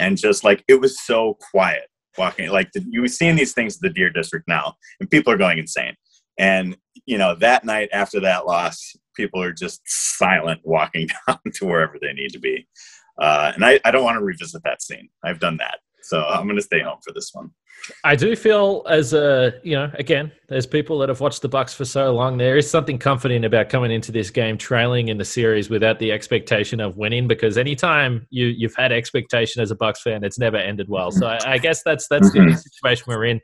And 0.00 0.16
just 0.16 0.42
like, 0.42 0.64
it 0.68 0.80
was 0.80 1.04
so 1.04 1.36
quiet 1.50 1.88
walking. 2.16 2.50
Like, 2.50 2.72
the, 2.72 2.84
you 2.88 3.02
were 3.02 3.08
seeing 3.08 3.36
these 3.36 3.52
things 3.52 3.76
at 3.76 3.82
the 3.82 3.90
Deer 3.90 4.10
District 4.10 4.48
now, 4.48 4.74
and 5.00 5.10
people 5.10 5.32
are 5.32 5.38
going 5.38 5.58
insane. 5.58 5.94
And, 6.38 6.76
you 7.04 7.18
know, 7.18 7.34
that 7.36 7.64
night 7.64 7.90
after 7.92 8.20
that 8.20 8.46
loss, 8.46 8.96
people 9.14 9.42
are 9.42 9.52
just 9.52 9.80
silent 9.84 10.60
walking 10.64 11.08
down 11.26 11.38
to 11.54 11.66
wherever 11.66 11.98
they 12.00 12.12
need 12.12 12.32
to 12.32 12.38
be. 12.38 12.66
Uh, 13.18 13.52
and 13.54 13.64
I, 13.64 13.80
I 13.84 13.90
don't 13.90 14.04
want 14.04 14.18
to 14.18 14.24
revisit 14.24 14.62
that 14.64 14.82
scene. 14.82 15.08
I've 15.24 15.40
done 15.40 15.56
that. 15.58 15.78
So 16.02 16.22
I'm 16.22 16.44
going 16.44 16.56
to 16.56 16.62
stay 16.62 16.80
home 16.80 16.98
for 17.04 17.12
this 17.12 17.30
one. 17.32 17.50
I 18.04 18.16
do 18.16 18.34
feel 18.36 18.84
as 18.88 19.12
a 19.12 19.54
you 19.62 19.74
know 19.74 19.90
again, 19.94 20.32
there's 20.48 20.66
people 20.66 20.98
that 20.98 21.08
have 21.08 21.20
watched 21.20 21.42
the 21.42 21.48
Bucks 21.48 21.74
for 21.74 21.84
so 21.84 22.12
long. 22.14 22.38
There 22.38 22.56
is 22.56 22.70
something 22.70 22.98
comforting 22.98 23.44
about 23.44 23.68
coming 23.68 23.90
into 23.90 24.12
this 24.12 24.30
game 24.30 24.56
trailing 24.56 25.08
in 25.08 25.18
the 25.18 25.24
series 25.24 25.68
without 25.68 25.98
the 25.98 26.12
expectation 26.12 26.80
of 26.80 26.96
winning. 26.96 27.28
Because 27.28 27.58
anytime 27.58 28.26
you 28.30 28.46
you've 28.46 28.74
had 28.76 28.92
expectation 28.92 29.62
as 29.62 29.70
a 29.70 29.74
Bucks 29.74 30.02
fan, 30.02 30.24
it's 30.24 30.38
never 30.38 30.56
ended 30.56 30.88
well. 30.88 31.10
So 31.10 31.26
I, 31.26 31.54
I 31.54 31.58
guess 31.58 31.82
that's 31.84 32.06
that's 32.08 32.32
the 32.32 32.56
situation 32.56 33.04
we're 33.08 33.24
in. 33.24 33.40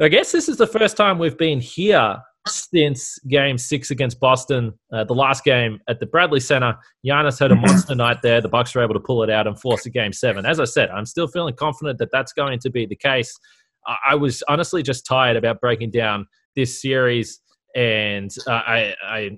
I 0.00 0.08
guess 0.08 0.32
this 0.32 0.48
is 0.48 0.58
the 0.58 0.66
first 0.66 0.96
time 0.96 1.18
we've 1.18 1.38
been 1.38 1.60
here 1.60 2.18
since 2.46 3.18
Game 3.28 3.58
Six 3.58 3.90
against 3.90 4.20
Boston. 4.20 4.72
Uh, 4.92 5.04
the 5.04 5.14
last 5.14 5.44
game 5.44 5.80
at 5.88 6.00
the 6.00 6.06
Bradley 6.06 6.40
Center, 6.40 6.76
Giannis 7.06 7.38
had 7.38 7.52
a 7.52 7.54
monster 7.54 7.94
night 7.96 8.22
there. 8.22 8.40
The 8.40 8.48
Bucks 8.48 8.74
were 8.74 8.82
able 8.82 8.94
to 8.94 9.00
pull 9.00 9.22
it 9.22 9.30
out 9.30 9.46
and 9.46 9.58
force 9.58 9.86
a 9.86 9.90
Game 9.90 10.12
Seven. 10.12 10.44
As 10.44 10.60
I 10.60 10.64
said, 10.64 10.90
I'm 10.90 11.06
still 11.06 11.26
feeling 11.26 11.54
confident 11.54 11.98
that 11.98 12.10
that's 12.10 12.32
going 12.32 12.58
to 12.60 12.70
be 12.70 12.86
the 12.86 12.96
case. 12.96 13.38
I, 13.86 13.96
I 14.10 14.14
was 14.14 14.42
honestly 14.48 14.82
just 14.82 15.06
tired 15.06 15.36
about 15.36 15.60
breaking 15.60 15.90
down 15.90 16.26
this 16.54 16.80
series, 16.80 17.40
and 17.74 18.30
uh, 18.46 18.52
I, 18.52 18.94
I 19.02 19.30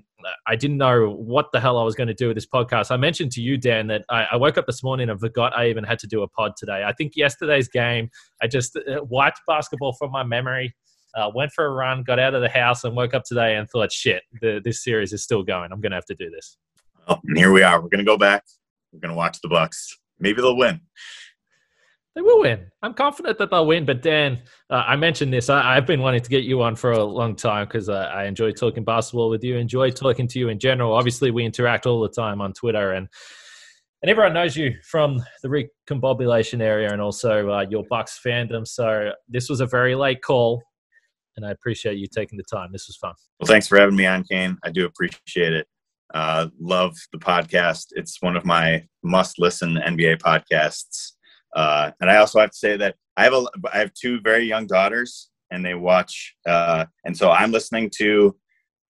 I 0.45 0.55
didn't 0.55 0.77
know 0.77 1.09
what 1.09 1.51
the 1.51 1.59
hell 1.59 1.77
I 1.77 1.83
was 1.83 1.95
going 1.95 2.07
to 2.07 2.13
do 2.13 2.27
with 2.27 2.35
this 2.35 2.45
podcast. 2.45 2.91
I 2.91 2.97
mentioned 2.97 3.31
to 3.33 3.41
you, 3.41 3.57
Dan, 3.57 3.87
that 3.87 4.03
I, 4.09 4.27
I 4.31 4.35
woke 4.35 4.57
up 4.57 4.65
this 4.65 4.83
morning 4.83 5.09
and 5.09 5.19
forgot 5.19 5.57
I 5.57 5.69
even 5.69 5.83
had 5.83 5.99
to 5.99 6.07
do 6.07 6.23
a 6.23 6.27
pod 6.27 6.53
today. 6.57 6.83
I 6.85 6.93
think 6.93 7.13
yesterday's 7.15 7.67
game, 7.67 8.09
I 8.41 8.47
just 8.47 8.75
uh, 8.75 9.03
wiped 9.03 9.41
basketball 9.47 9.93
from 9.93 10.11
my 10.11 10.23
memory. 10.23 10.75
Uh, 11.17 11.31
went 11.33 11.51
for 11.51 11.65
a 11.65 11.71
run, 11.71 12.03
got 12.03 12.19
out 12.19 12.35
of 12.35 12.41
the 12.41 12.49
house, 12.49 12.83
and 12.83 12.95
woke 12.95 13.13
up 13.13 13.23
today 13.23 13.55
and 13.55 13.69
thought, 13.69 13.91
shit, 13.91 14.23
the, 14.41 14.61
this 14.63 14.83
series 14.83 15.13
is 15.13 15.23
still 15.23 15.43
going. 15.43 15.71
I'm 15.71 15.81
going 15.81 15.91
to 15.91 15.97
have 15.97 16.05
to 16.05 16.15
do 16.15 16.29
this. 16.29 16.57
And 17.07 17.37
here 17.37 17.51
we 17.51 17.63
are. 17.63 17.81
We're 17.81 17.89
going 17.89 17.99
to 17.99 18.09
go 18.09 18.17
back. 18.17 18.43
We're 18.91 18.99
going 18.99 19.11
to 19.11 19.17
watch 19.17 19.39
the 19.41 19.49
Bucks. 19.49 19.97
Maybe 20.19 20.41
they'll 20.41 20.57
win. 20.57 20.81
They 22.15 22.21
will 22.21 22.41
win. 22.41 22.65
I'm 22.81 22.93
confident 22.93 23.37
that 23.37 23.51
they'll 23.51 23.67
win. 23.67 23.85
But 23.85 24.01
Dan, 24.01 24.41
uh, 24.69 24.83
I 24.87 24.95
mentioned 24.95 25.31
this. 25.31 25.49
I, 25.49 25.75
have 25.75 25.85
been 25.85 26.01
wanting 26.01 26.21
to 26.21 26.29
get 26.29 26.43
you 26.43 26.61
on 26.63 26.75
for 26.75 26.91
a 26.91 27.03
long 27.03 27.35
time 27.35 27.67
because 27.67 27.89
uh, 27.89 28.11
I 28.13 28.25
enjoy 28.25 28.51
talking 28.51 28.83
basketball 28.83 29.29
with 29.29 29.43
you. 29.43 29.57
Enjoy 29.57 29.91
talking 29.91 30.27
to 30.29 30.39
you 30.39 30.49
in 30.49 30.57
general. 30.57 30.93
Obviously, 30.93 31.29
we 31.29 31.45
interact 31.45 31.85
all 31.85 32.01
the 32.01 32.09
time 32.09 32.41
on 32.41 32.53
Twitter, 32.53 32.93
and 32.93 33.07
and 34.01 34.11
everyone 34.11 34.33
knows 34.33 34.55
you 34.55 34.75
from 34.83 35.23
the 35.41 35.69
recombobulation 35.89 36.61
area 36.61 36.91
and 36.91 37.01
also 37.01 37.49
uh, 37.51 37.65
your 37.69 37.83
Bucks 37.89 38.19
fandom. 38.23 38.67
So 38.67 39.11
this 39.27 39.49
was 39.49 39.59
a 39.59 39.65
very 39.65 39.95
late 39.95 40.21
call, 40.21 40.61
and 41.37 41.45
I 41.45 41.51
appreciate 41.51 41.97
you 41.97 42.07
taking 42.07 42.37
the 42.37 42.43
time. 42.43 42.71
This 42.71 42.87
was 42.87 42.97
fun. 42.97 43.13
Well, 43.39 43.47
thanks 43.47 43.67
for 43.67 43.77
having 43.77 43.95
me 43.95 44.05
on, 44.05 44.23
Kane. 44.23 44.57
I 44.63 44.71
do 44.71 44.85
appreciate 44.85 45.53
it. 45.53 45.67
Uh, 46.13 46.47
love 46.59 46.95
the 47.13 47.19
podcast. 47.19 47.87
It's 47.91 48.21
one 48.21 48.35
of 48.35 48.43
my 48.43 48.83
must-listen 49.03 49.75
NBA 49.75 50.19
podcasts. 50.19 51.11
Uh, 51.55 51.91
and 52.01 52.09
I 52.09 52.17
also 52.17 52.39
have 52.39 52.51
to 52.51 52.57
say 52.57 52.75
that 52.77 52.95
I 53.15 53.23
have 53.23 53.33
a 53.33 53.45
I 53.71 53.77
have 53.79 53.93
two 53.93 54.19
very 54.21 54.43
young 54.45 54.67
daughters, 54.67 55.29
and 55.51 55.65
they 55.65 55.75
watch. 55.75 56.35
Uh, 56.45 56.85
and 57.05 57.15
so 57.15 57.31
I'm 57.31 57.51
listening 57.51 57.89
to 57.97 58.35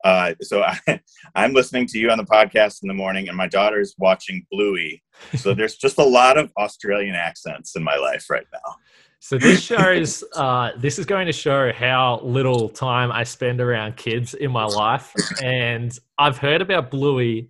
uh, 0.04 0.34
so 0.42 0.64
I, 0.64 0.80
I'm 1.36 1.54
listening 1.54 1.88
to 1.88 2.00
you 2.00 2.10
on 2.10 2.18
the 2.18 2.24
podcast 2.24 2.84
in 2.84 2.88
the 2.88 2.94
morning, 2.94 3.28
and 3.28 3.38
my 3.38 3.48
daughter's 3.48 3.96
watching 3.98 4.46
Bluey. 4.52 5.04
So 5.38 5.54
there's 5.54 5.76
just 5.76 5.98
a 5.98 6.04
lot 6.04 6.38
of 6.38 6.52
Australian 6.58 7.16
accents 7.16 7.76
in 7.76 7.84
my 7.84 7.98
life 7.98 8.30
right 8.30 8.46
now. 8.54 8.76
So 9.20 9.38
this 9.38 9.62
shows. 9.64 10.24
Uh, 10.36 10.72
this 10.78 11.00
is 11.00 11.06
going 11.06 11.28
to 11.28 11.34
show 11.34 11.72
how 11.74 12.20
little 12.24 12.70
time 12.70 13.12
I 13.12 13.24
spend 13.24 13.62
around 13.62 13.98
kids 13.98 14.34
in 14.34 14.52
my 14.52 14.66
life, 14.66 15.14
and 15.42 15.98
I've 16.18 16.38
heard 16.38 16.62
about 16.62 16.92
Bluey 16.92 17.50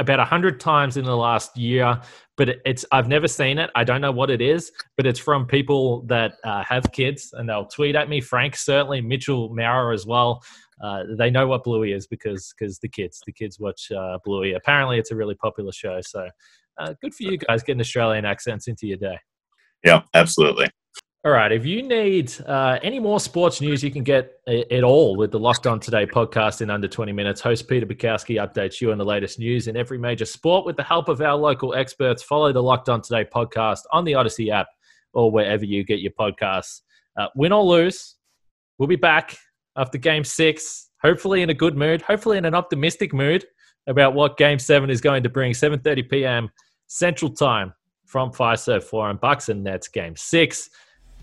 about 0.00 0.20
a 0.20 0.24
hundred 0.24 0.60
times 0.60 0.96
in 0.96 1.04
the 1.04 1.16
last 1.16 1.56
year, 1.56 2.00
but 2.36 2.56
it's 2.64 2.84
I've 2.92 3.08
never 3.08 3.26
seen 3.26 3.58
it. 3.58 3.68
I 3.74 3.82
don't 3.82 4.00
know 4.00 4.12
what 4.12 4.30
it 4.30 4.40
is, 4.40 4.70
but 4.96 5.06
it's 5.06 5.18
from 5.18 5.44
people 5.46 6.02
that 6.02 6.34
uh, 6.44 6.62
have 6.62 6.92
kids, 6.92 7.30
and 7.32 7.48
they'll 7.48 7.66
tweet 7.66 7.96
at 7.96 8.08
me. 8.08 8.20
Frank 8.20 8.54
certainly, 8.54 9.00
Mitchell 9.00 9.52
Maurer 9.54 9.92
as 9.92 10.06
well 10.06 10.42
uh, 10.80 11.04
they 11.16 11.30
know 11.30 11.46
what 11.46 11.64
Bluey 11.64 11.92
is 11.92 12.06
because 12.06 12.54
because 12.58 12.78
the 12.78 12.88
kids 12.88 13.20
the 13.26 13.32
kids 13.32 13.58
watch 13.58 13.90
uh, 13.90 14.18
Bluey. 14.24 14.54
Apparently, 14.54 14.98
it's 14.98 15.10
a 15.10 15.16
really 15.16 15.34
popular 15.34 15.72
show. 15.72 16.00
So 16.02 16.28
uh, 16.78 16.94
good 17.02 17.14
for 17.14 17.24
you 17.24 17.38
guys 17.38 17.62
getting 17.62 17.80
Australian 17.80 18.24
accents 18.24 18.68
into 18.68 18.86
your 18.86 18.98
day. 18.98 19.18
Yeah, 19.84 20.02
absolutely. 20.14 20.68
All 21.24 21.32
right. 21.32 21.50
If 21.50 21.66
you 21.66 21.82
need 21.82 22.32
uh, 22.46 22.78
any 22.82 23.00
more 23.00 23.18
sports 23.18 23.60
news, 23.60 23.82
you 23.82 23.90
can 23.90 24.04
get 24.04 24.34
it 24.46 24.84
all 24.84 25.16
with 25.16 25.32
the 25.32 25.38
Locked 25.38 25.66
On 25.66 25.80
Today 25.80 26.06
podcast 26.06 26.62
in 26.62 26.70
under 26.70 26.86
20 26.86 27.12
minutes. 27.12 27.40
Host 27.40 27.68
Peter 27.68 27.84
Bukowski 27.84 28.36
updates 28.36 28.80
you 28.80 28.92
on 28.92 28.98
the 28.98 29.04
latest 29.04 29.38
news 29.38 29.66
in 29.66 29.76
every 29.76 29.98
major 29.98 30.24
sport 30.24 30.64
with 30.64 30.76
the 30.76 30.82
help 30.82 31.08
of 31.08 31.20
our 31.20 31.34
local 31.34 31.74
experts. 31.74 32.22
Follow 32.22 32.52
the 32.52 32.62
Locked 32.62 32.88
On 32.88 33.02
Today 33.02 33.24
podcast 33.24 33.80
on 33.92 34.04
the 34.04 34.14
Odyssey 34.14 34.50
app 34.50 34.68
or 35.12 35.30
wherever 35.30 35.64
you 35.64 35.82
get 35.82 35.98
your 35.98 36.12
podcasts. 36.12 36.82
Uh, 37.18 37.26
win 37.34 37.50
or 37.50 37.64
lose, 37.64 38.14
we'll 38.78 38.86
be 38.86 38.96
back 38.96 39.36
after 39.76 39.98
game 39.98 40.22
six, 40.22 40.88
hopefully 41.02 41.42
in 41.42 41.50
a 41.50 41.54
good 41.54 41.76
mood, 41.76 42.00
hopefully 42.00 42.38
in 42.38 42.44
an 42.44 42.54
optimistic 42.54 43.12
mood 43.12 43.44
about 43.88 44.14
what 44.14 44.36
game 44.36 44.60
seven 44.60 44.88
is 44.88 45.00
going 45.00 45.24
to 45.24 45.28
bring. 45.28 45.52
7.30 45.52 46.08
p.m. 46.08 46.48
Central 46.86 47.30
Time 47.30 47.72
from 48.08 48.32
Fiserv 48.32 48.82
Forum, 48.82 49.18
Bucks 49.18 49.50
and 49.50 49.62
Nets 49.62 49.86
game 49.86 50.16
six. 50.16 50.70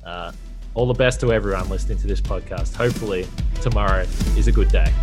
Uh, 0.06 0.32
all 0.76 0.86
the 0.86 0.94
best 0.94 1.20
to 1.22 1.34
everyone 1.34 1.68
listening 1.68 1.98
to 1.98 2.08
this 2.08 2.22
podcast. 2.22 2.76
Hopefully 2.76 3.28
tomorrow 3.62 4.06
is 4.38 4.48
a 4.48 4.52
good 4.52 4.70
day. 4.70 4.94